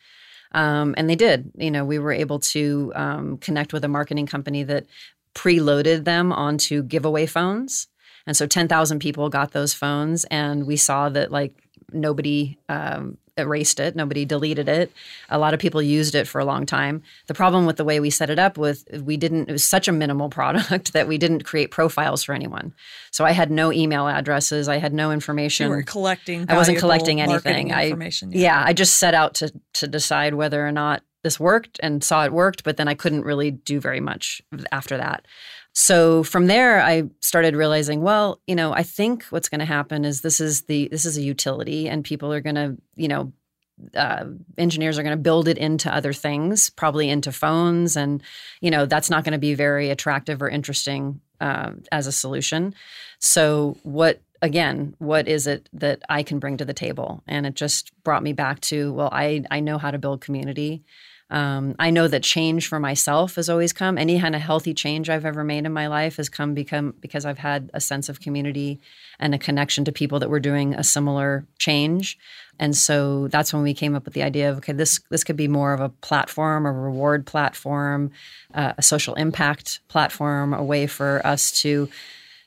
Um, 0.53 0.95
and 0.97 1.09
they 1.09 1.17
did. 1.17 1.53
You 1.57 1.71
know, 1.71 1.85
we 1.85 1.99
were 1.99 2.13
able 2.13 2.41
to 2.41 2.93
um, 2.95 3.39
connect 3.39 3.73
with 3.73 3.85
a 3.85 3.89
marketing 3.89 4.27
company 4.27 4.63
that 4.65 4.87
preloaded 5.35 6.05
them 6.05 6.33
onto 6.33 6.83
giveaway 6.83 7.27
phones. 7.27 7.89
And 8.27 8.37
so 8.37 8.47
10,000 8.47 8.99
people 8.99 9.29
got 9.29 9.53
those 9.53 9.75
phones, 9.75 10.25
and 10.25 10.67
we 10.67 10.77
saw 10.77 11.09
that 11.09 11.31
like 11.31 11.55
nobody 11.93 12.59
um, 12.69 13.17
erased 13.41 13.81
it, 13.81 13.97
nobody 13.97 14.25
deleted 14.25 14.69
it. 14.69 14.93
A 15.29 15.39
lot 15.39 15.55
of 15.55 15.61
people 15.61 15.83
used 15.83 16.15
it 16.15 16.29
for 16.29 16.41
a 16.41 16.45
long 16.45 16.67
time. 16.67 17.03
The 17.27 17.35
problem 17.35 17.67
with 17.67 17.77
the 17.77 17.85
way 17.85 17.99
we 17.99 18.11
set 18.11 18.31
it 18.31 18.39
up 18.39 18.57
was 18.57 18.85
we 19.03 19.17
didn't, 19.17 19.49
it 19.49 19.53
was 19.53 19.67
such 19.67 19.89
a 19.89 19.93
minimal 19.93 20.29
product 20.39 20.93
that 20.93 21.09
we 21.09 21.19
didn't 21.19 21.45
create 21.45 21.71
profiles 21.73 22.23
for 22.23 22.35
anyone. 22.35 22.73
So 23.11 23.25
I 23.25 23.33
had 23.33 23.51
no 23.51 23.73
email 23.73 24.07
addresses, 24.07 24.69
I 24.69 24.77
had 24.79 24.93
no 24.93 25.11
information. 25.11 25.65
You 25.67 25.71
were 25.71 25.83
collecting. 25.83 26.47
I 26.49 26.57
wasn't 26.57 26.79
collecting 26.79 27.21
anything. 27.21 27.73
I- 27.73 27.87
Information. 27.87 28.31
yeah, 28.33 28.63
I 28.65 28.73
just 28.73 28.97
set 28.99 29.15
out 29.15 29.35
to 29.35 29.53
to 29.75 29.89
decide 29.89 30.35
whether 30.35 30.65
or 30.67 30.73
not 30.73 31.03
this 31.23 31.39
worked 31.39 31.79
and 31.83 32.03
saw 32.03 32.25
it 32.25 32.33
worked, 32.33 32.65
but 32.65 32.77
then 32.77 32.89
I 32.89 32.95
couldn't 32.95 33.25
really 33.25 33.51
do 33.51 33.79
very 33.81 34.01
much 34.01 34.41
after 34.73 34.97
that. 34.97 35.27
So 35.73 36.23
from 36.23 36.47
there 36.47 36.81
I 36.81 37.05
started 37.21 37.55
realizing, 37.55 38.03
well, 38.03 38.41
you 38.47 38.57
know, 38.57 38.73
I 38.73 38.83
think 38.83 39.25
what's 39.31 39.49
going 39.49 39.61
to 39.61 39.65
happen 39.65 40.05
is 40.05 40.21
this 40.21 40.41
is 40.41 40.63
the 40.63 40.89
this 40.89 41.05
is 41.05 41.17
a 41.17 41.23
utility 41.23 41.89
and 41.89 42.05
people 42.05 42.33
are 42.33 42.41
going 42.41 42.57
to, 42.57 42.77
you 42.97 43.09
know, 43.09 43.33
uh, 43.95 44.25
engineers 44.59 44.99
are 44.99 45.03
going 45.03 45.17
to 45.17 45.23
build 45.23 45.49
it 45.49 45.59
into 45.59 45.95
other 45.95 46.13
things, 46.13 46.71
probably 46.71 47.09
into 47.09 47.33
phones, 47.33 47.97
and 47.97 48.23
you 48.61 48.71
know 48.71 48.87
that's 48.87 49.11
not 49.11 49.25
going 49.25 49.33
to 49.33 49.39
be 49.39 49.55
very 49.55 49.91
attractive 49.91 50.43
or 50.43 50.49
interesting 50.49 51.21
uh, 51.41 51.73
as 51.91 52.07
a 52.07 52.13
solution. 52.13 52.75
So, 53.19 53.79
what 53.83 54.21
again? 54.43 54.95
What 54.99 55.29
is 55.29 55.47
it 55.47 55.69
that 55.73 56.03
I 56.09 56.23
can 56.23 56.39
bring 56.39 56.57
to 56.59 56.65
the 56.65 56.75
table? 56.75 57.23
And 57.27 57.47
it 57.47 57.55
just 57.55 57.93
brought 58.05 58.23
me 58.23 58.33
back 58.33 58.61
to 58.63 58.93
well, 58.93 59.11
I 59.13 59.45
I 59.51 59.61
know 59.61 59.79
how 59.79 59.91
to 59.91 59.99
build 59.99 60.21
community. 60.21 60.83
Um, 61.31 61.77
I 61.79 61.91
know 61.91 62.09
that 62.09 62.25
change 62.25 62.67
for 62.67 62.81
myself 62.81 63.37
has 63.37 63.49
always 63.49 63.73
come. 63.73 63.97
Any 63.97 64.21
kind 64.21 64.35
of 64.35 64.41
healthy 64.41 64.75
change 64.75 65.09
I've 65.09 65.25
ever 65.25 65.45
made 65.45 65.65
in 65.65 65.73
my 65.73 65.87
life 65.87 66.17
has 66.17 66.29
come 66.29 66.55
become 66.55 66.95
because 67.01 67.25
I've 67.25 67.39
had 67.39 67.71
a 67.73 67.81
sense 67.81 68.09
of 68.09 68.21
community 68.21 68.81
and 69.21 69.35
a 69.35 69.39
connection 69.39 69.85
to 69.85 69.93
people 69.93 70.19
that 70.19 70.31
were 70.31 70.41
doing 70.41 70.75
a 70.75 70.83
similar 70.83 71.47
change. 71.59 72.19
And 72.59 72.77
so 72.77 73.29
that's 73.29 73.53
when 73.53 73.63
we 73.63 73.75
came 73.75 73.95
up 73.95 74.05
with 74.05 74.15
the 74.15 74.25
idea 74.25 74.51
of 74.51 74.59
okay, 74.59 74.73
this 74.73 75.01
this 75.11 75.23
could 75.23 75.37
be 75.37 75.49
more 75.49 75.73
of 75.73 75.81
a 75.81 75.89
platform, 75.89 76.67
a 76.67 76.73
reward 76.73 77.27
platform, 77.27 78.11
uh, 78.53 78.73
a 78.77 78.83
social 78.83 79.15
impact 79.15 79.81
platform, 79.89 80.53
a 80.53 80.65
way 80.65 80.87
for 80.89 81.25
us 81.25 81.53
to 81.63 81.89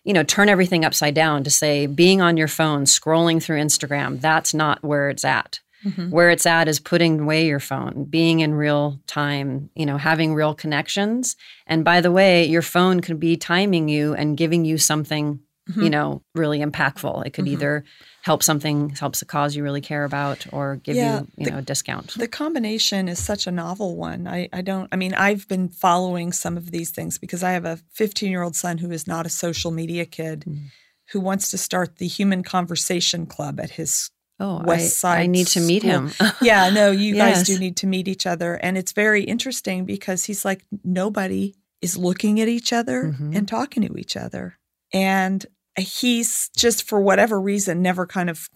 you 0.03 0.13
know 0.13 0.23
turn 0.23 0.49
everything 0.49 0.83
upside 0.83 1.15
down 1.15 1.43
to 1.43 1.49
say 1.49 1.85
being 1.85 2.21
on 2.21 2.35
your 2.35 2.47
phone 2.49 2.83
scrolling 2.83 3.41
through 3.41 3.57
instagram 3.57 4.19
that's 4.19 4.53
not 4.53 4.83
where 4.83 5.09
it's 5.09 5.23
at 5.23 5.59
Mm-hmm. 5.85 6.11
where 6.11 6.29
it's 6.29 6.45
at 6.45 6.69
is 6.69 6.79
putting 6.79 7.19
away 7.19 7.45
your 7.45 7.59
phone 7.59 8.05
being 8.05 8.39
in 8.39 8.53
real 8.53 9.01
time 9.05 9.69
you 9.75 9.85
know 9.85 9.97
having 9.97 10.33
real 10.33 10.53
connections 10.53 11.35
and 11.67 11.83
by 11.83 11.99
the 11.99 12.11
way 12.11 12.45
your 12.45 12.61
phone 12.61 13.01
could 13.01 13.19
be 13.19 13.35
timing 13.35 13.89
you 13.89 14.13
and 14.13 14.37
giving 14.37 14.63
you 14.63 14.77
something 14.77 15.41
you 15.67 15.73
mm-hmm. 15.73 15.87
know 15.89 16.21
really 16.35 16.59
impactful 16.59 17.25
it 17.25 17.31
could 17.31 17.45
mm-hmm. 17.45 17.53
either 17.55 17.83
help 18.21 18.41
something 18.41 18.89
helps 18.91 19.21
a 19.21 19.25
cause 19.25 19.55
you 19.57 19.63
really 19.63 19.81
care 19.81 20.05
about 20.05 20.45
or 20.53 20.77
give 20.77 20.95
Yeah, 20.95 21.19
you 21.19 21.27
you 21.37 21.45
the- 21.45 21.51
know 21.51 21.57
a 21.57 21.61
discount 21.61 22.13
The 22.17 22.29
combination 22.29 23.09
is 23.09 23.19
such 23.21 23.45
a 23.47 23.51
novel 23.51 23.97
one. 23.97 24.25
I, 24.27 24.47
I 24.53 24.61
don't, 24.61 24.87
I 24.93 24.95
mean, 24.95 25.13
I've 25.13 25.45
been 25.49 25.67
following 25.67 26.31
some 26.31 26.55
of 26.55 26.71
these 26.71 26.91
things 26.91 27.17
because 27.17 27.43
I 27.43 27.51
have 27.51 27.65
a 27.65 27.79
15 27.91 28.31
year 28.31 28.41
old 28.41 28.55
son 28.55 28.77
who 28.77 28.89
is 28.91 29.07
not 29.07 29.25
a 29.25 29.29
social 29.29 29.71
media 29.71 30.05
kid 30.05 30.45
Mm. 30.47 30.67
who 31.11 31.19
wants 31.19 31.51
to 31.51 31.57
start 31.57 31.97
the 31.97 32.07
Human 32.07 32.43
Conversation 32.43 33.25
Club 33.25 33.59
at 33.59 33.71
his. 33.71 34.09
Oh 34.39 34.61
West 34.63 35.03
I, 35.05 35.21
I 35.21 35.27
need 35.27 35.47
to 35.47 35.59
meet 35.59 35.84
School. 35.84 36.07
him 36.07 36.11
Yeah, 36.41 36.69
no, 36.69 36.91
you 36.91 37.15
guys 37.23 37.43
do 37.43 37.57
need 37.59 37.77
to 37.77 37.88
meet 37.88 38.07
each 38.07 38.25
other. 38.25 38.55
And 38.55 38.77
it's 38.77 38.91
very 38.91 39.23
interesting 39.23 39.86
because 39.86 40.25
he's 40.25 40.43
like, 40.45 40.63
nobody 40.84 41.55
is 41.81 41.97
looking 41.97 42.39
at 42.39 42.47
each 42.47 42.71
other 42.73 43.13
Mhm. 43.17 43.36
and 43.36 43.47
talking 43.47 43.86
to 43.88 43.97
each 43.97 44.15
other. 44.17 44.57
And 44.93 45.45
he's 45.77 46.49
just 46.55 46.84
for 46.84 46.99
whatever 47.01 47.39
reason 47.41 47.81
never 47.81 48.05
kind 48.05 48.29
of 48.29 48.49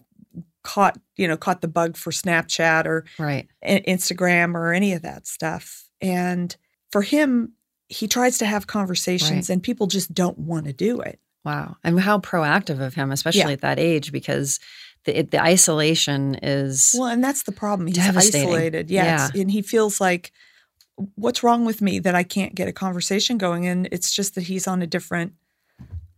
caught, 0.64 0.98
you 1.16 1.26
know, 1.28 1.36
caught 1.36 1.60
the 1.60 1.68
bug 1.68 1.96
for 1.96 2.10
Snapchat 2.10 2.84
or 2.86 3.04
Right. 3.18 3.48
Instagram 3.64 4.54
or 4.54 4.72
any 4.72 4.92
of 4.92 5.02
that 5.02 5.26
stuff. 5.26 5.88
And 6.00 6.54
for 6.90 7.02
him, 7.02 7.52
he 7.88 8.06
tries 8.06 8.38
to 8.38 8.46
have 8.46 8.66
conversations 8.66 9.48
and 9.50 9.62
people 9.62 9.86
just 9.86 10.12
don't 10.12 10.38
want 10.38 10.66
to 10.66 10.72
do 10.72 11.00
it. 11.00 11.18
Wow. 11.44 11.76
And 11.82 11.98
how 12.00 12.18
proactive 12.18 12.80
of 12.80 12.94
him, 12.94 13.10
especially 13.10 13.40
Yeah. 13.40 13.50
at 13.50 13.60
that 13.62 13.78
age, 13.78 14.12
because 14.12 14.60
the, 15.08 15.18
it, 15.18 15.30
the 15.30 15.42
isolation 15.42 16.36
is. 16.42 16.94
Well, 16.96 17.08
and 17.08 17.24
that's 17.24 17.42
the 17.44 17.52
problem. 17.52 17.86
He's 17.88 17.98
isolated. 17.98 18.90
Yes. 18.90 19.30
And 19.34 19.50
he 19.50 19.62
feels 19.62 20.00
like, 20.00 20.32
what's 21.14 21.42
wrong 21.42 21.64
with 21.64 21.80
me 21.80 21.98
that 22.00 22.14
I 22.14 22.22
can't 22.22 22.54
get 22.54 22.68
a 22.68 22.72
conversation 22.72 23.38
going? 23.38 23.66
And 23.66 23.88
it's 23.90 24.14
just 24.14 24.34
that 24.34 24.42
he's 24.42 24.66
on 24.66 24.82
a 24.82 24.86
different 24.86 25.32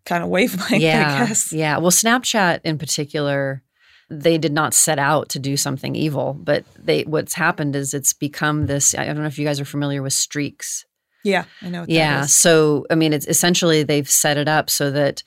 kind 0.05 0.25
of 0.25 0.29
wavelength, 0.29 0.83
yeah. 0.83 1.23
I 1.23 1.27
guess. 1.27 1.53
Yeah. 1.53 1.79
Well, 1.79 1.91
Snapchat 1.91 2.61
in 2.65 2.79
particular, 2.79 3.63
they 4.09 4.39
did 4.39 4.53
not 4.53 4.75
set 4.75 4.99
out 4.99 5.29
to 5.31 5.39
do 5.39 5.57
something 5.57 5.95
evil, 5.95 6.35
but 6.35 6.65
they 6.77 7.03
what's 7.03 7.35
happened 7.35 7.77
is 7.77 7.95
it's 7.95 8.13
become 8.13 8.67
this. 8.67 8.95
I 8.95 9.05
don't 9.05 9.19
know 9.19 9.27
if 9.27 9.39
you 9.39 9.47
guys 9.47 9.61
are 9.61 9.65
familiar 9.65 10.03
with 10.03 10.15
streaks. 10.15 10.85
Yeah, 11.23 11.45
I 11.63 11.69
know. 11.69 11.81
What 11.83 11.91
Yeah. 11.91 12.25
is. 12.25 12.35
So, 12.35 12.87
I 12.91 12.97
mean, 12.97 13.13
it's 13.13 13.27
essentially 13.27 13.83
they've 13.85 14.09
set 14.11 14.37
it 14.37 14.49
up 14.49 14.69
so 14.71 14.91
that 14.91 15.23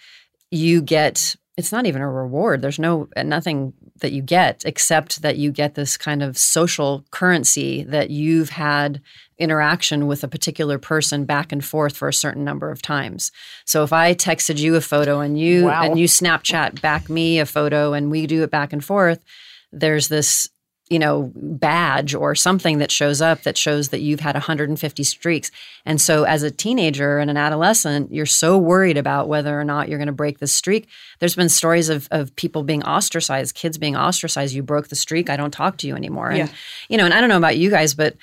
you 0.51 0.81
get 0.81 1.35
it's 1.55 1.71
not 1.71 1.85
even 1.85 2.01
a 2.01 2.09
reward. 2.09 2.61
There's 2.61 2.79
no 2.79 3.07
nothing 3.15 3.73
that 4.01 4.11
you 4.11 4.21
get 4.23 4.63
except 4.65 5.21
that 5.21 5.37
you 5.37 5.51
get 5.51 5.75
this 5.75 5.97
kind 5.97 6.23
of 6.23 6.37
social 6.37 7.05
currency 7.11 7.83
that 7.83 8.09
you've 8.09 8.49
had 8.49 9.01
interaction 9.37 10.07
with 10.07 10.23
a 10.23 10.27
particular 10.27 10.79
person 10.79 11.25
back 11.25 11.51
and 11.51 11.63
forth 11.63 11.95
for 11.95 12.07
a 12.07 12.13
certain 12.13 12.43
number 12.43 12.71
of 12.71 12.81
times. 12.81 13.31
So 13.65 13.83
if 13.83 13.93
I 13.93 14.13
texted 14.13 14.57
you 14.57 14.75
a 14.75 14.81
photo 14.81 15.19
and 15.19 15.39
you 15.39 15.65
Wow. 15.65 15.83
and 15.83 15.99
you 15.99 16.07
Snapchat 16.07 16.81
back 16.81 17.09
me 17.09 17.39
a 17.39 17.45
photo 17.45 17.93
and 17.93 18.09
we 18.09 18.25
do 18.25 18.43
it 18.43 18.51
back 18.51 18.73
and 18.73 18.83
forth, 18.83 19.23
there's 19.71 20.07
this 20.07 20.47
you 20.93 20.99
know 20.99 21.31
badge 21.35 22.13
or 22.13 22.35
something 22.35 22.77
that 22.77 22.91
shows 22.91 23.19
up 23.29 23.41
that 23.43 23.57
shows 23.57 23.89
that 23.89 24.01
you've 24.05 24.19
had 24.27 24.35
150 24.35 25.03
streaks. 25.03 25.49
And 25.85 25.99
so 26.07 26.23
as 26.23 26.43
a 26.43 26.51
teenager 26.51 27.17
and 27.21 27.29
an 27.29 27.37
adolescent 27.37 28.11
you're 28.13 28.25
so 28.43 28.57
worried 28.57 28.97
about 28.97 29.27
whether 29.27 29.53
or 29.59 29.63
not 29.63 29.89
you're 29.89 29.97
going 30.03 30.13
to 30.15 30.21
break 30.23 30.39
the 30.39 30.47
streak. 30.47 30.87
There's 31.19 31.35
been 31.35 31.49
stories 31.49 31.89
of, 31.89 32.07
of 32.11 32.35
people 32.35 32.63
being 32.63 32.83
ostracized 32.83 33.55
kids 33.55 33.77
being 33.77 33.95
ostracized. 33.95 34.53
You 34.53 34.63
broke 34.63 34.87
the 34.89 34.95
streak 35.05 35.29
i 35.29 35.37
don't 35.37 35.51
talk 35.61 35.77
to 35.77 35.87
you 35.87 35.95
anymore. 35.95 36.29
And 36.29 36.37
Yeah. 36.37 36.47
you 36.89 36.97
know 36.97 37.05
and 37.05 37.13
i 37.13 37.19
don't 37.19 37.29
know 37.29 37.37
about 37.45 37.57
you 37.57 37.69
guys 37.69 37.93
but 37.95 38.15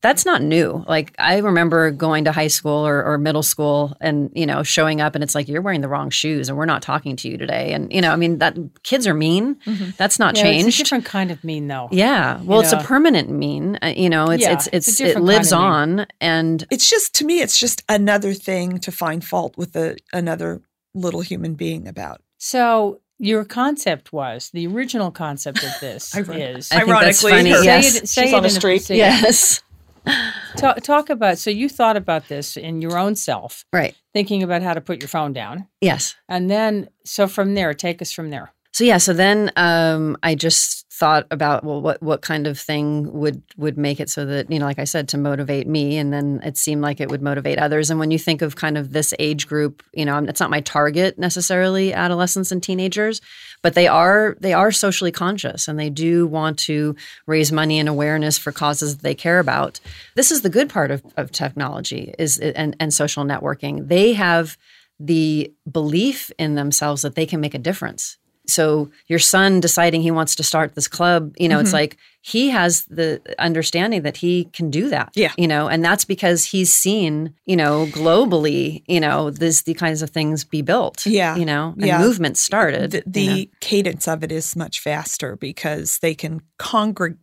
that's 0.00 0.24
not 0.24 0.42
new. 0.42 0.84
Like 0.86 1.12
I 1.18 1.38
remember 1.38 1.90
going 1.90 2.24
to 2.26 2.32
high 2.32 2.46
school 2.46 2.86
or, 2.86 3.02
or 3.04 3.18
middle 3.18 3.42
school 3.42 3.96
and, 4.00 4.30
you 4.32 4.46
know, 4.46 4.62
showing 4.62 5.00
up 5.00 5.16
and 5.16 5.24
it's 5.24 5.34
like, 5.34 5.48
you're 5.48 5.60
wearing 5.60 5.80
the 5.80 5.88
wrong 5.88 6.10
shoes 6.10 6.48
and 6.48 6.56
we're 6.56 6.66
not 6.66 6.82
talking 6.82 7.16
to 7.16 7.28
you 7.28 7.36
today. 7.36 7.72
And, 7.72 7.92
you 7.92 8.00
know, 8.00 8.12
I 8.12 8.16
mean, 8.16 8.38
that 8.38 8.56
kids 8.84 9.08
are 9.08 9.14
mean. 9.14 9.56
That's 9.96 10.18
not 10.20 10.36
Yeah, 10.36 10.44
It's 10.44 10.60
a 10.60 10.62
changed. 10.62 10.78
different 10.78 11.04
kind 11.04 11.30
of 11.32 11.42
mean, 11.42 11.66
though. 11.66 11.88
Yeah. 11.90 12.40
Well, 12.42 12.60
it's 12.60 12.72
know. 12.72 12.78
a 12.78 12.84
permanent 12.84 13.28
mean. 13.30 13.76
Uh, 13.82 13.88
you 13.96 14.08
know, 14.08 14.30
it's 14.30 14.42
Yeah, 14.44 14.52
it's 14.52 14.68
it's 14.72 14.88
it's, 14.88 15.00
it 15.00 15.20
lives 15.20 15.50
kind 15.50 15.64
of 15.96 16.00
on 16.00 16.06
and 16.20 16.64
It's 16.70 16.88
just, 16.88 17.14
to 17.16 17.24
me, 17.24 17.40
it's 17.40 17.58
just 17.58 17.82
another 17.88 18.34
thing 18.34 18.78
to 18.78 18.92
find 18.92 19.24
fault 19.24 19.56
with 19.56 19.74
a, 19.74 19.96
another 20.12 20.62
little 20.94 21.22
human 21.22 21.54
being 21.54 21.88
about. 21.88 22.22
So 22.38 23.00
your 23.18 23.44
concept 23.44 24.12
was 24.12 24.50
the 24.52 24.68
original 24.68 25.10
concept 25.10 25.64
of 25.64 25.72
this 25.80 26.14
Iron- 26.14 26.30
is 26.40 26.70
I 26.70 26.82
Ironically, 26.82 27.32
funny. 27.32 27.52
say 27.52 27.64
Yes. 27.64 27.96
it, 27.96 28.08
say 28.08 28.22
She's 28.26 28.32
it 28.32 28.36
on 28.36 28.44
a 28.44 28.46
in 28.46 28.50
streak. 28.52 28.82
say 28.82 28.94
it- 28.94 28.98
yes. 28.98 29.60
Talk, 30.56 30.80
talk 30.82 31.10
about 31.10 31.38
so 31.38 31.50
you 31.50 31.68
thought 31.68 31.96
about 31.96 32.26
this 32.28 32.56
in 32.56 32.80
your 32.82 32.98
own 32.98 33.14
self, 33.14 33.64
Right. 33.72 33.94
thinking 34.12 34.42
about 34.42 34.62
how 34.62 34.74
to 34.74 34.80
put 34.80 35.00
your 35.00 35.08
phone 35.08 35.32
down, 35.32 35.68
Yes. 35.80 36.16
and 36.28 36.50
then 36.50 36.88
so 37.04 37.28
from 37.28 37.54
there, 37.54 37.74
take 37.74 38.02
us 38.02 38.10
from 38.12 38.30
there. 38.30 38.52
So 38.72 38.84
yeah, 38.84 38.98
so 38.98 39.12
then 39.12 39.50
um, 39.56 40.16
I 40.22 40.34
just 40.34 40.86
thought 40.98 41.26
about 41.30 41.62
well, 41.62 41.80
what 41.80 42.02
what 42.02 42.22
kind 42.22 42.46
of 42.46 42.58
thing 42.58 43.10
would 43.12 43.42
would 43.56 43.78
make 43.78 44.00
it 44.00 44.10
so 44.10 44.26
that 44.26 44.50
you 44.50 44.58
know, 44.58 44.66
like 44.66 44.80
I 44.80 44.84
said, 44.84 45.08
to 45.10 45.18
motivate 45.18 45.66
me, 45.66 45.96
and 45.96 46.12
then 46.12 46.40
it 46.44 46.56
seemed 46.56 46.82
like 46.82 47.00
it 47.00 47.08
would 47.08 47.22
motivate 47.22 47.58
others. 47.58 47.88
And 47.90 48.00
when 48.00 48.10
you 48.10 48.18
think 48.18 48.42
of 48.42 48.56
kind 48.56 48.76
of 48.76 48.92
this 48.92 49.14
age 49.18 49.46
group, 49.46 49.82
you 49.94 50.04
know, 50.04 50.18
it's 50.18 50.40
not 50.40 50.50
my 50.50 50.60
target 50.60 51.18
necessarily, 51.18 51.94
adolescents 51.94 52.50
and 52.50 52.62
teenagers, 52.62 53.20
but 53.62 53.74
they 53.74 53.86
are 53.86 54.36
they 54.40 54.52
are 54.52 54.72
socially 54.72 55.12
conscious 55.12 55.68
and 55.68 55.78
they 55.78 55.90
do 55.90 56.26
want 56.26 56.58
to 56.60 56.96
raise 57.26 57.52
money 57.52 57.78
and 57.78 57.88
awareness 57.88 58.36
for 58.36 58.52
causes 58.52 58.98
they 58.98 59.14
care 59.14 59.38
about. 59.38 59.80
This 60.16 60.30
is 60.30 60.42
the 60.42 60.50
good 60.50 60.68
part 60.68 60.90
of, 60.90 61.02
of 61.16 61.30
technology 61.30 62.12
is 62.18 62.38
and, 62.38 62.76
and 62.80 62.92
social 62.92 63.24
networking. 63.24 63.88
They 63.88 64.14
have 64.14 64.58
the 65.00 65.52
belief 65.70 66.32
in 66.38 66.56
themselves 66.56 67.02
that 67.02 67.14
they 67.14 67.26
can 67.26 67.40
make 67.40 67.54
a 67.54 67.58
difference. 67.58 68.18
So 68.48 68.90
your 69.06 69.18
son 69.18 69.60
deciding 69.60 70.02
he 70.02 70.10
wants 70.10 70.34
to 70.36 70.42
start 70.42 70.74
this 70.74 70.88
club, 70.88 71.34
you 71.38 71.48
know, 71.48 71.60
it's 71.60 71.68
mm-hmm. 71.68 71.76
like 71.76 71.96
he 72.20 72.50
has 72.50 72.84
the 72.86 73.20
understanding 73.38 74.02
that 74.02 74.16
he 74.18 74.44
can 74.52 74.70
do 74.70 74.90
that. 74.90 75.10
Yeah. 75.14 75.32
You 75.38 75.46
know, 75.48 75.68
and 75.68 75.84
that's 75.84 76.04
because 76.04 76.44
he's 76.44 76.72
seen, 76.72 77.32
you 77.46 77.56
know, 77.56 77.86
globally, 77.86 78.82
you 78.86 79.00
know, 79.00 79.30
this 79.30 79.62
the 79.62 79.74
kinds 79.74 80.02
of 80.02 80.10
things 80.10 80.44
be 80.44 80.60
built. 80.60 81.06
Yeah. 81.06 81.36
You 81.36 81.46
know, 81.46 81.74
and 81.78 81.86
Yeah. 81.86 81.98
movements 81.98 82.40
started. 82.40 83.02
The, 83.06 83.22
you 83.22 83.36
know. 83.44 83.50
cadence 83.60 84.08
of 84.08 84.22
it 84.24 84.32
is 84.32 84.56
much 84.56 84.80
faster 84.80 85.36
because 85.36 85.98
they 86.00 86.14
can 86.14 86.40
congreg- 86.58 87.16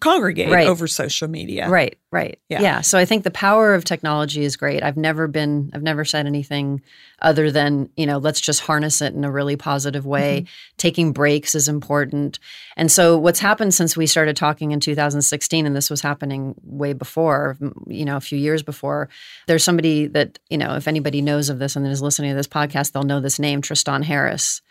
congregate 0.00 0.50
Right. 0.50 0.66
over 0.66 0.86
social 0.86 1.28
media. 1.28 1.68
Right, 1.68 1.98
right. 2.10 2.38
Yeah. 2.48 2.60
Yeah. 2.62 2.80
So 2.80 2.98
I 2.98 3.04
think 3.04 3.24
the 3.24 3.30
power 3.30 3.74
of 3.74 3.84
technology 3.84 4.44
is 4.44 4.56
great. 4.56 4.82
I've 4.82 4.96
never 4.96 5.28
been, 5.28 5.70
I've 5.74 5.82
never 5.82 6.04
said 6.04 6.26
anything 6.26 6.80
other 7.20 7.50
than, 7.50 7.90
you 7.96 8.06
know, 8.06 8.18
let's 8.18 8.40
just 8.40 8.60
harness 8.60 9.00
it 9.02 9.14
in 9.14 9.24
a 9.24 9.30
really 9.30 9.56
positive 9.56 10.06
way. 10.06 10.40
Mm-hmm. 10.40 10.74
Taking 10.78 11.12
breaks 11.12 11.54
is 11.54 11.68
important. 11.68 12.38
And 12.76 12.90
so 12.90 13.18
what's 13.18 13.40
happened 13.40 13.74
since 13.74 13.96
we 13.96 14.06
started 14.14 14.36
talking 14.36 14.70
in 14.70 14.78
2016, 14.78 15.66
and 15.66 15.74
this 15.74 15.90
was 15.90 16.00
happening 16.00 16.54
way 16.62 16.92
before, 16.92 17.58
you 17.88 18.04
know, 18.04 18.16
a 18.16 18.20
few 18.20 18.38
years 18.38 18.62
before, 18.62 19.08
there's 19.48 19.64
somebody 19.64 20.06
that, 20.06 20.38
you 20.48 20.56
know, 20.56 20.76
if 20.76 20.86
anybody 20.86 21.20
knows 21.20 21.48
of 21.48 21.58
this 21.58 21.74
and 21.74 21.84
is 21.86 22.00
listening 22.00 22.30
to 22.30 22.36
this 22.36 22.46
podcast, 22.46 22.92
they'll 22.92 23.02
know 23.02 23.20
this 23.20 23.40
name, 23.40 23.60
Tristan 23.60 24.02
Harris. 24.02 24.62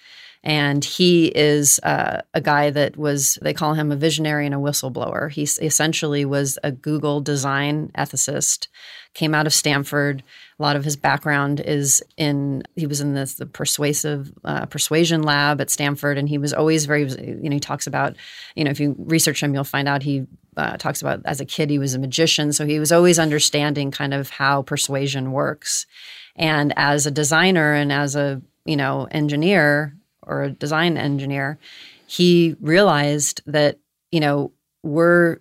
And 0.45 0.83
he 0.83 1.27
is 1.27 1.79
uh, 1.83 2.21
a 2.33 2.41
guy 2.41 2.69
that 2.69 2.97
was, 2.97 3.37
they 3.41 3.53
call 3.53 3.73
him 3.73 3.91
a 3.91 3.97
visionary 3.97 4.45
and 4.45 4.55
a 4.55 4.57
whistleblower. 4.57 5.31
He 5.31 5.43
essentially 5.43 6.25
was 6.25 6.57
a 6.63 6.71
Google 6.71 7.21
design 7.21 7.91
ethicist, 7.97 8.67
came 9.13 9.35
out 9.35 9.45
of 9.45 9.53
Stanford. 9.53 10.23
A 10.63 10.65
lot 10.65 10.77
of 10.77 10.85
his 10.85 10.95
background 10.95 11.59
is 11.59 12.01
in, 12.15 12.63
he 12.77 12.87
was 12.87 13.01
in 13.01 13.15
this, 13.15 13.33
the 13.33 13.45
persuasive 13.45 14.31
uh, 14.45 14.65
persuasion 14.67 15.21
lab 15.21 15.59
at 15.59 15.69
Stanford. 15.69 16.17
And 16.17 16.29
he 16.29 16.37
was 16.37 16.53
always 16.53 16.85
very, 16.85 17.03
you 17.03 17.49
know, 17.49 17.55
he 17.55 17.59
talks 17.59 17.85
about, 17.85 18.15
you 18.55 18.63
know, 18.63 18.71
if 18.71 18.79
you 18.79 18.95
research 18.97 19.43
him, 19.43 19.53
you'll 19.53 19.65
find 19.65 19.89
out 19.89 20.03
he 20.03 20.25
uh, 20.55 20.77
talks 20.77 21.01
about 21.01 21.19
as 21.25 21.41
a 21.41 21.45
kid, 21.45 21.69
he 21.69 21.79
was 21.79 21.95
a 21.95 21.99
magician. 21.99 22.53
So 22.53 22.65
he 22.65 22.79
was 22.79 22.93
always 22.93 23.19
understanding 23.19 23.91
kind 23.91 24.13
of 24.13 24.29
how 24.29 24.61
persuasion 24.61 25.33
works. 25.33 25.85
And 26.37 26.71
as 26.77 27.05
a 27.05 27.11
designer 27.11 27.73
and 27.73 27.91
as 27.91 28.15
a, 28.15 28.41
you 28.63 28.77
know, 28.77 29.09
engineer, 29.11 29.97
or 30.25 30.43
a 30.43 30.51
design 30.51 30.97
engineer, 30.97 31.59
he 32.07 32.55
realized 32.61 33.41
that, 33.47 33.79
you 34.13 34.21
know, 34.21 34.53
we're 34.81 35.39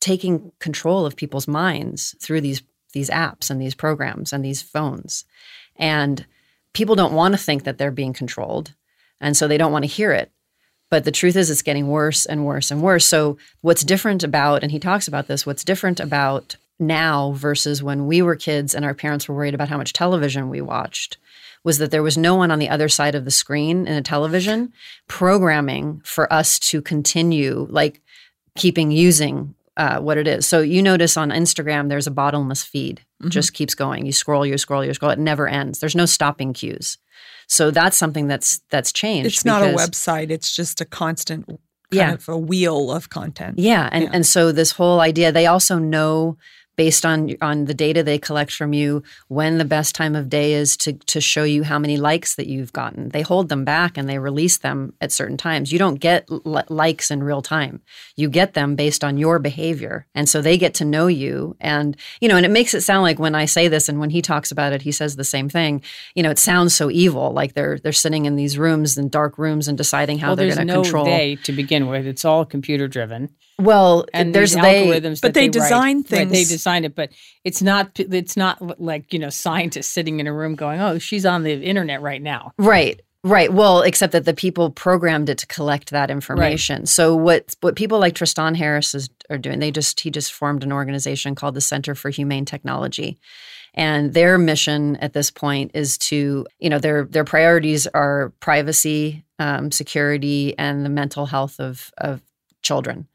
taking 0.00 0.52
control 0.58 1.06
of 1.06 1.16
people's 1.16 1.48
minds 1.48 2.14
through 2.20 2.42
these 2.42 2.62
these 2.92 3.10
apps 3.10 3.50
and 3.50 3.60
these 3.60 3.74
programs 3.74 4.32
and 4.32 4.44
these 4.44 4.62
phones. 4.62 5.24
And 5.76 6.26
people 6.72 6.94
don't 6.94 7.14
want 7.14 7.32
to 7.32 7.38
think 7.38 7.64
that 7.64 7.78
they're 7.78 7.90
being 7.90 8.12
controlled. 8.12 8.74
And 9.20 9.36
so 9.36 9.48
they 9.48 9.58
don't 9.58 9.72
want 9.72 9.84
to 9.84 9.90
hear 9.90 10.12
it. 10.12 10.30
But 10.90 11.04
the 11.04 11.12
truth 11.12 11.36
is 11.36 11.50
it's 11.50 11.62
getting 11.62 11.88
worse 11.88 12.26
and 12.26 12.44
worse 12.44 12.70
and 12.70 12.82
worse. 12.82 13.06
So 13.06 13.38
what's 13.60 13.84
different 13.84 14.24
about 14.24 14.62
and 14.62 14.72
he 14.72 14.80
talks 14.80 15.06
about 15.06 15.28
this, 15.28 15.46
what's 15.46 15.64
different 15.64 16.00
about 16.00 16.56
now 16.80 17.32
versus 17.32 17.82
when 17.82 18.06
we 18.06 18.22
were 18.22 18.34
kids 18.34 18.74
and 18.74 18.84
our 18.84 18.94
parents 18.94 19.28
were 19.28 19.34
worried 19.34 19.54
about 19.54 19.68
how 19.68 19.76
much 19.76 19.92
television 19.92 20.48
we 20.48 20.60
watched 20.60 21.18
was 21.62 21.78
that 21.78 21.90
there 21.90 22.02
was 22.02 22.16
no 22.16 22.34
one 22.34 22.50
on 22.50 22.58
the 22.58 22.70
other 22.70 22.88
side 22.88 23.14
of 23.14 23.26
the 23.26 23.30
screen 23.30 23.86
in 23.86 23.94
a 23.94 24.02
television 24.02 24.72
programming 25.06 26.00
for 26.04 26.32
us 26.32 26.58
to 26.58 26.80
continue 26.80 27.66
like 27.70 28.00
keeping 28.56 28.90
using 28.90 29.54
uh, 29.80 29.98
what 30.06 30.18
it 30.18 30.26
is. 30.28 30.46
So 30.46 30.60
you 30.60 30.82
notice 30.82 31.16
on 31.16 31.30
Instagram, 31.30 31.88
there's 31.88 32.06
a 32.06 32.10
bottomless 32.22 32.62
feed, 32.62 32.96
just 33.28 33.54
keeps 33.54 33.74
going. 33.74 34.06
You 34.06 34.12
scroll, 34.12 34.44
you 34.46 34.58
scroll, 34.58 34.84
you 34.84 34.92
scroll. 34.94 35.10
It 35.12 35.18
never 35.18 35.46
ends. 35.48 35.78
There's 35.80 35.96
no 36.02 36.06
stopping 36.06 36.52
cues. 36.52 36.98
So 37.48 37.70
that's 37.70 37.96
something 37.96 38.28
that's 38.28 38.60
that's 38.70 38.92
changed. 38.92 39.26
It's 39.26 39.44
not 39.44 39.62
a 39.62 39.74
website, 39.82 40.30
it's 40.30 40.54
just 40.54 40.80
a 40.80 40.84
constant 40.84 41.46
kind 41.46 41.58
Yeah. 41.90 42.12
of 42.14 42.28
a 42.28 42.38
wheel 42.38 42.92
of 42.92 43.08
content. 43.08 43.58
Yeah, 43.58 43.88
and 43.90 44.04
Yeah. 44.04 44.10
and 44.12 44.24
so 44.34 44.52
this 44.52 44.72
whole 44.72 45.00
idea, 45.00 45.32
they 45.32 45.46
also 45.46 45.78
know 45.78 46.36
based 46.80 47.04
on 47.04 47.36
on 47.42 47.66
the 47.66 47.74
data 47.74 48.02
they 48.02 48.18
collect 48.18 48.50
from 48.50 48.72
you 48.72 49.02
when 49.28 49.58
the 49.58 49.66
best 49.66 49.94
time 49.94 50.16
of 50.16 50.30
day 50.30 50.54
is 50.54 50.78
to 50.78 50.94
to 50.94 51.20
show 51.20 51.44
you 51.44 51.62
how 51.62 51.78
many 51.78 51.98
likes 51.98 52.36
that 52.36 52.46
you've 52.46 52.72
gotten. 52.72 53.10
They 53.10 53.20
hold 53.20 53.50
them 53.50 53.66
back 53.66 53.98
and 53.98 54.08
they 54.08 54.18
release 54.18 54.56
them 54.56 54.94
at 54.98 55.12
certain 55.12 55.36
times. 55.36 55.72
You 55.72 55.78
don't 55.78 56.00
get 56.00 56.24
l- 56.30 56.64
likes 56.70 57.10
in 57.10 57.22
real 57.22 57.42
time. 57.42 57.82
You 58.16 58.30
get 58.30 58.54
them 58.54 58.76
based 58.76 59.04
on 59.04 59.18
your 59.18 59.38
behavior. 59.38 60.06
And 60.14 60.26
so 60.26 60.40
they 60.40 60.56
get 60.56 60.72
to 60.76 60.86
know 60.86 61.06
you 61.06 61.54
and 61.60 61.98
you 62.22 62.28
know 62.28 62.36
and 62.38 62.46
it 62.46 62.50
makes 62.50 62.72
it 62.72 62.80
sound 62.80 63.02
like 63.02 63.18
when 63.18 63.34
I 63.34 63.44
say 63.44 63.68
this 63.68 63.90
and 63.90 64.00
when 64.00 64.08
he 64.08 64.22
talks 64.22 64.50
about 64.50 64.72
it 64.72 64.80
he 64.80 64.90
says 64.90 65.16
the 65.16 65.22
same 65.36 65.50
thing. 65.50 65.82
You 66.14 66.22
know, 66.22 66.30
it 66.30 66.38
sounds 66.38 66.74
so 66.74 66.90
evil 66.90 67.30
like 67.30 67.52
they're 67.52 67.78
they're 67.78 67.92
sitting 67.92 68.24
in 68.24 68.36
these 68.36 68.56
rooms 68.56 68.96
and 68.96 69.10
dark 69.10 69.36
rooms 69.36 69.68
and 69.68 69.76
deciding 69.76 70.18
how 70.18 70.28
well, 70.28 70.36
they're 70.36 70.54
going 70.54 70.66
to 70.66 70.74
no 70.76 70.80
control. 70.80 71.04
They 71.04 71.36
to 71.44 71.52
begin 71.52 71.88
with, 71.88 72.06
it's 72.06 72.24
all 72.24 72.46
computer 72.46 72.88
driven. 72.88 73.28
Well, 73.60 74.06
and 74.12 74.34
there's 74.34 74.54
they, 74.54 74.86
algorithms, 74.86 75.20
but 75.20 75.34
they, 75.34 75.42
they 75.42 75.48
design 75.48 75.98
write. 75.98 76.06
things. 76.06 76.18
Right, 76.20 76.28
they 76.30 76.44
design 76.44 76.84
it, 76.84 76.94
but 76.94 77.10
it's 77.44 77.62
not. 77.62 77.90
It's 77.98 78.36
not 78.36 78.80
like 78.80 79.12
you 79.12 79.18
know 79.18 79.30
scientists 79.30 79.88
sitting 79.88 80.20
in 80.20 80.26
a 80.26 80.32
room 80.32 80.54
going, 80.54 80.80
"Oh, 80.80 80.98
she's 80.98 81.26
on 81.26 81.42
the 81.42 81.52
internet 81.52 82.02
right 82.02 82.22
now." 82.22 82.52
Right. 82.58 83.00
Right. 83.22 83.52
Well, 83.52 83.82
except 83.82 84.12
that 84.14 84.24
the 84.24 84.32
people 84.32 84.70
programmed 84.70 85.28
it 85.28 85.36
to 85.38 85.46
collect 85.46 85.90
that 85.90 86.10
information. 86.10 86.80
Right. 86.80 86.88
So 86.88 87.14
what 87.14 87.54
what 87.60 87.76
people 87.76 87.98
like 87.98 88.14
Tristan 88.14 88.54
Harris 88.54 88.94
is, 88.94 89.10
are 89.28 89.36
doing, 89.36 89.58
they 89.58 89.70
just 89.70 90.00
he 90.00 90.10
just 90.10 90.32
formed 90.32 90.64
an 90.64 90.72
organization 90.72 91.34
called 91.34 91.54
the 91.54 91.60
Center 91.60 91.94
for 91.94 92.08
Humane 92.08 92.46
Technology. 92.46 93.18
And 93.74 94.14
their 94.14 94.38
mission 94.38 94.96
at 94.96 95.12
this 95.12 95.30
point 95.30 95.72
is 95.74 95.98
to, 95.98 96.46
you 96.58 96.70
know, 96.70 96.78
their 96.78 97.04
their 97.04 97.24
priorities 97.24 97.86
are 97.88 98.32
privacy, 98.40 99.24
um, 99.38 99.70
security, 99.70 100.58
and 100.58 100.84
the 100.84 100.90
mental 100.90 101.26
health 101.26 101.60
of 101.60 101.92
of 101.98 102.22
children. 102.62 103.06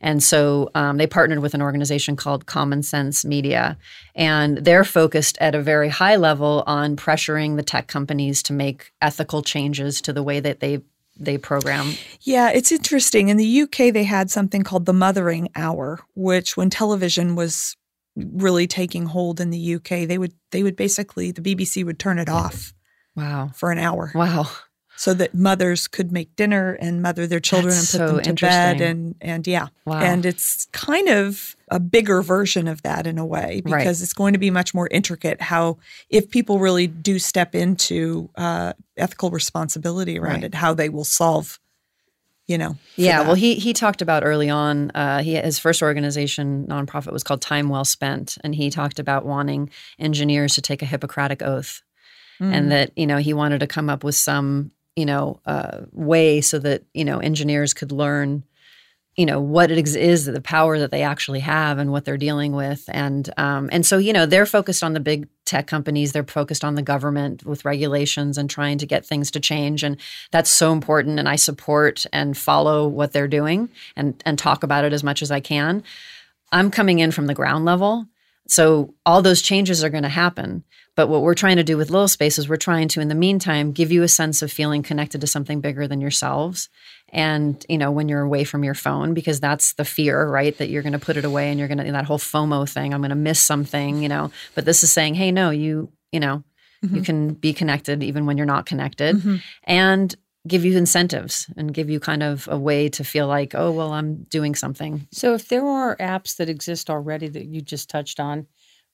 And 0.00 0.22
so 0.22 0.70
um, 0.74 0.96
they 0.96 1.06
partnered 1.06 1.40
with 1.40 1.54
an 1.54 1.62
organization 1.62 2.16
called 2.16 2.46
Common 2.46 2.82
Sense 2.82 3.24
Media. 3.24 3.76
And 4.14 4.58
they're 4.58 4.84
focused 4.84 5.36
at 5.40 5.54
a 5.54 5.62
very 5.62 5.88
high 5.88 6.16
level 6.16 6.62
on 6.66 6.96
pressuring 6.96 7.56
the 7.56 7.62
tech 7.62 7.88
companies 7.88 8.42
to 8.44 8.52
make 8.52 8.92
ethical 9.02 9.42
changes 9.42 10.00
to 10.02 10.12
the 10.12 10.22
way 10.22 10.40
that 10.40 10.60
they 10.60 10.80
they 11.20 11.36
program. 11.36 11.94
Yeah, 12.20 12.50
it's 12.50 12.70
interesting. 12.70 13.28
In 13.28 13.38
the 13.38 13.62
UK, 13.62 13.92
they 13.92 14.04
had 14.04 14.30
something 14.30 14.62
called 14.62 14.86
the 14.86 14.92
Mothering 14.92 15.48
Hour, 15.56 15.98
which 16.14 16.56
when 16.56 16.70
television 16.70 17.34
was 17.34 17.76
really 18.14 18.68
taking 18.68 19.06
hold 19.06 19.40
in 19.40 19.50
the 19.50 19.74
UK, 19.74 20.06
they 20.06 20.16
would 20.16 20.32
they 20.52 20.62
would 20.62 20.76
basically 20.76 21.32
the 21.32 21.42
BBC 21.42 21.84
would 21.84 21.98
turn 21.98 22.20
it 22.20 22.28
off. 22.28 22.72
Wow. 23.16 23.50
For 23.52 23.72
an 23.72 23.78
hour. 23.78 24.12
Wow 24.14 24.48
so 24.98 25.14
that 25.14 25.32
mothers 25.32 25.86
could 25.86 26.10
make 26.10 26.34
dinner 26.34 26.72
and 26.72 27.00
mother 27.00 27.24
their 27.24 27.38
children 27.38 27.72
That's 27.72 27.94
and 27.94 28.00
put 28.02 28.08
so 28.08 28.16
them 28.16 28.34
to 28.36 28.44
bed 28.44 28.80
and 28.80 29.14
and 29.20 29.46
yeah 29.46 29.68
wow. 29.84 30.00
and 30.00 30.26
it's 30.26 30.66
kind 30.72 31.08
of 31.08 31.54
a 31.70 31.78
bigger 31.78 32.20
version 32.20 32.66
of 32.66 32.82
that 32.82 33.06
in 33.06 33.16
a 33.16 33.24
way 33.24 33.60
because 33.64 33.72
right. 33.72 33.86
it's 33.86 34.12
going 34.12 34.32
to 34.32 34.40
be 34.40 34.50
much 34.50 34.74
more 34.74 34.88
intricate 34.90 35.40
how 35.40 35.78
if 36.10 36.28
people 36.30 36.58
really 36.58 36.88
do 36.88 37.20
step 37.20 37.54
into 37.54 38.28
uh, 38.34 38.72
ethical 38.96 39.30
responsibility 39.30 40.18
around 40.18 40.34
right. 40.42 40.44
it 40.44 40.54
how 40.54 40.74
they 40.74 40.88
will 40.88 41.04
solve 41.04 41.60
you 42.48 42.58
know 42.58 42.76
yeah 42.96 43.18
that. 43.18 43.26
well 43.26 43.36
he 43.36 43.54
he 43.54 43.72
talked 43.72 44.02
about 44.02 44.24
early 44.24 44.50
on 44.50 44.90
uh, 44.96 45.22
he 45.22 45.36
his 45.36 45.60
first 45.60 45.80
organization 45.80 46.66
nonprofit 46.66 47.12
was 47.12 47.22
called 47.22 47.40
time 47.40 47.68
well 47.68 47.84
spent 47.84 48.36
and 48.42 48.52
he 48.52 48.68
talked 48.68 48.98
about 48.98 49.24
wanting 49.24 49.70
engineers 50.00 50.56
to 50.56 50.60
take 50.60 50.82
a 50.82 50.86
hippocratic 50.86 51.40
oath 51.40 51.82
Mm. 52.40 52.54
and 52.54 52.70
that 52.70 52.92
you 52.94 53.04
know 53.04 53.16
he 53.16 53.34
wanted 53.34 53.58
to 53.58 53.66
come 53.66 53.90
up 53.90 54.04
with 54.04 54.14
some 54.14 54.70
you 54.98 55.06
know 55.06 55.40
uh, 55.46 55.82
way 55.92 56.40
so 56.40 56.58
that 56.58 56.82
you 56.92 57.04
know 57.04 57.18
engineers 57.18 57.72
could 57.72 57.92
learn 57.92 58.42
you 59.18 59.26
know 59.26 59.40
what 59.40 59.72
it 59.72 59.96
is 59.96 60.26
the 60.26 60.40
power 60.40 60.78
that 60.78 60.92
they 60.92 61.02
actually 61.02 61.40
have 61.40 61.78
and 61.78 61.90
what 61.90 62.04
they're 62.04 62.16
dealing 62.16 62.52
with. 62.52 62.84
And 62.88 63.28
um, 63.36 63.68
and 63.72 63.84
so 63.84 63.98
you 63.98 64.12
know 64.12 64.26
they're 64.26 64.46
focused 64.46 64.84
on 64.84 64.92
the 64.92 65.00
big 65.00 65.28
tech 65.44 65.66
companies. 65.66 66.12
They're 66.12 66.22
focused 66.22 66.64
on 66.64 66.76
the 66.76 66.82
government 66.82 67.44
with 67.44 67.64
regulations 67.64 68.38
and 68.38 68.48
trying 68.48 68.78
to 68.78 68.86
get 68.86 69.04
things 69.04 69.32
to 69.32 69.40
change. 69.40 69.82
And 69.82 69.96
that's 70.30 70.50
so 70.50 70.72
important. 70.72 71.18
And 71.18 71.28
i 71.28 71.34
support 71.34 72.06
and 72.12 72.38
follow 72.38 72.86
what 72.86 73.12
they're 73.12 73.26
doing 73.28 73.68
and 73.96 74.22
and 74.24 74.38
talk 74.38 74.62
about 74.62 74.84
it 74.84 74.92
as 74.92 75.02
much 75.02 75.20
as 75.20 75.32
i 75.32 75.40
can. 75.40 75.82
I'm 76.52 76.70
coming 76.70 77.00
in 77.00 77.10
from 77.10 77.26
the 77.26 77.34
ground 77.34 77.64
level 77.64 78.06
so 78.48 78.94
all 79.06 79.22
those 79.22 79.42
changes 79.42 79.84
are 79.84 79.90
going 79.90 80.02
to 80.02 80.08
happen 80.08 80.64
but 80.98 81.06
what 81.06 81.22
we're 81.22 81.34
trying 81.34 81.58
to 81.58 81.62
do 81.62 81.76
with 81.76 81.92
Little 81.92 82.08
Space 82.08 82.38
is 82.38 82.48
we're 82.48 82.56
trying 82.56 82.88
to, 82.88 83.00
in 83.00 83.06
the 83.06 83.14
meantime, 83.14 83.70
give 83.70 83.92
you 83.92 84.02
a 84.02 84.08
sense 84.08 84.42
of 84.42 84.50
feeling 84.50 84.82
connected 84.82 85.20
to 85.20 85.28
something 85.28 85.60
bigger 85.60 85.86
than 85.86 86.00
yourselves. 86.00 86.68
And, 87.10 87.64
you 87.68 87.78
know, 87.78 87.92
when 87.92 88.08
you're 88.08 88.22
away 88.22 88.42
from 88.42 88.64
your 88.64 88.74
phone, 88.74 89.14
because 89.14 89.38
that's 89.38 89.74
the 89.74 89.84
fear, 89.84 90.28
right? 90.28 90.58
That 90.58 90.70
you're 90.70 90.82
going 90.82 90.94
to 90.94 90.98
put 90.98 91.16
it 91.16 91.24
away 91.24 91.50
and 91.50 91.58
you're 91.60 91.68
going 91.68 91.78
to, 91.78 91.92
that 91.92 92.06
whole 92.06 92.18
FOMO 92.18 92.68
thing, 92.68 92.92
I'm 92.92 93.00
going 93.00 93.10
to 93.10 93.14
miss 93.14 93.38
something, 93.38 94.02
you 94.02 94.08
know. 94.08 94.32
But 94.56 94.64
this 94.64 94.82
is 94.82 94.90
saying, 94.90 95.14
hey, 95.14 95.30
no, 95.30 95.50
you, 95.50 95.88
you 96.10 96.18
know, 96.18 96.42
mm-hmm. 96.84 96.96
you 96.96 97.02
can 97.02 97.34
be 97.34 97.52
connected 97.52 98.02
even 98.02 98.26
when 98.26 98.36
you're 98.36 98.44
not 98.44 98.66
connected. 98.66 99.18
Mm-hmm. 99.18 99.36
And 99.62 100.16
give 100.48 100.64
you 100.64 100.76
incentives 100.76 101.50
and 101.56 101.74
give 101.74 101.90
you 101.90 102.00
kind 102.00 102.22
of 102.22 102.48
a 102.50 102.58
way 102.58 102.88
to 102.90 103.04
feel 103.04 103.26
like, 103.26 103.54
oh, 103.54 103.70
well, 103.70 103.92
I'm 103.92 104.24
doing 104.24 104.54
something. 104.54 105.06
So 105.12 105.34
if 105.34 105.48
there 105.48 105.66
are 105.66 105.96
apps 105.96 106.36
that 106.36 106.48
exist 106.48 106.90
already 106.90 107.28
that 107.28 107.46
you 107.46 107.60
just 107.60 107.88
touched 107.88 108.18
on, 108.18 108.46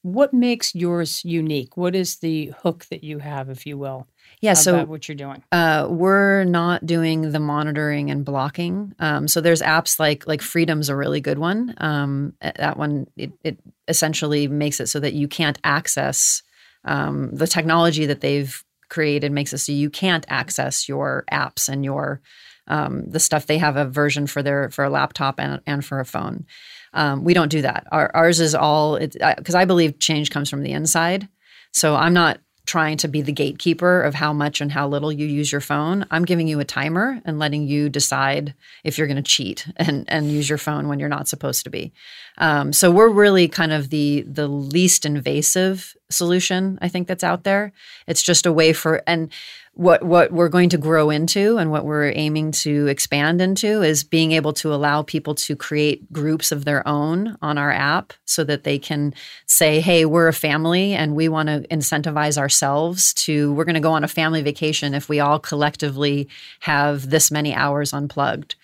what 0.05 0.35
makes 0.35 0.75
yours 0.75 1.25
unique? 1.25 1.79
What 1.79 1.95
is 1.95 2.17
the 2.17 2.53
hook 2.59 2.85
that 2.91 3.03
you 3.03 3.21
have, 3.21 3.49
if 3.49 3.65
you 3.65 3.79
will? 3.79 4.07
Yeah, 4.43 4.53
so 4.53 4.85
what 4.85 5.09
you're 5.09 5.17
doing. 5.17 5.43
Uh, 5.51 5.87
we're 5.89 6.45
not 6.45 6.85
doing 6.85 7.33
the 7.33 7.41
monitoring 7.41 8.11
and 8.11 8.23
blocking. 8.23 8.95
Um, 8.99 9.27
so 9.29 9.41
there's 9.41 9.63
apps 9.63 9.99
like 9.99 10.27
like 10.27 10.43
Freedom's 10.43 10.91
a 10.91 10.97
really 10.97 11.23
good 11.23 11.39
one. 11.39 11.75
Um, 11.79 12.35
that 12.43 12.77
one 12.77 13.07
it, 13.17 13.33
it, 13.43 13.59
essentially 13.89 14.47
makes 14.47 14.79
it 14.79 14.89
so 14.89 15.01
that 15.01 15.15
you 15.15 15.27
can't 15.27 15.59
access 15.65 16.43
um, 16.85 17.31
the 17.35 17.47
technology 17.47 18.05
that 18.05 18.21
they've 18.21 18.63
created 18.95 19.33
makes 19.33 19.53
it 19.53 19.59
so 19.59 19.73
you 19.73 19.91
can't 19.91 20.25
access 20.29 20.89
your 20.89 21.25
apps 21.33 21.69
and 21.69 21.85
your 21.85 22.21
um, 22.69 23.05
the 23.11 23.19
stuff 23.19 23.47
they 23.47 23.59
have 23.59 23.77
a 23.77 23.85
version 23.85 24.29
for 24.29 24.41
their 24.41 24.71
for 24.71 24.85
a 24.85 24.91
laptop 24.91 25.41
and, 25.41 25.61
and 25.67 25.85
for 25.85 25.99
a 25.99 26.05
phone. 26.05 26.47
Um, 26.93 27.25
we 27.25 27.35
don't 27.35 27.51
do 27.51 27.63
that. 27.63 27.87
Our, 27.91 28.09
ours 28.15 28.39
is 28.39 28.55
all 28.55 28.99
because 29.01 29.57
I 29.57 29.65
believe 29.65 29.99
change 29.99 30.31
comes 30.31 30.49
from 30.49 30.63
the 30.63 30.71
inside. 30.71 31.29
So 31.73 31.97
I'm 31.97 32.15
not 32.15 32.39
trying 32.67 32.97
to 32.97 33.09
be 33.09 33.21
the 33.21 33.33
gatekeeper 33.33 34.03
of 34.03 34.15
how 34.15 34.33
much 34.33 34.61
and 34.61 34.73
how 34.73 34.89
little 34.89 35.13
you 35.13 35.27
use 35.27 35.53
your 35.53 35.61
phone. 35.61 36.07
I'm 36.11 36.25
giving 36.25 36.49
you 36.49 36.61
a 36.61 36.65
timer 36.65 37.21
and 37.25 37.39
letting 37.39 37.67
you 37.69 37.89
decide 37.89 38.55
if 38.85 38.97
you're 38.97 39.07
going 39.07 39.17
to 39.17 39.23
cheat 39.23 39.67
and 39.77 40.05
and 40.09 40.31
use 40.31 40.49
your 40.49 40.59
phone 40.59 40.89
when 40.89 40.99
you're 40.99 41.09
not 41.09 41.29
supposed 41.29 41.65
to 41.65 41.71
be. 41.71 41.93
Um, 42.39 42.73
so 42.73 42.91
we're 42.91 43.11
really 43.11 43.49
kind 43.49 43.73
of 43.73 43.91
the 43.91 44.23
the 44.23 44.49
least 44.49 45.05
invasive 45.05 45.95
solution 46.11 46.79
I 46.81 46.89
think 46.89 47.09
that's 47.09 47.25
out 47.25 47.45
there. 47.45 47.73
It's 48.07 48.23
just 48.23 48.47
a 48.47 48.53
way 48.53 48.73
for 48.73 49.03
and 49.07 49.31
what 49.75 50.05
what 50.05 50.31
we're 50.31 50.49
going 50.49 50.69
to 50.69 50.79
grow 50.79 51.11
into 51.11 51.59
and 51.59 51.71
what 51.71 51.85
we're 51.85 52.13
aiming 52.15 52.53
to 52.53 52.87
expand 52.87 53.41
into 53.41 53.83
is 53.83 54.05
being 54.05 54.31
able 54.31 54.53
to 54.53 54.73
allow 54.73 55.03
people 55.03 55.35
to 55.35 55.57
create 55.57 56.13
groups 56.13 56.53
of 56.53 56.65
their 56.65 56.87
own 56.87 57.37
on 57.43 57.59
our 57.59 57.73
app 57.73 58.13
so 58.25 58.45
that 58.45 58.63
they 58.63 58.79
can 58.79 59.13
say 59.47 59.81
hey 59.81 60.05
we're 60.05 60.29
a 60.29 60.33
family 60.33 60.95
and 60.95 61.17
we 61.17 61.29
want 61.29 61.49
to 61.49 61.67
incentivize 61.73 62.39
ourselves 62.39 63.13
to 63.15 63.53
we're 63.55 63.65
going 63.65 63.75
to 63.75 63.81
go 63.81 63.93
on 63.93 64.05
a 64.05 64.09
family 64.09 64.43
vacation 64.43 64.95
if 64.95 65.09
we 65.09 65.19
all 65.19 65.41
collectively 65.41 66.29
have 66.61 67.11
this 67.11 67.31
many 67.31 67.55
hours 67.55 67.93
unplugged. 67.93 68.55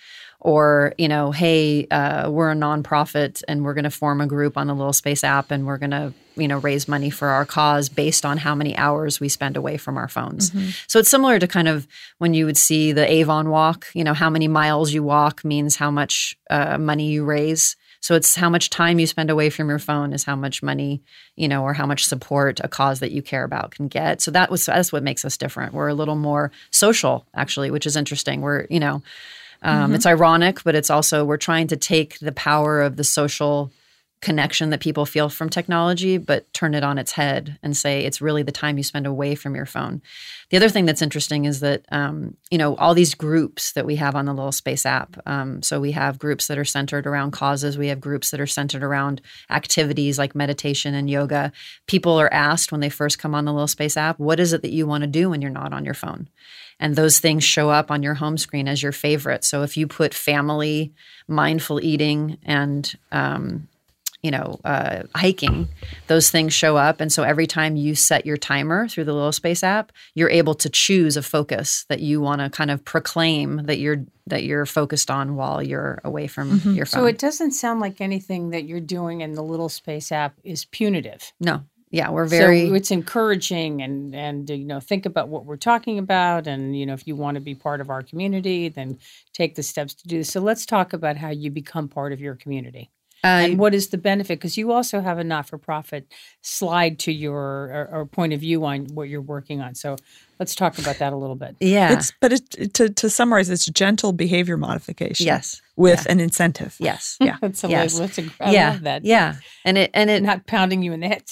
Or 0.43 0.95
you 0.97 1.09
know 1.09 1.33
hey 1.33 1.87
uh, 1.91 2.31
we're 2.31 2.51
a 2.51 2.55
nonprofit 2.55 3.43
and 3.47 3.63
we're 3.63 3.75
going 3.75 3.85
to 3.85 3.91
form 3.91 4.23
a 4.23 4.27
group 4.27 4.57
on 4.57 4.69
the 4.69 4.75
little 4.75 4.95
space 4.95 5.23
app 5.23 5.51
and 5.51 5.67
we're 5.67 5.77
going 5.77 5.91
to 5.91 6.15
you 6.41 6.49
know 6.49 6.59
raise 6.59 6.88
money 6.88 7.11
for 7.11 7.28
our 7.28 7.45
cause 7.45 7.88
based 7.88 8.24
on 8.24 8.38
how 8.38 8.55
many 8.55 8.76
hours 8.76 9.20
we 9.20 9.28
spend 9.28 9.57
away 9.57 9.76
from 9.76 9.97
our 9.97 10.09
phones 10.09 10.51
mm-hmm. 10.51 10.70
so 10.86 10.99
it's 10.99 11.11
similar 11.11 11.38
to 11.38 11.47
kind 11.47 11.68
of 11.68 11.86
when 12.18 12.34
you 12.34 12.47
would 12.47 12.57
see 12.57 12.93
the 12.93 13.11
avon 13.11 13.51
walk 13.51 13.86
you 13.95 14.05
know 14.05 14.14
how 14.14 14.30
many 14.30 14.49
miles 14.49 14.93
you 14.93 15.03
walk 15.03 15.45
means 15.45 15.76
how 15.76 15.91
much 15.91 16.36
uh, 16.51 16.78
money 16.78 17.11
you 17.11 17.24
raise 17.24 17.76
so 18.03 18.14
it's 18.14 18.34
how 18.34 18.49
much 18.49 18.70
time 18.70 18.99
you 18.99 19.07
spend 19.07 19.28
away 19.28 19.51
from 19.51 19.68
your 19.68 19.78
phone 19.78 20.14
is 20.14 20.24
how 20.24 20.34
much 20.34 20.62
money, 20.62 21.03
you 21.36 21.47
know, 21.47 21.62
or 21.62 21.74
how 21.74 21.84
much 21.84 22.07
support 22.07 22.59
a 22.64 22.66
cause 22.66 23.01
that 23.01 23.12
you 23.12 23.20
care 23.20 23.45
about 23.45 23.72
can 23.72 23.88
get. 23.88 24.22
So 24.22 24.30
that 24.30 24.51
was 24.51 24.64
that's 24.64 24.91
what 24.91 25.03
makes 25.03 25.22
us 25.22 25.36
different. 25.36 25.74
We're 25.74 25.88
a 25.88 25.95
little 25.95 26.16
more 26.16 26.51
social, 26.70 27.26
actually, 27.34 27.70
which 27.70 27.84
is 27.84 27.97
interesting. 27.97 28.41
We're, 28.41 28.66
you 28.70 28.80
know, 28.80 29.03
um, 29.62 29.86
mm-hmm. 29.86 29.95
It's 29.97 30.07
ironic, 30.07 30.64
but 30.64 30.74
it's 30.74 30.91
also 30.91 31.24
we're 31.24 31.36
trying 31.36 31.66
to 31.68 31.76
take 31.76 32.18
the 32.18 32.32
power 32.32 32.80
of 32.80 32.97
the 32.97 33.05
social 33.05 33.70
connection 34.21 34.68
that 34.71 34.81
people 34.81 35.07
feel 35.07 35.31
from 35.31 35.49
technology, 35.49 36.18
but 36.18 36.53
turn 36.53 36.75
it 36.75 36.85
on 36.85 36.99
its 36.99 37.12
head 37.12 37.59
and 37.62 37.75
say 37.75 38.05
it's 38.05 38.21
really 38.21 38.43
the 38.43 38.53
time 38.53 38.77
you 38.77 38.83
spend 38.83 39.07
away 39.07 39.35
from 39.35 39.55
your 39.55 39.64
phone. 39.64 40.03
The 40.51 40.59
other 40.59 40.68
thing 40.68 40.85
that's 40.85 41.01
interesting 41.01 41.47
is 41.47 41.61
that 41.61 41.87
um, 41.91 42.37
you 42.51 42.59
know 42.59 42.77
all 42.77 42.93
these 42.93 43.14
groups 43.14 43.73
that 43.73 43.87
we 43.87 43.97
have 43.97 44.14
on 44.14 44.27
the 44.27 44.35
Little 44.35 44.53
Space 44.53 44.85
app. 44.85 45.16
Um, 45.27 45.62
so 45.62 45.81
we 45.81 45.93
have 45.93 46.18
groups 46.18 46.49
that 46.49 46.59
are 46.59 46.64
centered 46.64 47.07
around 47.07 47.31
causes. 47.31 47.79
We 47.79 47.89
have 47.89 48.01
groups 48.01 48.31
that 48.31 48.41
are 48.41 48.47
centered 48.47 48.83
around 48.83 49.23
activities 49.49 50.18
like 50.18 50.35
meditation 50.35 50.95
and 50.95 51.09
yoga. 51.09 51.53
People 51.87 52.21
are 52.21 52.33
asked 52.33 52.73
when 52.73 52.81
they 52.81 52.91
first 52.91 53.18
come 53.18 53.35
on 53.35 53.47
the 53.47 53.53
Little 53.53 53.68
Space 53.68 53.97
app, 53.97 54.18
"What 54.18 54.41
is 54.41 54.53
it 54.53 54.62
that 54.62 54.73
you 54.73 54.87
want 54.87 55.03
to 55.03 55.09
do 55.09 55.31
when 55.31 55.41
you're 55.41 55.51
not 55.51 55.73
on 55.73 55.85
your 55.85 55.95
phone?" 55.95 56.29
and 56.81 56.97
those 56.97 57.21
things 57.21 57.45
show 57.45 57.68
up 57.68 57.91
on 57.91 58.03
your 58.03 58.14
home 58.14 58.39
screen 58.39 58.66
as 58.66 58.83
your 58.83 58.91
favorite. 58.91 59.45
So 59.45 59.62
if 59.62 59.77
you 59.77 59.87
put 59.87 60.14
family, 60.14 60.95
mindful 61.29 61.85
eating, 61.85 62.39
and 62.43 62.91
um, 63.12 63.68
you 64.23 64.31
know, 64.31 64.61
uh, 64.64 65.05
hiking, 65.14 65.68
those 66.07 66.31
things 66.31 66.53
show 66.53 66.77
up. 66.77 67.01
And 67.01 67.12
so 67.12 67.23
every 67.23 67.47
time 67.47 67.77
you 67.77 67.95
set 67.95 68.27
your 68.27 68.37
timer 68.37 68.89
through 68.89 69.05
the 69.05 69.14
Little 69.14 69.33
Space 69.33 69.62
app, 69.62 69.93
you're 70.14 70.31
able 70.31 70.55
to 70.55 70.68
choose 70.68 71.16
a 71.16 71.23
focus 71.23 71.87
that 71.89 72.01
you 72.01 72.21
want 72.21 72.41
to 72.41 72.51
kind 72.51 72.71
of 72.71 72.85
proclaim 72.85 73.64
that 73.64 73.79
you're 73.79 74.05
that 74.27 74.45
you're 74.45 74.66
focused 74.66 75.11
on 75.11 75.35
while 75.35 75.62
you're 75.62 76.01
away 76.05 76.27
from 76.27 76.61
mm-hmm. 76.61 76.75
your 76.75 76.87
phone. 76.87 77.01
So 77.01 77.07
it 77.07 77.18
doesn't 77.18 77.53
sound 77.53 77.81
like 77.81 78.01
anything 78.01 78.51
that 78.51 78.64
you're 78.64 78.79
doing 78.79 79.23
in 79.23 79.33
the 79.33 79.43
Little 79.43 79.68
Space 79.68 80.12
app 80.12 80.35
is 80.45 80.66
punitive. 80.66 81.33
No, 81.41 81.64
yeah 81.91 82.09
we're 82.09 82.27
very 82.27 82.68
so 82.68 82.75
it's 82.75 82.91
encouraging 82.91 83.83
and 83.83 84.14
and 84.14 84.49
you 84.49 84.64
know 84.64 84.81
think 84.81 85.07
about 85.07 85.29
what 85.29 85.45
we're 85.45 85.57
talking 85.57 85.99
about 85.99 86.47
and 86.47 86.79
you 86.79 86.87
know 86.87 86.95
if 86.95 87.07
you 87.07 87.16
want 87.16 87.35
to 87.35 87.41
be 87.41 87.55
part 87.55 87.81
of 87.81 87.91
our 87.91 88.03
community 88.03 88.68
then 88.68 88.99
take 89.33 89.55
the 89.57 89.62
steps 89.62 89.95
to 89.95 90.07
do 90.07 90.18
this 90.18 90.31
so 90.31 90.41
let's 90.41 90.64
talk 90.64 90.93
about 90.93 91.16
how 91.16 91.31
you 91.31 91.51
become 91.51 91.89
part 91.89 92.12
of 92.12 92.21
your 92.21 92.35
community 92.37 92.91
and 93.23 93.59
what 93.59 93.75
is 93.75 93.89
the 93.89 93.99
benefit 93.99 94.39
because 94.39 94.57
you 94.57 94.73
also 94.73 95.01
have 95.01 95.18
a 95.18 95.25
not-for-profit 95.25 96.07
slide 96.43 96.99
to 96.99 97.12
your 97.12 97.37
or, 97.39 97.89
or, 97.93 98.07
point 98.07 98.33
of 98.33 98.41
view 98.41 98.64
on 98.64 98.87
what 98.95 99.09
you're 99.09 99.21
working 99.21 99.61
on 99.61 99.75
so 99.75 99.97
let's 100.39 100.55
talk 100.55 100.79
about 100.79 100.99
that 100.99 101.12
a 101.12 101.16
little 101.16 101.37
bit 101.37 101.57
yeah 101.61 101.93
it's 101.93 102.12
but 102.21 102.33
it, 102.33 102.75
to, 102.75 102.89
to 102.89 103.11
summarize 103.11 103.51
it's 103.51 103.66
gentle 103.66 104.12
behavior 104.12 104.57
modification 104.57 105.27
yes 105.27 105.61
with 105.81 106.05
yeah. 106.05 106.12
an 106.12 106.21
incentive. 106.21 106.77
Yes. 106.79 107.16
Yeah. 107.21 107.37
that's 107.41 107.64
a 107.64 107.68
yes. 107.68 107.99
That's 107.99 108.18
a, 108.18 108.29
I 108.39 108.53
yeah. 108.53 108.71
love 108.73 108.83
that. 108.83 109.05
Yeah. 109.05 109.37
And 109.64 109.79
it 109.79 109.91
and 109.95 110.11
it 110.11 110.23
not 110.23 110.47
pounding 110.47 110.83
you 110.83 110.93
in 110.93 111.01
the 111.01 111.09
head. 111.09 111.23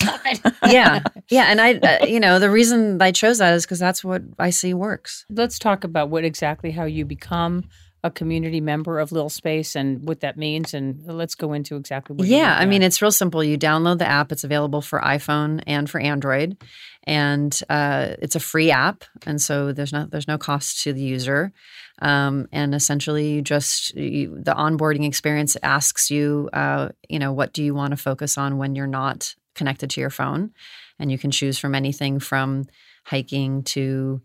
yeah. 0.66 1.01
Yeah. 1.30 1.45
And 1.51 1.61
I, 1.61 1.74
uh, 1.74 2.07
you 2.07 2.20
know, 2.20 2.39
the 2.39 2.51
reason 2.51 3.03
I 3.03 3.12
chose 3.12 3.36
that 3.36 3.53
is 3.53 3.66
because 3.66 3.78
that's 3.78 4.03
what 4.03 4.22
I 4.39 4.49
see 4.49 4.72
works. 4.72 5.26
Let's 5.28 5.59
talk 5.59 5.84
about 5.84 6.09
what 6.09 6.24
exactly 6.24 6.70
how 6.70 6.84
you 6.84 7.05
become 7.05 7.64
a 8.09 8.11
community 8.11 8.61
member 8.61 8.98
of 8.98 9.12
Little 9.12 9.28
Space 9.28 9.76
and 9.76 10.06
what 10.06 10.20
that 10.20 10.36
means. 10.36 10.74
And 10.74 11.00
let's 11.06 11.34
go 11.34 11.52
into 11.52 11.76
exactly 11.76 12.16
what. 12.16 12.26
Yeah, 12.26 12.56
I 12.59 12.66
mean, 12.66 12.82
it's 12.82 13.00
real 13.00 13.12
simple. 13.12 13.44
You 13.44 13.56
download 13.56 13.98
the 13.98 14.09
app. 14.09 14.32
It's 14.32 14.44
available 14.44 14.82
for 14.82 15.00
iPhone 15.00 15.62
and 15.66 15.88
for 15.88 16.00
Android, 16.00 16.56
and 17.04 17.59
uh, 17.68 18.14
it's 18.20 18.34
a 18.34 18.40
free 18.40 18.70
app. 18.70 19.04
And 19.26 19.40
so 19.40 19.72
there's 19.72 19.92
not 19.92 20.11
there's 20.11 20.28
no 20.28 20.38
cost 20.38 20.82
to 20.82 20.92
the 20.92 21.02
user. 21.02 21.52
Um, 22.00 22.48
and 22.52 22.74
essentially, 22.74 23.30
you 23.32 23.42
just 23.42 23.94
you, 23.94 24.38
the 24.40 24.54
onboarding 24.54 25.06
experience 25.06 25.56
asks 25.62 26.11
you, 26.11 26.48
uh, 26.52 26.88
you 27.09 27.18
know, 27.18 27.32
what 27.32 27.52
do 27.52 27.62
you 27.62 27.74
want 27.74 27.92
to 27.92 27.96
focus 27.96 28.38
on 28.38 28.59
when 28.59 28.74
you're 28.74 28.86
not 28.86 29.34
connected 29.54 29.90
to 29.90 30.00
your 30.00 30.11
phone, 30.11 30.50
and 30.98 31.12
you 31.12 31.18
can 31.18 31.30
choose 31.30 31.59
from 31.59 31.74
anything 31.74 32.18
from 32.18 32.66
hiking 33.04 33.62
to 33.64 34.20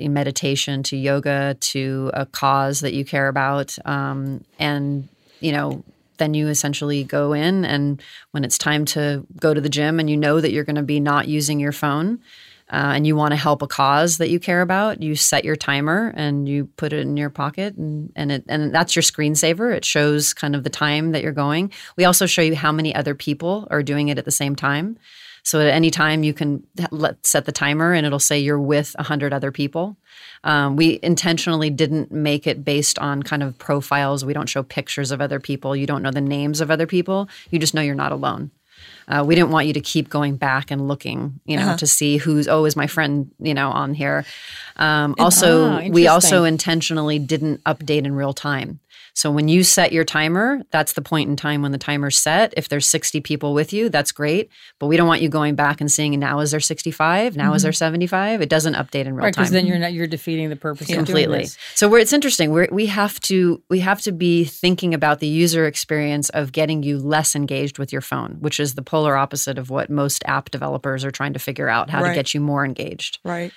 meditation 0.00 0.82
to 0.82 0.96
yoga 0.96 1.56
to 1.60 2.10
a 2.14 2.26
cause 2.26 2.80
that 2.80 2.92
you 2.92 3.04
care 3.04 3.28
about 3.28 3.76
um, 3.86 4.44
and 4.58 5.08
you 5.40 5.52
know 5.52 5.82
then 6.18 6.34
you 6.34 6.48
essentially 6.48 7.04
go 7.04 7.32
in 7.32 7.64
and 7.64 8.02
when 8.30 8.44
it's 8.44 8.58
time 8.58 8.84
to 8.84 9.26
go 9.38 9.52
to 9.52 9.60
the 9.60 9.68
gym 9.68 10.00
and 10.00 10.08
you 10.08 10.16
know 10.16 10.40
that 10.40 10.52
you're 10.52 10.64
going 10.64 10.76
to 10.76 10.82
be 10.82 11.00
not 11.00 11.28
using 11.28 11.60
your 11.60 11.72
phone 11.72 12.18
uh, 12.68 12.94
and 12.96 13.06
you 13.06 13.14
want 13.14 13.30
to 13.30 13.36
help 13.36 13.62
a 13.62 13.66
cause 13.66 14.18
that 14.18 14.28
you 14.28 14.40
care 14.40 14.60
about, 14.60 15.00
you 15.00 15.14
set 15.14 15.44
your 15.44 15.54
timer 15.54 16.12
and 16.16 16.48
you 16.48 16.64
put 16.76 16.92
it 16.92 16.98
in 16.98 17.16
your 17.16 17.30
pocket, 17.30 17.76
and 17.76 18.10
and 18.16 18.32
it 18.32 18.44
and 18.48 18.74
that's 18.74 18.96
your 18.96 19.04
screensaver. 19.04 19.72
It 19.72 19.84
shows 19.84 20.34
kind 20.34 20.56
of 20.56 20.64
the 20.64 20.70
time 20.70 21.12
that 21.12 21.22
you're 21.22 21.30
going. 21.30 21.70
We 21.96 22.04
also 22.04 22.26
show 22.26 22.42
you 22.42 22.56
how 22.56 22.72
many 22.72 22.92
other 22.92 23.14
people 23.14 23.68
are 23.70 23.84
doing 23.84 24.08
it 24.08 24.18
at 24.18 24.24
the 24.24 24.32
same 24.32 24.56
time. 24.56 24.98
So 25.46 25.60
at 25.60 25.68
any 25.68 25.92
time 25.92 26.24
you 26.24 26.34
can 26.34 26.66
let 26.90 27.24
set 27.24 27.44
the 27.44 27.52
timer 27.52 27.92
and 27.92 28.04
it'll 28.04 28.18
say 28.18 28.36
you're 28.36 28.60
with 28.60 28.96
100 28.98 29.32
other 29.32 29.52
people. 29.52 29.96
Um, 30.42 30.74
we 30.74 30.98
intentionally 31.04 31.70
didn't 31.70 32.10
make 32.10 32.48
it 32.48 32.64
based 32.64 32.98
on 32.98 33.22
kind 33.22 33.44
of 33.44 33.56
profiles. 33.56 34.24
We 34.24 34.32
don't 34.32 34.48
show 34.48 34.64
pictures 34.64 35.12
of 35.12 35.20
other 35.20 35.38
people. 35.38 35.76
You 35.76 35.86
don't 35.86 36.02
know 36.02 36.10
the 36.10 36.20
names 36.20 36.60
of 36.60 36.72
other 36.72 36.88
people. 36.88 37.28
You 37.50 37.60
just 37.60 37.74
know 37.74 37.80
you're 37.80 37.94
not 37.94 38.10
alone. 38.10 38.50
Uh, 39.06 39.22
we 39.24 39.36
didn't 39.36 39.50
want 39.50 39.68
you 39.68 39.72
to 39.74 39.80
keep 39.80 40.08
going 40.08 40.36
back 40.36 40.72
and 40.72 40.88
looking, 40.88 41.38
you 41.44 41.56
know, 41.56 41.62
uh-huh. 41.62 41.76
to 41.76 41.86
see 41.86 42.16
who's 42.16 42.48
oh 42.48 42.64
is 42.64 42.74
my 42.74 42.88
friend, 42.88 43.30
you 43.38 43.54
know, 43.54 43.70
on 43.70 43.94
here. 43.94 44.24
Um, 44.76 45.14
also, 45.18 45.70
ah, 45.70 45.82
we 45.88 46.08
also 46.08 46.42
intentionally 46.42 47.20
didn't 47.20 47.62
update 47.64 48.04
in 48.04 48.16
real 48.16 48.32
time. 48.32 48.80
So 49.16 49.30
when 49.30 49.48
you 49.48 49.64
set 49.64 49.92
your 49.92 50.04
timer, 50.04 50.60
that's 50.70 50.92
the 50.92 51.00
point 51.00 51.30
in 51.30 51.36
time 51.36 51.62
when 51.62 51.72
the 51.72 51.78
timer's 51.78 52.18
set. 52.18 52.52
If 52.54 52.68
there's 52.68 52.86
60 52.86 53.22
people 53.22 53.54
with 53.54 53.72
you, 53.72 53.88
that's 53.88 54.12
great. 54.12 54.50
But 54.78 54.88
we 54.88 54.98
don't 54.98 55.08
want 55.08 55.22
you 55.22 55.30
going 55.30 55.54
back 55.54 55.80
and 55.80 55.90
seeing 55.90 56.18
now 56.18 56.40
is 56.40 56.50
there 56.50 56.60
65, 56.60 57.34
now 57.34 57.46
mm-hmm. 57.46 57.54
is 57.54 57.62
there 57.62 57.72
75. 57.72 58.42
It 58.42 58.50
doesn't 58.50 58.74
update 58.74 59.06
in 59.06 59.14
real 59.14 59.22
time. 59.22 59.24
right, 59.24 59.34
time. 59.34 59.42
Because 59.44 59.50
then 59.52 59.66
you're 59.66 59.78
not 59.78 59.94
you're 59.94 60.06
defeating 60.06 60.50
the 60.50 60.56
purpose 60.56 60.88
completely. 60.88 61.46
So 61.74 61.88
where 61.88 61.98
it's 61.98 62.12
interesting, 62.12 62.52
we 62.52 62.68
we 62.70 62.86
have 62.86 63.18
to 63.20 63.62
we 63.70 63.80
have 63.80 64.02
to 64.02 64.12
be 64.12 64.44
thinking 64.44 64.92
about 64.92 65.20
the 65.20 65.26
user 65.26 65.64
experience 65.64 66.28
of 66.30 66.52
getting 66.52 66.82
you 66.82 66.98
less 66.98 67.34
engaged 67.34 67.78
with 67.78 67.92
your 67.92 68.02
phone, 68.02 68.36
which 68.40 68.60
is 68.60 68.74
the 68.74 68.82
polar 68.82 69.16
opposite 69.16 69.56
of 69.56 69.70
what 69.70 69.88
most 69.88 70.24
app 70.26 70.50
developers 70.50 71.06
are 71.06 71.10
trying 71.10 71.32
to 71.32 71.38
figure 71.38 71.70
out 71.70 71.88
how 71.88 72.02
right. 72.02 72.10
to 72.10 72.14
get 72.14 72.34
you 72.34 72.40
more 72.42 72.66
engaged. 72.66 73.18
Right. 73.24 73.50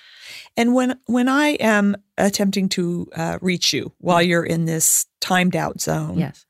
And 0.57 0.73
when 0.73 0.99
when 1.05 1.27
I 1.27 1.49
am 1.59 1.95
attempting 2.17 2.69
to 2.69 3.07
uh, 3.15 3.38
reach 3.41 3.73
you 3.73 3.91
while 3.99 4.21
you're 4.21 4.43
in 4.43 4.65
this 4.65 5.05
timed 5.21 5.55
out 5.55 5.82
zone, 5.82 6.17
yes, 6.17 6.45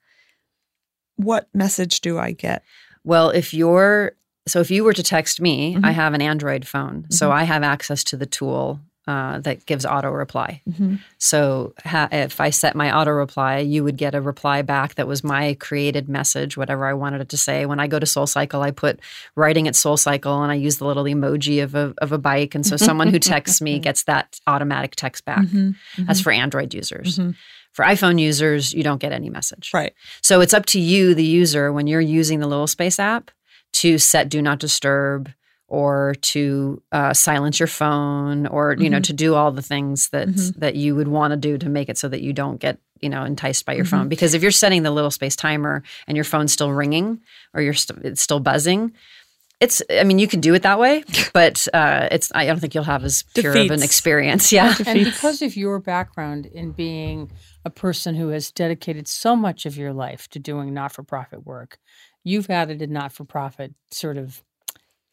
what 1.16 1.48
message 1.54 2.02
do 2.02 2.18
I 2.18 2.32
get? 2.32 2.64
Well, 3.04 3.30
if 3.30 3.54
you're 3.54 4.14
so 4.48 4.60
if 4.60 4.72
you 4.72 4.84
were 4.84 4.94
to 4.94 5.04
text 5.04 5.42
me, 5.42 5.76
mm-hmm. 5.76 5.86
I 5.86 5.92
have 5.92 6.14
an 6.14 6.22
Android 6.22 6.68
phone, 6.68 7.04
mm-hmm. 7.04 7.12
so 7.12 7.32
I 7.32 7.44
have 7.44 7.64
access 7.64 8.04
to 8.06 8.18
the 8.18 8.26
tool 8.26 8.80
uh, 9.10 9.40
that 9.40 9.66
gives 9.66 9.88
auto 9.88 10.12
reply. 10.12 10.62
Mm-hmm. 10.70 10.98
So 11.18 11.74
ha- 11.84 12.10
if 12.12 12.40
I 12.40 12.52
set 12.52 12.76
my 12.76 12.96
auto 12.96 13.10
reply, 13.10 13.58
you 13.58 13.84
would 13.84 13.98
get 13.98 14.14
a 14.14 14.22
reply 14.22 14.62
back 14.62 14.96
that 14.96 15.08
was 15.08 15.24
my 15.24 15.56
created 15.56 16.08
message, 16.08 16.56
whatever 16.56 16.86
I 16.86 16.94
wanted 16.94 17.22
it 17.22 17.30
to 17.30 17.38
say. 17.38 17.66
When 17.66 17.80
I 17.80 17.88
go 17.88 17.98
to 17.98 18.06
Soul 18.06 18.28
Cycle, 18.28 18.62
I 18.62 18.70
put 18.70 19.00
writing 19.36 19.68
at 19.68 19.76
Soul 19.76 19.98
Cycle 19.98 20.44
and 20.44 20.52
I 20.52 20.56
use 20.56 20.78
the 20.78 20.86
little 20.86 21.06
emoji 21.06 21.64
of 21.64 21.74
a, 21.74 21.96
of 21.98 22.12
a 22.12 22.20
bike. 22.20 22.54
And 22.54 22.64
so 22.64 22.78
someone 22.78 23.08
who 23.08 23.18
texts 23.18 23.62
me 23.62 23.80
gets 23.80 24.04
that 24.04 24.40
automatic 24.46 24.96
text 24.96 25.26
back. 25.26 25.40
Mm-hmm. 25.40 25.58
Mm-hmm. 25.58 26.06
That's 26.06 26.22
for 26.22 26.32
Android 26.32 26.76
users. 26.76 27.18
Mm-hmm. 27.18 27.32
For 27.72 27.84
iPhone 27.84 28.22
users, 28.22 28.74
you 28.74 28.84
don't 28.84 29.02
get 29.02 29.12
any 29.12 29.32
message. 29.32 29.72
Right. 29.74 29.94
So 30.22 30.40
it's 30.42 30.54
up 30.54 30.68
to 30.68 30.80
you, 30.80 31.16
the 31.16 31.26
user, 31.26 31.74
when 31.74 31.88
you're 31.88 32.00
using 32.00 32.42
the 32.42 32.48
Little 32.48 32.68
Space 32.68 33.00
app, 33.00 33.32
to 33.74 33.98
set 33.98 34.30
Do 34.30 34.40
Not 34.40 34.60
Disturb 34.60 35.32
or 35.70 36.16
to 36.22 36.82
uh, 36.92 37.14
silence 37.14 37.60
your 37.60 37.68
phone 37.68 38.48
or 38.48 38.72
you 38.72 38.78
mm-hmm. 38.78 38.94
know 38.94 39.00
to 39.00 39.14
do 39.14 39.36
all 39.36 39.52
the 39.52 39.62
things 39.62 40.10
that 40.10 40.28
mm-hmm. 40.28 40.60
that 40.60 40.76
you 40.76 40.96
would 40.96 41.08
want 41.08 41.32
to 41.32 41.38
do 41.38 41.58
to 41.58 41.70
make 41.70 41.90
it 41.90 41.98
so 41.98 42.10
that 42.10 42.22
you 42.22 42.34
don't 42.34 42.60
get 42.60 42.80
you 43.02 43.10
know 43.10 43.24
enticed 43.24 43.66
by 43.66 43.74
your 43.74 43.86
mm-hmm. 43.86 43.98
phone 43.98 44.10
because 44.10 44.34
if 44.34 44.42
you're 44.42 44.52
setting 44.52 44.84
the 44.84 44.92
little 44.92 45.12
space 45.12 45.36
timer 45.36 45.84
and 46.08 46.18
your 46.18 46.24
phone's 46.24 46.52
still 46.52 46.72
ringing 46.72 47.22
or 47.54 47.62
you're 47.62 47.74
st- 47.74 48.04
it's 48.04 48.22
still 48.22 48.40
buzzing 48.40 48.92
it's 49.60 49.82
i 49.92 50.04
mean 50.04 50.20
you 50.20 50.28
can 50.28 50.40
do 50.40 50.54
it 50.54 50.64
that 50.64 50.80
way 50.80 51.04
but 51.34 51.68
uh, 51.74 52.08
it's 52.12 52.32
i 52.34 52.46
don't 52.46 52.60
think 52.60 52.74
you'll 52.74 52.84
have 52.84 53.04
as 53.04 53.24
pure 53.36 53.54
Defeats. 53.54 53.72
of 53.72 53.78
an 53.78 53.84
experience 53.84 54.52
yeah 54.52 54.76
and 54.86 55.06
because 55.06 55.42
of 55.42 55.56
your 55.56 55.80
background 55.80 56.48
in 56.48 56.72
being 56.72 57.32
a 57.64 57.70
person 57.70 58.16
who 58.16 58.30
has 58.30 58.52
dedicated 58.52 59.08
so 59.08 59.36
much 59.36 59.66
of 59.66 59.78
your 59.78 59.94
life 59.94 60.28
to 60.30 60.40
doing 60.40 60.74
not-for-profit 60.74 61.46
work 61.46 61.78
you've 62.24 62.50
added 62.50 62.82
a 62.82 62.88
not-for-profit 62.88 63.74
sort 63.92 64.18
of 64.18 64.44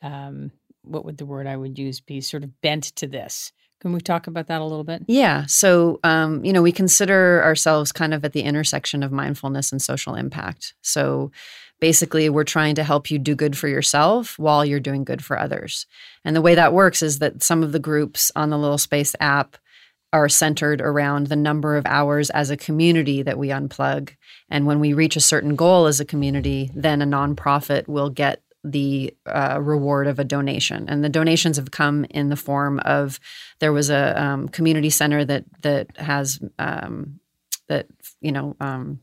um, 0.07 0.53
what 0.83 1.05
would 1.05 1.19
the 1.19 1.27
word 1.27 1.47
I 1.47 1.57
would 1.57 1.79
use 1.79 2.01
be 2.01 2.21
sort 2.21 2.45
of 2.45 2.61
bent 2.61 2.85
to 2.97 3.07
this. 3.07 3.53
Can 3.81 3.93
we 3.93 4.01
talk 4.01 4.27
about 4.27 4.47
that 4.47 4.61
a 4.61 4.65
little 4.65 4.85
bit? 4.85 5.03
Yeah. 5.07 5.45
So, 5.47 6.01
um, 6.03 6.45
you 6.45 6.53
know, 6.53 6.63
we 6.63 6.73
consider 6.73 7.43
ourselves 7.45 7.93
kind 7.93 8.15
of 8.15 8.25
at 8.25 8.33
the 8.33 8.43
intersection 8.43 9.03
of 9.03 9.13
mindfulness 9.13 9.71
and 9.71 9.83
social 9.83 10.15
impact. 10.15 10.75
So, 10.81 11.31
basically, 11.79 12.31
we're 12.31 12.45
trying 12.45 12.75
to 12.77 12.85
help 12.85 13.11
you 13.11 13.19
do 13.19 13.35
good 13.35 13.57
for 13.57 13.69
yourself 13.69 14.39
while 14.39 14.65
you're 14.65 14.81
doing 14.81 15.05
good 15.05 15.23
for 15.23 15.39
others. 15.39 15.87
And 16.25 16.35
the 16.35 16.41
way 16.41 16.55
that 16.55 16.73
works 16.73 17.03
is 17.03 17.19
that 17.19 17.43
some 17.43 17.63
of 17.63 17.73
the 17.73 17.79
groups 17.79 18.33
on 18.35 18.49
the 18.49 18.59
Little 18.59 18.79
Space 18.79 19.15
app 19.21 19.59
are 20.13 20.29
centered 20.29 20.81
around 20.81 21.27
the 21.27 21.37
number 21.37 21.77
of 21.77 21.85
hours 21.85 22.31
as 22.31 22.49
a 22.49 22.57
community 22.57 23.23
that 23.23 23.37
we 23.37 23.49
unplug. 23.49 24.11
And 24.49 24.65
when 24.65 24.81
we 24.81 24.95
reach 24.95 25.17
a 25.17 25.21
certain 25.21 25.55
goal 25.55 25.85
as 25.85 26.01
a 26.01 26.07
community, 26.07 26.71
then 26.75 27.03
a 27.03 27.07
nonprofit 27.07 27.89
will 27.89 28.09
get 28.09 28.43
the 28.67 29.15
uh, 29.27 29.59
reward 29.63 30.09
of 30.09 30.19
a 30.19 30.25
donation. 30.25 30.89
And 30.89 31.05
the 31.05 31.09
donations 31.09 31.57
have 31.57 31.71
come 31.71 32.05
in 32.11 32.29
the 32.29 32.37
form 32.37 32.81
of 32.81 33.21
there 33.61 33.73
was 33.73 33.91
a 33.91 34.21
um, 34.21 34.49
community 34.49 34.91
center 34.91 35.25
that 35.25 35.45
that 35.63 35.97
has 35.97 36.41
um, 36.59 37.21
that 37.69 37.87
you 38.21 38.33
know 38.33 38.57
um, 38.61 39.01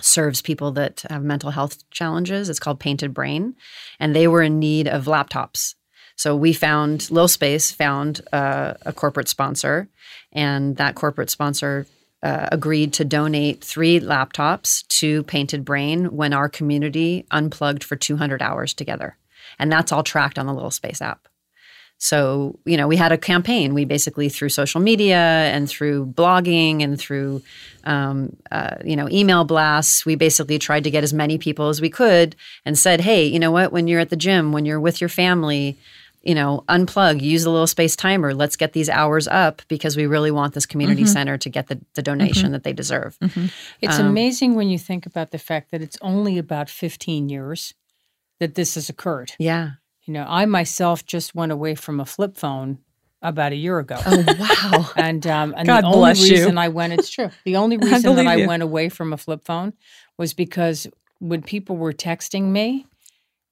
serves 0.00 0.42
people 0.42 0.72
that 0.72 1.04
have 1.08 1.24
mental 1.24 1.50
health 1.50 1.88
challenges. 1.90 2.48
It's 2.48 2.60
called 2.60 2.80
Painted 2.80 3.14
Brain, 3.14 3.56
and 3.98 4.14
they 4.14 4.28
were 4.28 4.42
in 4.42 4.58
need 4.58 4.86
of 4.86 5.06
laptops. 5.06 5.74
So 6.16 6.36
we 6.36 6.52
found 6.52 7.10
Lil 7.10 7.28
Space 7.28 7.70
found 7.70 8.20
uh, 8.32 8.74
a 8.82 8.92
corporate 8.92 9.28
sponsor, 9.28 9.88
and 10.32 10.76
that 10.76 10.96
corporate 10.96 11.30
sponsor 11.30 11.86
uh, 12.22 12.48
agreed 12.50 12.92
to 12.94 13.04
donate 13.04 13.62
three 13.62 14.00
laptops 14.00 14.86
to 14.88 15.22
Painted 15.24 15.64
Brain 15.64 16.06
when 16.16 16.32
our 16.32 16.48
community 16.48 17.24
unplugged 17.30 17.84
for 17.84 17.96
200 17.96 18.42
hours 18.42 18.74
together. 18.74 19.16
And 19.58 19.70
that's 19.70 19.92
all 19.92 20.02
tracked 20.02 20.38
on 20.38 20.46
the 20.46 20.54
Little 20.54 20.70
Space 20.70 21.00
app. 21.00 21.28
So, 22.00 22.60
you 22.64 22.76
know, 22.76 22.86
we 22.86 22.96
had 22.96 23.10
a 23.10 23.18
campaign. 23.18 23.74
We 23.74 23.84
basically, 23.84 24.28
through 24.28 24.50
social 24.50 24.80
media 24.80 25.16
and 25.16 25.68
through 25.68 26.06
blogging 26.06 26.80
and 26.82 26.98
through, 26.98 27.42
um, 27.82 28.36
uh, 28.52 28.76
you 28.84 28.94
know, 28.94 29.08
email 29.10 29.42
blasts, 29.42 30.06
we 30.06 30.14
basically 30.14 30.60
tried 30.60 30.84
to 30.84 30.92
get 30.92 31.02
as 31.02 31.12
many 31.12 31.38
people 31.38 31.68
as 31.68 31.80
we 31.80 31.90
could 31.90 32.36
and 32.64 32.78
said, 32.78 33.00
hey, 33.00 33.26
you 33.26 33.40
know 33.40 33.50
what, 33.50 33.72
when 33.72 33.88
you're 33.88 34.00
at 34.00 34.10
the 34.10 34.16
gym, 34.16 34.52
when 34.52 34.64
you're 34.64 34.78
with 34.78 35.00
your 35.00 35.08
family, 35.08 35.76
you 36.22 36.34
know, 36.34 36.64
unplug, 36.68 37.20
use 37.20 37.44
a 37.44 37.50
little 37.50 37.66
space 37.66 37.94
timer. 37.96 38.34
Let's 38.34 38.56
get 38.56 38.72
these 38.72 38.88
hours 38.88 39.28
up 39.28 39.62
because 39.68 39.96
we 39.96 40.06
really 40.06 40.30
want 40.30 40.52
this 40.54 40.66
community 40.66 41.02
Mm-hmm. 41.02 41.12
center 41.12 41.38
to 41.38 41.48
get 41.48 41.68
the, 41.68 41.80
the 41.94 42.02
donation 42.02 42.52
that 42.52 42.64
they 42.64 42.72
deserve. 42.72 43.16
It's 43.80 43.98
Um, 43.98 44.06
amazing 44.06 44.54
when 44.54 44.68
you 44.68 44.78
think 44.78 45.06
about 45.06 45.30
the 45.30 45.38
fact 45.38 45.70
that 45.70 45.80
it's 45.82 45.96
only 46.02 46.36
about 46.38 46.68
15 46.68 47.28
years 47.28 47.74
that 48.40 48.54
this 48.56 48.74
has 48.74 48.88
occurred. 48.88 49.32
Yeah. 49.38 49.70
You 50.04 50.14
know, 50.14 50.24
I 50.28 50.44
myself 50.46 51.04
just 51.06 51.34
went 51.34 51.52
away 51.52 51.74
from 51.74 52.00
a 52.00 52.04
flip 52.06 52.36
phone 52.36 52.78
about 53.22 53.52
a 53.52 53.56
year 53.56 53.78
ago. 53.78 53.96
Oh, 54.06 54.24
wow. 54.38 54.90
And 54.96 55.26
um, 55.26 55.54
and 55.56 55.66
God 55.66 55.82
the 55.82 55.88
only 55.88 55.98
bless 55.98 56.28
you. 56.28 56.36
reason 56.36 56.56
I 56.58 56.68
went, 56.68 56.92
it's 56.94 57.10
true. 57.10 57.30
The 57.44 57.56
only 57.56 57.76
reason 57.90 58.16
that 58.16 58.26
I 58.26 58.36
you. 58.36 58.46
went 58.48 58.62
away 58.62 58.88
from 58.88 59.12
a 59.12 59.16
flip 59.16 59.44
phone 59.44 59.72
was 60.16 60.34
because 60.34 60.86
when 61.20 61.42
people 61.42 61.76
were 61.76 61.92
texting 61.92 62.44
me 62.50 62.86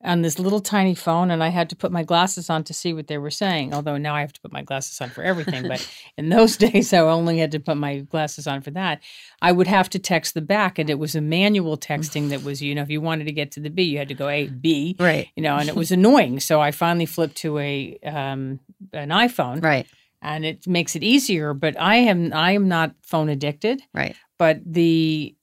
on 0.06 0.22
this 0.22 0.38
little 0.38 0.60
tiny 0.60 0.94
phone, 0.94 1.30
and 1.30 1.42
I 1.42 1.48
had 1.48 1.68
to 1.70 1.76
put 1.76 1.90
my 1.92 2.02
glasses 2.04 2.48
on 2.48 2.64
to 2.64 2.72
see 2.72 2.92
what 2.92 3.08
they 3.08 3.18
were 3.18 3.30
saying. 3.30 3.74
Although 3.74 3.96
now 3.98 4.14
I 4.14 4.20
have 4.20 4.32
to 4.32 4.40
put 4.40 4.52
my 4.52 4.62
glasses 4.62 5.00
on 5.00 5.10
for 5.10 5.22
everything, 5.22 5.66
but 5.68 5.86
in 6.16 6.28
those 6.30 6.56
days 6.66 6.92
I 6.92 6.98
only 7.00 7.38
had 7.38 7.50
to 7.52 7.60
put 7.60 7.76
my 7.76 7.98
glasses 7.98 8.46
on 8.46 8.62
for 8.62 8.70
that. 8.70 9.02
I 9.42 9.52
would 9.52 9.66
have 9.66 9.90
to 9.90 9.98
text 9.98 10.34
the 10.34 10.40
back, 10.40 10.78
and 10.78 10.88
it 10.88 10.98
was 10.98 11.14
a 11.14 11.20
manual 11.20 11.76
texting 11.76 12.30
that 12.30 12.42
was, 12.44 12.62
you 12.62 12.74
know, 12.74 12.82
if 12.82 12.90
you 12.90 13.00
wanted 13.00 13.24
to 13.24 13.32
get 13.32 13.50
to 13.52 13.60
the 13.60 13.70
B, 13.70 13.82
you 13.82 13.98
had 13.98 14.08
to 14.08 14.14
go 14.14 14.28
A 14.28 14.46
B, 14.46 14.96
right. 14.98 15.28
you 15.36 15.42
know, 15.42 15.56
and 15.56 15.68
it 15.68 15.74
was 15.74 15.90
annoying. 15.90 16.40
So 16.40 16.60
I 16.60 16.70
finally 16.70 17.06
flipped 17.06 17.36
to 17.38 17.58
a 17.58 17.98
um, 18.04 18.60
an 18.92 19.08
iPhone 19.10 19.62
Right. 19.62 19.86
and 20.22 20.44
it 20.44 20.66
makes 20.66 20.94
it 20.96 21.02
easier. 21.02 21.52
But 21.52 21.80
I 21.80 21.96
am 21.96 22.32
I 22.32 22.52
am 22.52 22.68
not 22.68 22.94
phone 23.02 23.28
addicted, 23.28 23.82
Right. 23.92 24.14
but 24.38 24.60
the 24.64 25.34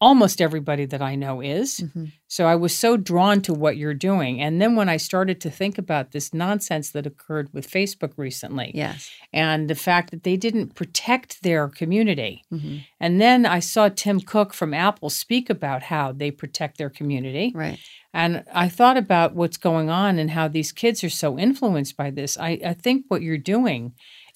almost 0.00 0.40
everybody 0.40 0.84
that 0.86 1.02
I 1.02 1.14
know 1.16 1.40
is. 1.40 1.80
Mhm. 1.80 2.12
So 2.28 2.46
I 2.46 2.54
was 2.56 2.76
so 2.76 2.96
drawn 2.96 3.40
to 3.42 3.54
what 3.54 3.76
you're 3.76 3.94
doing. 3.94 4.40
And 4.40 4.60
then 4.60 4.76
when 4.76 4.88
I 4.88 4.96
started 4.96 5.40
to 5.42 5.50
think 5.50 5.78
about 5.78 6.12
this 6.12 6.32
nonsense 6.34 6.90
that 6.90 7.06
occurred 7.06 7.48
with 7.52 7.70
Facebook 7.70 8.12
recently 8.16 8.72
Yes. 8.74 9.10
and 9.32 9.68
the 9.70 9.74
fact 9.74 10.10
that 10.10 10.22
they 10.24 10.36
didn't 10.36 10.74
protect 10.74 11.42
their 11.42 11.68
community. 11.68 12.42
hmm 12.50 12.78
And 13.00 13.20
then 13.20 13.44
I 13.46 13.60
saw 13.60 13.88
Tim 13.88 14.20
Cook 14.20 14.54
from 14.54 14.72
Apple 14.74 15.10
speak 15.10 15.50
about 15.50 15.82
how 15.84 16.12
they 16.12 16.30
protect 16.30 16.78
their 16.78 16.90
community. 16.90 17.52
Right. 17.54 17.78
And 18.12 18.44
I 18.54 18.68
thought 18.68 18.96
about 18.96 19.34
what's 19.34 19.56
going 19.56 19.90
on 19.90 20.18
and 20.20 20.30
how 20.30 20.46
these 20.48 20.70
kids 20.72 21.02
are 21.02 21.10
so 21.10 21.36
influenced 21.38 21.96
by 21.96 22.10
this. 22.10 22.38
I, 22.38 22.60
I 22.64 22.74
think 22.74 23.06
what 23.08 23.22
you're 23.22 23.38
doing 23.38 23.92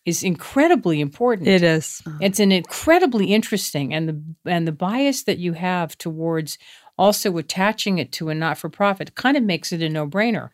is 0.09 0.23
incredibly 0.23 1.01
important. 1.01 1.49
It 1.49 1.63
is. 1.63 2.03
Uh-huh. 2.07 2.19
It's 2.21 2.41
an 2.41 2.51
incredibly 2.53 3.27
interesting 3.35 3.93
and 3.95 4.09
the 4.09 4.51
and 4.51 4.67
the 4.67 4.73
bias 4.73 5.25
that 5.25 5.39
you 5.39 5.53
have 5.53 5.97
towards 5.99 6.59
also 6.97 7.37
attaching 7.37 7.99
it 7.99 8.11
to 8.13 8.29
a 8.29 8.35
not-for-profit 8.35 9.15
kind 9.15 9.37
of 9.37 9.43
makes 9.45 9.73
it 9.73 9.83
a 9.83 9.89
no-brainer. 9.89 10.49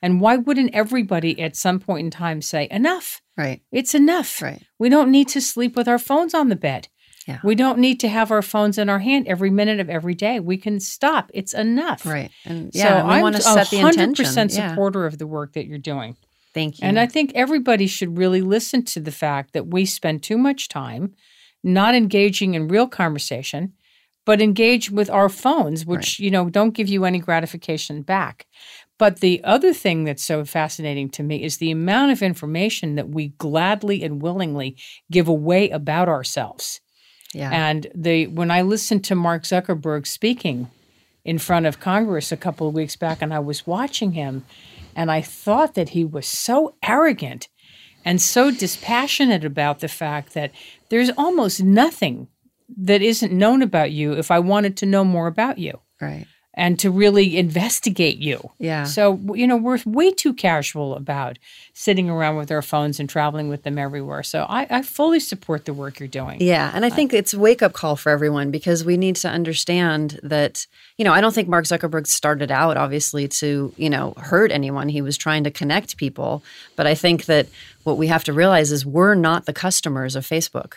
And 0.00 0.20
why 0.20 0.36
wouldn't 0.36 0.72
everybody 0.74 1.40
at 1.40 1.56
some 1.56 1.80
point 1.80 2.04
in 2.04 2.10
time 2.12 2.40
say 2.40 2.68
enough? 2.70 3.20
Right. 3.36 3.62
It's 3.72 3.94
enough. 3.96 4.40
Right. 4.40 4.62
We 4.78 4.88
don't 4.88 5.10
need 5.10 5.26
to 5.28 5.40
sleep 5.40 5.74
with 5.76 5.88
our 5.88 5.98
phones 5.98 6.34
on 6.34 6.50
the 6.50 6.56
bed. 6.56 6.86
Yeah. 7.26 7.40
We 7.42 7.56
don't 7.56 7.78
need 7.78 7.98
to 8.00 8.08
have 8.08 8.30
our 8.30 8.42
phones 8.42 8.78
in 8.78 8.88
our 8.88 9.00
hand 9.00 9.26
every 9.26 9.50
minute 9.50 9.80
of 9.80 9.90
every 9.90 10.14
day. 10.14 10.38
We 10.40 10.56
can 10.56 10.78
stop. 10.80 11.30
It's 11.34 11.52
enough. 11.52 12.06
Right. 12.06 12.30
And 12.44 12.72
So 12.72 12.78
yeah, 12.78 13.04
we 13.04 13.14
I'm 13.14 13.22
want 13.22 13.34
to 13.36 13.40
a 13.42 13.44
set 13.44 13.70
the 13.70 13.80
intention. 13.80 14.14
percent 14.14 14.52
Yeah. 14.52 14.70
supporter 14.70 15.04
of 15.04 15.18
the 15.18 15.26
work 15.26 15.52
that 15.54 15.66
you're 15.66 15.78
doing. 15.78 16.16
Thank 16.58 16.80
you. 16.80 16.88
And 16.88 16.98
I 16.98 17.06
think 17.06 17.32
everybody 17.34 17.86
should 17.86 18.18
really 18.18 18.40
listen 18.40 18.84
to 18.86 19.00
the 19.00 19.12
fact 19.12 19.52
that 19.52 19.68
we 19.68 19.86
spend 19.86 20.22
too 20.22 20.36
much 20.36 20.68
time 20.68 21.14
not 21.62 21.94
engaging 21.94 22.54
in 22.54 22.68
real 22.68 22.88
conversation, 22.88 23.74
but 24.24 24.40
engage 24.40 24.90
with 24.90 25.08
our 25.08 25.28
phones, 25.28 25.86
which, 25.86 26.18
you 26.18 26.30
know, 26.30 26.50
don't 26.50 26.74
give 26.74 26.88
you 26.88 27.04
any 27.04 27.18
gratification 27.18 28.02
back. 28.02 28.46
But 28.98 29.20
the 29.20 29.42
other 29.44 29.72
thing 29.72 30.04
that's 30.04 30.24
so 30.24 30.44
fascinating 30.44 31.08
to 31.10 31.22
me 31.22 31.44
is 31.44 31.58
the 31.58 31.70
amount 31.70 32.10
of 32.10 32.22
information 32.22 32.96
that 32.96 33.08
we 33.08 33.28
gladly 33.38 34.02
and 34.02 34.20
willingly 34.20 34.76
give 35.10 35.28
away 35.28 35.70
about 35.70 36.08
ourselves. 36.08 36.80
yeah. 37.32 37.50
And 37.52 37.86
the 37.94 38.26
when 38.26 38.50
I 38.50 38.62
listened 38.62 39.04
to 39.04 39.14
Mark 39.14 39.44
Zuckerberg 39.44 40.06
speaking 40.06 40.68
in 41.24 41.38
front 41.38 41.66
of 41.66 41.78
Congress 41.78 42.32
a 42.32 42.36
couple 42.36 42.66
of 42.66 42.74
weeks 42.74 42.96
back, 42.96 43.22
and 43.22 43.32
I 43.32 43.38
was 43.38 43.66
watching 43.66 44.12
him, 44.12 44.44
and 44.98 45.12
I 45.12 45.20
thought 45.20 45.74
that 45.74 45.90
he 45.90 46.04
was 46.04 46.26
so 46.26 46.74
arrogant 46.82 47.48
and 48.04 48.20
so 48.20 48.50
dispassionate 48.50 49.44
about 49.44 49.78
the 49.78 49.86
fact 49.86 50.34
that 50.34 50.50
there's 50.88 51.10
almost 51.16 51.62
nothing 51.62 52.26
that 52.76 53.00
isn't 53.00 53.32
known 53.32 53.62
about 53.62 53.92
you 53.92 54.14
if 54.14 54.32
I 54.32 54.40
wanted 54.40 54.76
to 54.78 54.86
know 54.86 55.04
more 55.04 55.28
about 55.28 55.58
you 55.58 55.78
right. 56.00 56.26
And 56.58 56.76
to 56.80 56.90
really 56.90 57.38
investigate 57.38 58.18
you. 58.18 58.50
Yeah. 58.58 58.82
So, 58.82 59.20
you 59.32 59.46
know, 59.46 59.56
we're 59.56 59.78
way 59.86 60.10
too 60.10 60.34
casual 60.34 60.96
about 60.96 61.38
sitting 61.72 62.10
around 62.10 62.34
with 62.34 62.50
our 62.50 62.62
phones 62.62 62.98
and 62.98 63.08
traveling 63.08 63.48
with 63.48 63.62
them 63.62 63.78
everywhere. 63.78 64.24
So 64.24 64.44
I, 64.48 64.66
I 64.68 64.82
fully 64.82 65.20
support 65.20 65.66
the 65.66 65.72
work 65.72 66.00
you're 66.00 66.08
doing. 66.08 66.42
Yeah, 66.42 66.72
and 66.74 66.84
I 66.84 66.88
uh, 66.88 66.94
think 66.94 67.14
it's 67.14 67.32
a 67.32 67.38
wake 67.38 67.62
up 67.62 67.74
call 67.74 67.94
for 67.94 68.10
everyone 68.10 68.50
because 68.50 68.84
we 68.84 68.96
need 68.96 69.14
to 69.16 69.28
understand 69.28 70.18
that, 70.24 70.66
you 70.96 71.04
know, 71.04 71.12
I 71.12 71.20
don't 71.20 71.32
think 71.32 71.48
Mark 71.48 71.64
Zuckerberg 71.64 72.08
started 72.08 72.50
out 72.50 72.76
obviously 72.76 73.28
to, 73.28 73.72
you 73.76 73.88
know, 73.88 74.14
hurt 74.16 74.50
anyone. 74.50 74.88
He 74.88 75.00
was 75.00 75.16
trying 75.16 75.44
to 75.44 75.52
connect 75.52 75.96
people, 75.96 76.42
but 76.74 76.88
I 76.88 76.96
think 76.96 77.26
that 77.26 77.46
what 77.84 77.98
we 77.98 78.08
have 78.08 78.24
to 78.24 78.32
realize 78.32 78.72
is 78.72 78.84
we're 78.84 79.14
not 79.14 79.46
the 79.46 79.52
customers 79.52 80.16
of 80.16 80.26
Facebook. 80.26 80.74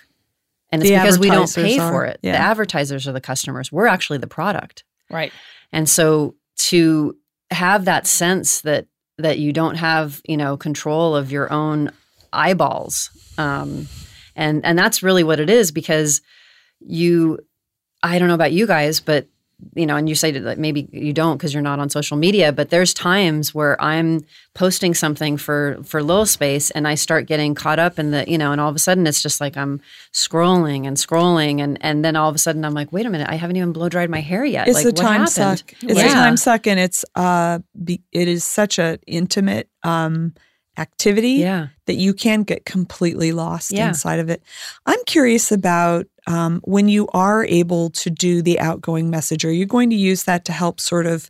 And 0.72 0.84
it's 0.84 0.92
The 0.92 0.98
because 0.98 1.18
we 1.18 1.32
don't 1.32 1.54
pay 1.54 1.80
are, 1.80 1.92
for 1.92 2.06
it. 2.06 2.20
yeah. 2.22 2.34
The 2.34 2.38
advertisers 2.38 3.08
are 3.08 3.12
the 3.12 3.20
customers. 3.20 3.72
We're 3.72 3.88
actually 3.88 4.20
the 4.20 4.28
product. 4.28 4.84
Right. 5.10 5.34
And 5.72 5.88
so 5.90 6.36
to 6.70 7.16
have 7.50 7.86
that 7.86 8.08
sense 8.08 8.62
that 8.62 8.88
that 9.18 9.40
you 9.40 9.54
don't 9.54 9.76
have, 9.76 10.22
you 10.26 10.38
know, 10.38 10.58
control 10.58 11.16
of 11.16 11.32
your 11.32 11.52
own 11.52 11.92
eyeballs. 12.34 13.10
Um, 13.38 13.88
and 14.36 14.66
and 14.66 14.78
that's 14.78 15.04
really 15.04 15.24
what 15.24 15.40
it 15.40 15.50
is 15.50 15.72
because 15.72 16.22
you 16.80 17.40
I 18.04 18.18
don't 18.20 18.28
know 18.28 18.34
about 18.34 18.52
you 18.52 18.66
guys, 18.66 19.00
but 19.00 19.28
you 19.76 19.86
know, 19.86 19.96
and 19.96 20.10
you 20.10 20.16
say 20.16 20.32
that 20.32 20.58
maybe 20.58 20.88
you 20.92 21.14
don't 21.14 21.38
because 21.38 21.54
you're 21.54 21.62
not 21.64 21.80
on 21.80 21.90
social 21.90 22.18
media, 22.18 22.52
but 22.52 22.70
there's 22.70 22.94
times 22.94 23.54
where 23.54 23.82
I'm 23.82 24.26
posting 24.54 24.94
something 24.94 25.38
for 25.38 25.80
for 25.84 26.04
Little 26.04 26.26
Space 26.26 26.72
and 26.72 26.88
I 26.88 26.96
start 26.96 27.26
getting 27.26 27.56
caught 27.56 27.80
up 27.80 28.00
in 28.00 28.12
the, 28.12 28.26
you 28.28 28.38
know, 28.38 28.52
and 28.52 28.60
all 28.60 28.70
of 28.70 28.76
a 28.76 28.80
sudden 28.80 29.08
it's 29.08 29.22
just 29.22 29.40
like 29.40 29.58
I'm 29.58 29.82
scrolling 30.14 30.88
and 30.88 30.98
scrolling 30.98 31.62
and 31.62 31.78
and 31.82 32.04
then 32.04 32.16
all 32.16 32.30
of 32.30 32.36
a 32.36 32.40
sudden 32.40 32.66
I'm 32.66 32.74
like, 32.74 32.92
wait 32.92 33.06
a 33.06 33.10
minute, 33.10 33.28
I 33.30 33.36
haven't 33.36 33.56
even 33.56 33.72
blow 33.74 33.90
dried 33.90 34.10
my 34.10 34.22
hair 34.22 34.44
yet. 34.44 34.68
It's 34.68 34.78
like 34.78 34.86
a 34.86 34.90
what 34.90 34.98
time 34.98 35.22
happened? 35.22 35.30
suck. 35.60 35.74
It's 35.82 36.00
a 36.00 36.10
time 36.10 36.38
suck, 36.38 36.68
and 36.68 36.80
it's 36.80 37.06
uh, 37.16 37.60
be, 37.84 38.02
it 38.12 38.28
is 38.28 38.44
such 38.44 38.80
a 38.80 39.00
intimate 39.08 39.70
um 39.84 40.34
activity 40.82 41.34
Yeah. 41.34 41.68
that 41.86 41.96
you 41.96 42.14
can 42.14 42.44
get 42.44 42.66
completely 42.66 43.32
lost 43.32 43.72
Yeah. 43.72 43.88
inside 43.90 44.20
of 44.20 44.30
it. 44.30 44.42
I'm 44.86 45.00
curious 45.06 45.52
about 45.52 46.08
um, 46.28 46.62
when 46.66 46.88
you 46.90 47.08
are 47.14 47.46
able 47.46 47.90
to 47.92 48.10
do 48.10 48.42
the 48.42 48.60
outgoing 48.60 49.10
message. 49.10 49.44
Are 49.46 49.52
you 49.54 49.66
going 49.66 49.90
to 49.90 49.96
use 49.96 50.24
that 50.24 50.46
to 50.46 50.52
help 50.52 50.80
sort 50.80 51.06
of 51.08 51.30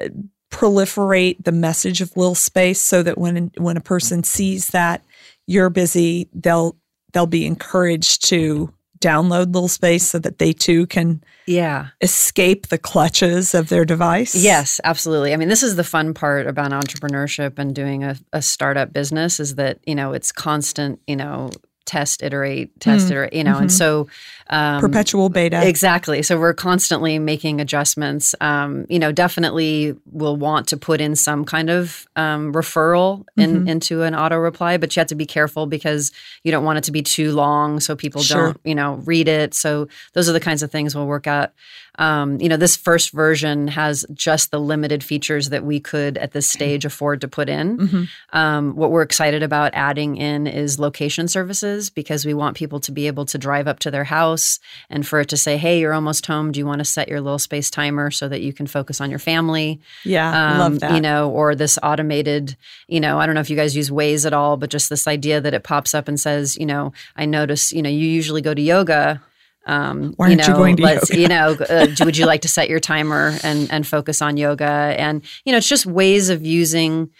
uh, 0.00 0.08
proliferate 0.50 1.44
the 1.44 1.52
message 1.52 2.00
of 2.00 2.16
Lil 2.16 2.34
Space 2.34 2.80
so 2.80 3.02
that 3.02 3.18
when 3.18 3.50
when 3.58 3.76
a 3.76 3.80
person 3.80 4.24
sees 4.24 4.68
that 4.68 5.02
you're 5.46 5.70
busy, 5.70 6.28
they'll 6.32 6.76
they'll 7.12 7.26
be 7.26 7.46
encouraged 7.46 8.24
to 8.28 8.72
download 9.00 9.54
Little 9.54 9.68
Space 9.68 10.08
so 10.08 10.18
that 10.18 10.38
they 10.38 10.52
too 10.52 10.86
can 10.86 11.22
Yeah. 11.46 11.88
escape 12.00 12.68
the 12.68 12.78
clutches 12.78 13.54
of 13.54 13.68
their 13.68 13.84
device. 13.84 14.34
Yes, 14.34 14.80
absolutely. 14.84 15.32
I 15.32 15.36
mean, 15.36 15.48
this 15.48 15.62
is 15.62 15.76
the 15.76 15.84
fun 15.84 16.14
part 16.14 16.46
about 16.46 16.70
entrepreneurship 16.72 17.58
and 17.58 17.74
doing 17.74 18.04
a, 18.04 18.16
a 18.32 18.42
startup 18.42 18.92
business 18.92 19.38
is 19.40 19.54
that, 19.56 19.78
you 19.86 19.94
know, 19.94 20.12
it's 20.12 20.32
constant, 20.32 21.00
you 21.06 21.16
know, 21.16 21.50
test, 21.86 22.22
iterate, 22.22 22.78
test, 22.80 23.06
Mm. 23.06 23.10
iterate, 23.10 23.32
you 23.32 23.44
know, 23.44 23.56
and 23.58 23.70
Mhm. 23.70 23.78
so 23.78 24.08
um, 24.48 24.80
perpetual 24.80 25.28
beta. 25.28 25.66
Exactly. 25.66 26.22
So 26.22 26.38
we're 26.38 26.54
constantly 26.54 27.18
making 27.18 27.60
adjustments. 27.60 28.32
Um, 28.40 28.86
you 28.88 29.00
know, 29.00 29.10
definitely 29.10 29.96
will 30.12 30.36
want 30.36 30.68
to 30.68 30.76
put 30.76 31.00
in 31.00 31.16
some 31.16 31.44
kind 31.44 31.68
of 31.68 32.06
um, 32.14 32.52
referral 32.52 33.24
in, 33.36 33.64
Mhm. 33.64 33.68
into 33.68 34.02
an 34.04 34.14
auto 34.14 34.36
reply, 34.36 34.76
but 34.76 34.94
you 34.94 35.00
have 35.00 35.08
to 35.08 35.16
be 35.16 35.26
careful 35.26 35.66
because 35.66 36.12
you 36.44 36.52
don't 36.52 36.64
want 36.64 36.78
it 36.78 36.84
to 36.84 36.92
be 36.92 37.02
too 37.02 37.32
long 37.32 37.80
so 37.80 37.96
people 37.96 38.22
Sure. 38.22 38.42
don't, 38.52 38.60
you 38.64 38.74
know, 38.76 39.02
read 39.04 39.26
it. 39.26 39.52
So 39.52 39.88
those 40.12 40.28
are 40.28 40.32
the 40.32 40.40
kinds 40.40 40.62
of 40.62 40.70
things 40.70 40.94
we'll 40.94 41.06
work 41.06 41.26
out. 41.26 41.50
um, 41.98 42.38
you 42.42 42.48
know, 42.50 42.58
this 42.58 42.76
first 42.76 43.10
version 43.12 43.68
has 43.68 44.04
just 44.12 44.50
the 44.50 44.60
limited 44.60 45.02
features 45.02 45.48
that 45.48 45.64
we 45.64 45.80
could 45.80 46.18
at 46.18 46.32
this 46.32 46.46
stage 46.46 46.84
afford 46.84 47.22
to 47.22 47.28
put 47.28 47.48
in. 47.48 47.78
Mm-hmm. 47.78 48.02
Um, 48.38 48.76
what 48.76 48.90
we're 48.90 49.00
excited 49.10 49.42
about 49.42 49.70
adding 49.72 50.18
in 50.18 50.46
is 50.46 50.78
location 50.78 51.26
services 51.26 51.75
because 51.90 52.24
we 52.24 52.34
want 52.34 52.56
people 52.56 52.80
to 52.80 52.92
be 52.92 53.06
able 53.06 53.24
to 53.26 53.38
drive 53.38 53.68
up 53.68 53.78
to 53.80 53.90
their 53.90 54.04
house 54.04 54.58
and 54.90 55.06
for 55.06 55.20
it 55.20 55.28
to 55.28 55.36
say, 55.36 55.56
"Hey, 55.56 55.80
you're 55.80 55.92
almost 55.92 56.26
home. 56.26 56.52
Do 56.52 56.58
you 56.58 56.66
want 56.66 56.80
to 56.80 56.84
set 56.84 57.08
your 57.08 57.20
little 57.20 57.38
space 57.38 57.70
timer 57.70 58.10
so 58.10 58.28
that 58.28 58.40
you 58.40 58.52
can 58.52 58.66
focus 58.66 59.00
on 59.00 59.10
your 59.10 59.18
family?" 59.18 59.80
Yeah, 60.04 60.54
I 60.54 60.58
love 60.58 60.80
that. 60.80 60.94
You 60.94 61.00
know, 61.00 61.30
or 61.30 61.54
this 61.54 61.78
automated, 61.82 62.56
you 62.88 63.00
know, 63.00 63.18
I 63.18 63.26
don't 63.26 63.34
know 63.34 63.40
if 63.40 63.50
you 63.50 63.56
guys 63.56 63.76
use 63.76 63.90
Waze 63.90 64.26
at 64.26 64.32
all, 64.32 64.56
but 64.56 64.70
just 64.70 64.90
this 64.90 65.06
idea 65.06 65.40
that 65.40 65.54
it 65.54 65.64
pops 65.64 65.94
up 65.94 66.08
and 66.08 66.18
says, 66.18 66.56
you 66.56 66.66
know, 66.66 66.92
I 67.16 67.26
notice, 67.26 67.72
you 67.72 67.82
know, 67.82 67.90
you 67.90 68.06
usually 68.06 68.42
go 68.42 68.54
to 68.54 68.62
yoga. 68.62 69.22
Um, 69.66 70.14
Why 70.16 70.26
aren't 70.26 70.40
you 70.40 70.48
know, 70.48 70.56
going 70.56 70.76
to 70.76 70.82
let's, 70.82 71.10
yoga? 71.10 71.20
you 71.20 71.28
know, 71.28 71.56
uh, 71.68 71.86
would 72.04 72.16
you 72.16 72.24
like 72.24 72.42
to 72.42 72.48
set 72.48 72.68
your 72.68 72.78
timer 72.80 73.36
and 73.42 73.70
and 73.72 73.86
focus 73.86 74.22
on 74.22 74.36
yoga? 74.36 74.64
And 74.64 75.22
you 75.44 75.52
know, 75.52 75.58
it's 75.58 75.68
just 75.68 75.86
ways 75.86 76.28
of 76.30 76.44
using. 76.46 77.10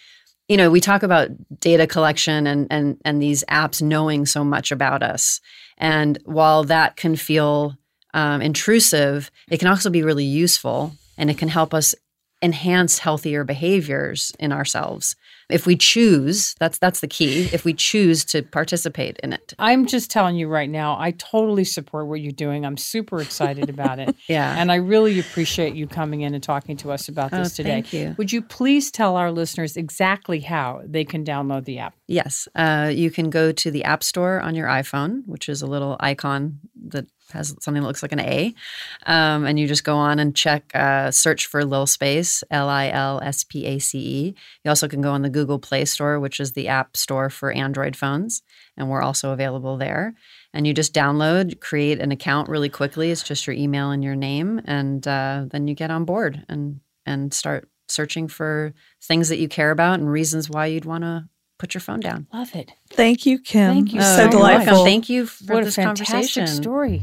You 0.49 0.57
know, 0.57 0.71
we 0.71 0.81
talk 0.81 1.03
about 1.03 1.29
data 1.61 1.87
collection 1.87 2.47
and 2.47 2.67
and 2.71 2.99
and 3.05 3.21
these 3.21 3.45
apps 3.51 3.83
knowing 3.83 4.27
so 4.27 4.45
much 4.45 4.71
about 4.71 5.03
us. 5.03 5.41
And 5.79 6.19
while 6.25 6.65
that 6.65 6.97
can 6.97 7.17
feel 7.17 7.77
um, 8.15 8.41
intrusive, 8.41 9.31
it 9.51 9.59
can 9.59 9.69
also 9.69 9.91
be 9.91 10.03
really 10.03 10.25
useful, 10.25 10.93
and 11.19 11.31
it 11.31 11.39
can 11.39 11.49
help 11.49 11.75
us 11.75 11.95
enhance 12.43 12.99
healthier 12.99 13.45
behaviors 13.45 14.33
in 14.39 14.53
ourselves 14.53 15.17
if 15.49 15.67
we 15.67 15.77
choose 15.77 16.55
that's 16.59 16.79
that's 16.79 17.01
the 17.01 17.07
key 17.07 17.49
if 17.53 17.65
we 17.65 17.73
choose 17.73 18.25
to 18.25 18.43
participate 18.43 19.19
in 19.23 19.33
it 19.33 19.55
I'm 19.59 19.87
just 19.87 20.11
telling 20.11 20.37
you 20.37 20.49
right 20.49 20.69
now, 20.69 20.97
I 20.99 21.13
totally 21.13 21.65
support 21.65 22.07
what 22.09 22.21
you're 22.21 22.33
doing. 22.33 22.67
I'm 22.67 22.77
super 22.77 23.21
excited 23.21 23.71
about 23.71 23.99
it. 23.99 24.15
yeah 24.29 24.55
And 24.59 24.71
I 24.73 24.77
really 24.77 25.19
appreciate 25.21 25.75
you 25.75 25.87
coming 25.87 26.23
in 26.23 26.35
and 26.35 26.43
talking 26.43 26.77
to 26.79 26.91
us 26.93 27.09
about 27.09 27.33
Oh, 27.33 27.39
this 27.39 27.55
today. 27.55 27.71
thank 27.71 27.93
you. 27.93 28.15
Would 28.19 28.33
you 28.33 28.43
please 28.43 28.91
tell 28.91 29.17
our 29.17 29.31
listeners 29.33 29.77
exactly 29.77 30.41
how 30.41 30.83
they 30.85 31.05
can 31.05 31.25
download 31.25 31.65
the 31.65 31.79
app? 31.79 31.95
yes 32.09 32.49
uh, 32.55 32.91
you 32.95 33.11
can 33.11 33.31
go 33.31 33.53
to 33.53 33.71
the 33.71 33.85
app 33.85 34.03
store 34.03 34.41
on 34.41 34.55
your 34.55 34.69
iphone 34.69 35.23
which 35.27 35.49
is 35.49 35.63
a 35.63 35.67
little 35.67 35.97
icon 36.01 36.59
that 36.89 37.07
has 37.33 37.55
something 37.61 37.83
that 37.83 37.87
looks 37.87 38.03
like 38.03 38.13
an 38.13 38.21
a 38.21 38.55
um, 39.07 39.45
and 39.45 39.59
you 39.59 39.67
just 39.67 39.85
go 39.85 39.97
on 39.97 40.19
and 40.19 40.37
check 40.37 40.71
uh, 40.75 41.11
search 41.11 41.47
for 41.47 41.65
lil 41.65 41.87
space 41.87 42.43
l-i-l-s-p-a-c-e 42.51 44.35
you 44.65 44.69
also 44.69 44.89
can 44.89 45.01
go 45.01 45.13
on 45.13 45.23
the 45.23 45.31
google 45.31 45.59
play 45.59 45.85
store 45.85 46.21
which 46.21 46.41
is 46.41 46.53
the 46.53 46.69
app 46.69 46.97
store 46.97 47.31
for 47.31 47.53
android 47.53 47.97
phones 47.97 48.43
and 48.77 48.91
we're 48.91 49.03
also 49.03 49.31
available 49.31 49.77
there. 49.77 50.15
And 50.53 50.67
you 50.67 50.75
just 50.75 50.95
download 50.95 51.61
create 51.61 52.01
an 52.01 52.13
account 52.13 52.49
really 52.49 52.69
quickly. 52.69 53.11
It's 53.11 53.23
just 53.23 53.47
your 53.47 53.57
email 53.57 53.91
and 53.91 54.05
your 54.05 54.17
name 54.17 54.61
and 54.65 55.07
uh, 55.07 55.47
then 55.51 55.69
you 55.69 55.75
get 55.75 55.91
on 55.91 56.05
board 56.05 56.45
and 56.49 56.81
and 57.05 57.33
start 57.33 57.69
searching 57.89 58.27
for 58.27 58.75
things 59.03 59.29
that 59.29 59.39
you 59.39 59.49
care 59.49 59.71
about 59.71 60.01
and 60.01 60.11
reasons 60.11 60.51
why 60.51 60.67
you'd 60.67 60.85
want 60.85 61.05
to 61.05 61.29
put 61.59 61.75
your 61.75 61.81
phone 61.81 62.01
down 62.01 62.27
Love 62.33 62.55
it. 62.55 62.73
Thank 62.91 63.27
you, 63.27 63.39
Kim. 63.39 63.75
Thank 63.75 63.93
you 63.93 64.01
so 64.03 64.17
so 64.17 64.23
you're 64.23 64.31
delightful. 64.31 64.73
welcome. 64.75 64.85
Thank 64.87 65.09
you 65.09 65.27
for 65.27 65.55
what 65.55 65.63
a 65.63 65.67
this 65.67 65.77
fantastic 65.77 66.07
conversation. 66.07 66.47
story. 66.47 67.03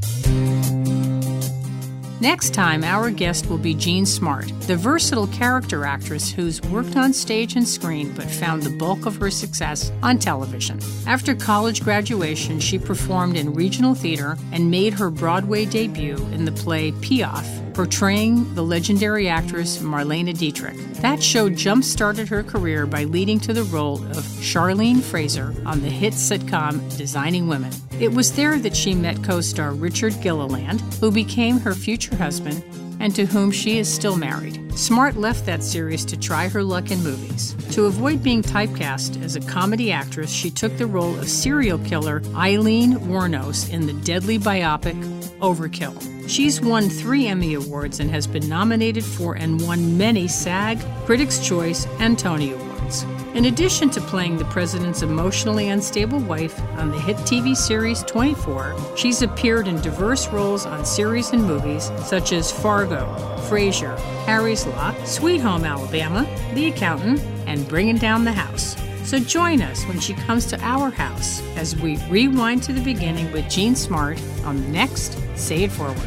Next 2.22 2.54
time, 2.54 2.86
our 2.86 3.10
guest 3.12 3.49
will 3.49 3.58
be 3.58 3.74
Jean 3.74 4.06
Smart, 4.06 4.47
the 4.62 4.78
versatile 4.78 5.28
character 5.28 5.84
actress 5.84 6.32
who's 6.32 6.62
worked 6.62 6.95
on 6.95 7.12
stage 7.12 7.58
and 7.58 7.68
screen 7.68 8.14
but 8.14 8.32
found 8.32 8.64
the 8.64 8.70
bulk 8.70 9.06
of 9.06 9.18
her 9.18 9.30
success 9.30 9.91
on 10.01 10.20
television. 10.20 10.80
After 11.06 11.36
college 11.36 11.84
graduation, 11.84 12.62
she 12.62 12.80
performed 12.80 13.36
in 13.36 13.54
regional 13.54 13.93
theater 13.93 14.38
and 14.54 14.72
made 14.72 14.93
her 14.93 15.10
Broadway 15.10 15.66
debut 15.66 16.16
in 16.32 16.45
the 16.45 16.54
play 16.54 16.93
Piaf, 16.93 17.45
portraying 17.74 18.53
the 18.55 18.63
legendary 18.63 19.28
actress 19.28 19.80
Marlene 19.80 20.38
Dietrich. 20.38 20.78
That 21.01 21.21
show 21.21 21.49
jump 21.49 21.84
started 21.84 22.28
her 22.28 22.43
career 22.43 22.86
by 22.86 23.03
leading 23.05 23.39
to 23.41 23.53
the 23.53 23.63
role 23.63 24.03
of 24.11 24.24
Charlene 24.41 25.01
Frazier 25.01 25.53
on 25.65 25.82
the 25.82 25.89
hit 25.89 26.13
sitcom 26.13 26.97
Designing 26.97 27.47
Women. 27.47 27.74
It 27.99 28.13
was 28.13 28.34
there 28.34 28.59
that 28.59 28.76
she 28.76 28.93
met 28.93 29.24
co 29.24 29.41
star 29.41 29.71
Richard 29.71 30.13
Gilliland, 30.21 30.82
who 30.99 31.11
became 31.11 31.59
her 31.59 31.74
future 31.74 32.15
husband 32.15 32.63
and 33.04 33.14
to 33.14 33.26
whom 33.26 33.51
she 33.51 33.78
is 33.80 33.93
still 33.93 34.16
married. 34.16 34.58
Smart 34.78 35.18
left 35.18 35.45
that 35.45 35.62
series 35.62 36.06
to 36.06 36.18
try 36.18 36.47
her 36.47 36.64
luck 36.64 36.89
in 36.89 37.04
movies. 37.04 37.54
To 37.74 37.86
avoid 37.86 38.24
being 38.24 38.41
typecast 38.41 39.22
as 39.22 39.36
a 39.36 39.41
comedy 39.41 39.91
actress, 39.91 40.32
she 40.32 40.49
took 40.49 40.78
the 40.78 40.88
role 40.88 41.20
of 41.20 41.28
serial 41.28 41.80
killer 41.80 42.22
Aileen 42.34 42.93
Wuornos 42.93 43.70
in 43.70 43.88
the 43.88 43.93
deadly 44.06 44.39
biopic 44.39 44.95
Overkill. 45.39 46.30
She's 46.30 46.62
won 46.62 46.88
three 46.88 47.28
Emmy 47.28 47.56
Awards 47.56 47.99
and 47.99 48.10
has 48.10 48.26
been 48.26 48.47
nominated 48.47 49.04
for 49.04 49.36
and 49.36 49.62
won 49.62 49.97
many 49.97 50.30
SAG, 50.30 50.80
Critics' 51.06 51.45
Choice, 51.45 51.86
and 51.99 52.18
Tony 52.18 52.54
Awards. 52.54 53.06
In 53.34 53.45
addition 53.45 53.89
to 53.89 53.99
playing 53.99 54.38
the 54.38 54.45
president's 54.45 55.01
emotionally 55.01 55.69
unstable 55.69 56.19
wife 56.19 56.61
on 56.77 56.91
the 56.91 56.99
hit 56.99 57.17
TV 57.17 57.57
series 57.57 58.03
24, 58.03 58.75
she's 58.95 59.23
appeared 59.23 59.67
in 59.67 59.81
diverse 59.81 60.27
roles 60.27 60.67
on 60.67 60.86
series 60.86 61.31
and 61.31 61.43
movies 61.43 61.91
such 62.05 62.31
as 62.31 62.51
Fargo, 62.51 63.07
Frasier, 63.49 63.97
Harry's 64.25 64.67
Law, 64.67 64.93
Sweet 65.05 65.41
Home 65.41 65.65
Alabama, 65.65 66.27
The 66.53 66.67
Accountant, 66.67 67.21
and 67.47 67.67
Bringing 67.67 67.97
Down 67.97 68.23
the 68.23 68.31
House. 68.31 68.75
So 69.03 69.17
join 69.17 69.63
us 69.63 69.84
when 69.86 69.99
she 69.99 70.13
comes 70.13 70.45
to 70.47 70.61
our 70.61 70.91
house 70.91 71.41
as 71.57 71.75
we 71.75 71.97
rewind 72.09 72.61
to 72.63 72.73
the 72.73 72.84
beginning 72.84 73.31
with 73.31 73.49
Jean 73.49 73.75
Smart 73.75 74.21
on 74.45 74.61
the 74.61 74.67
next 74.67 75.17
Say 75.36 75.63
It 75.63 75.71
Forward. 75.71 75.97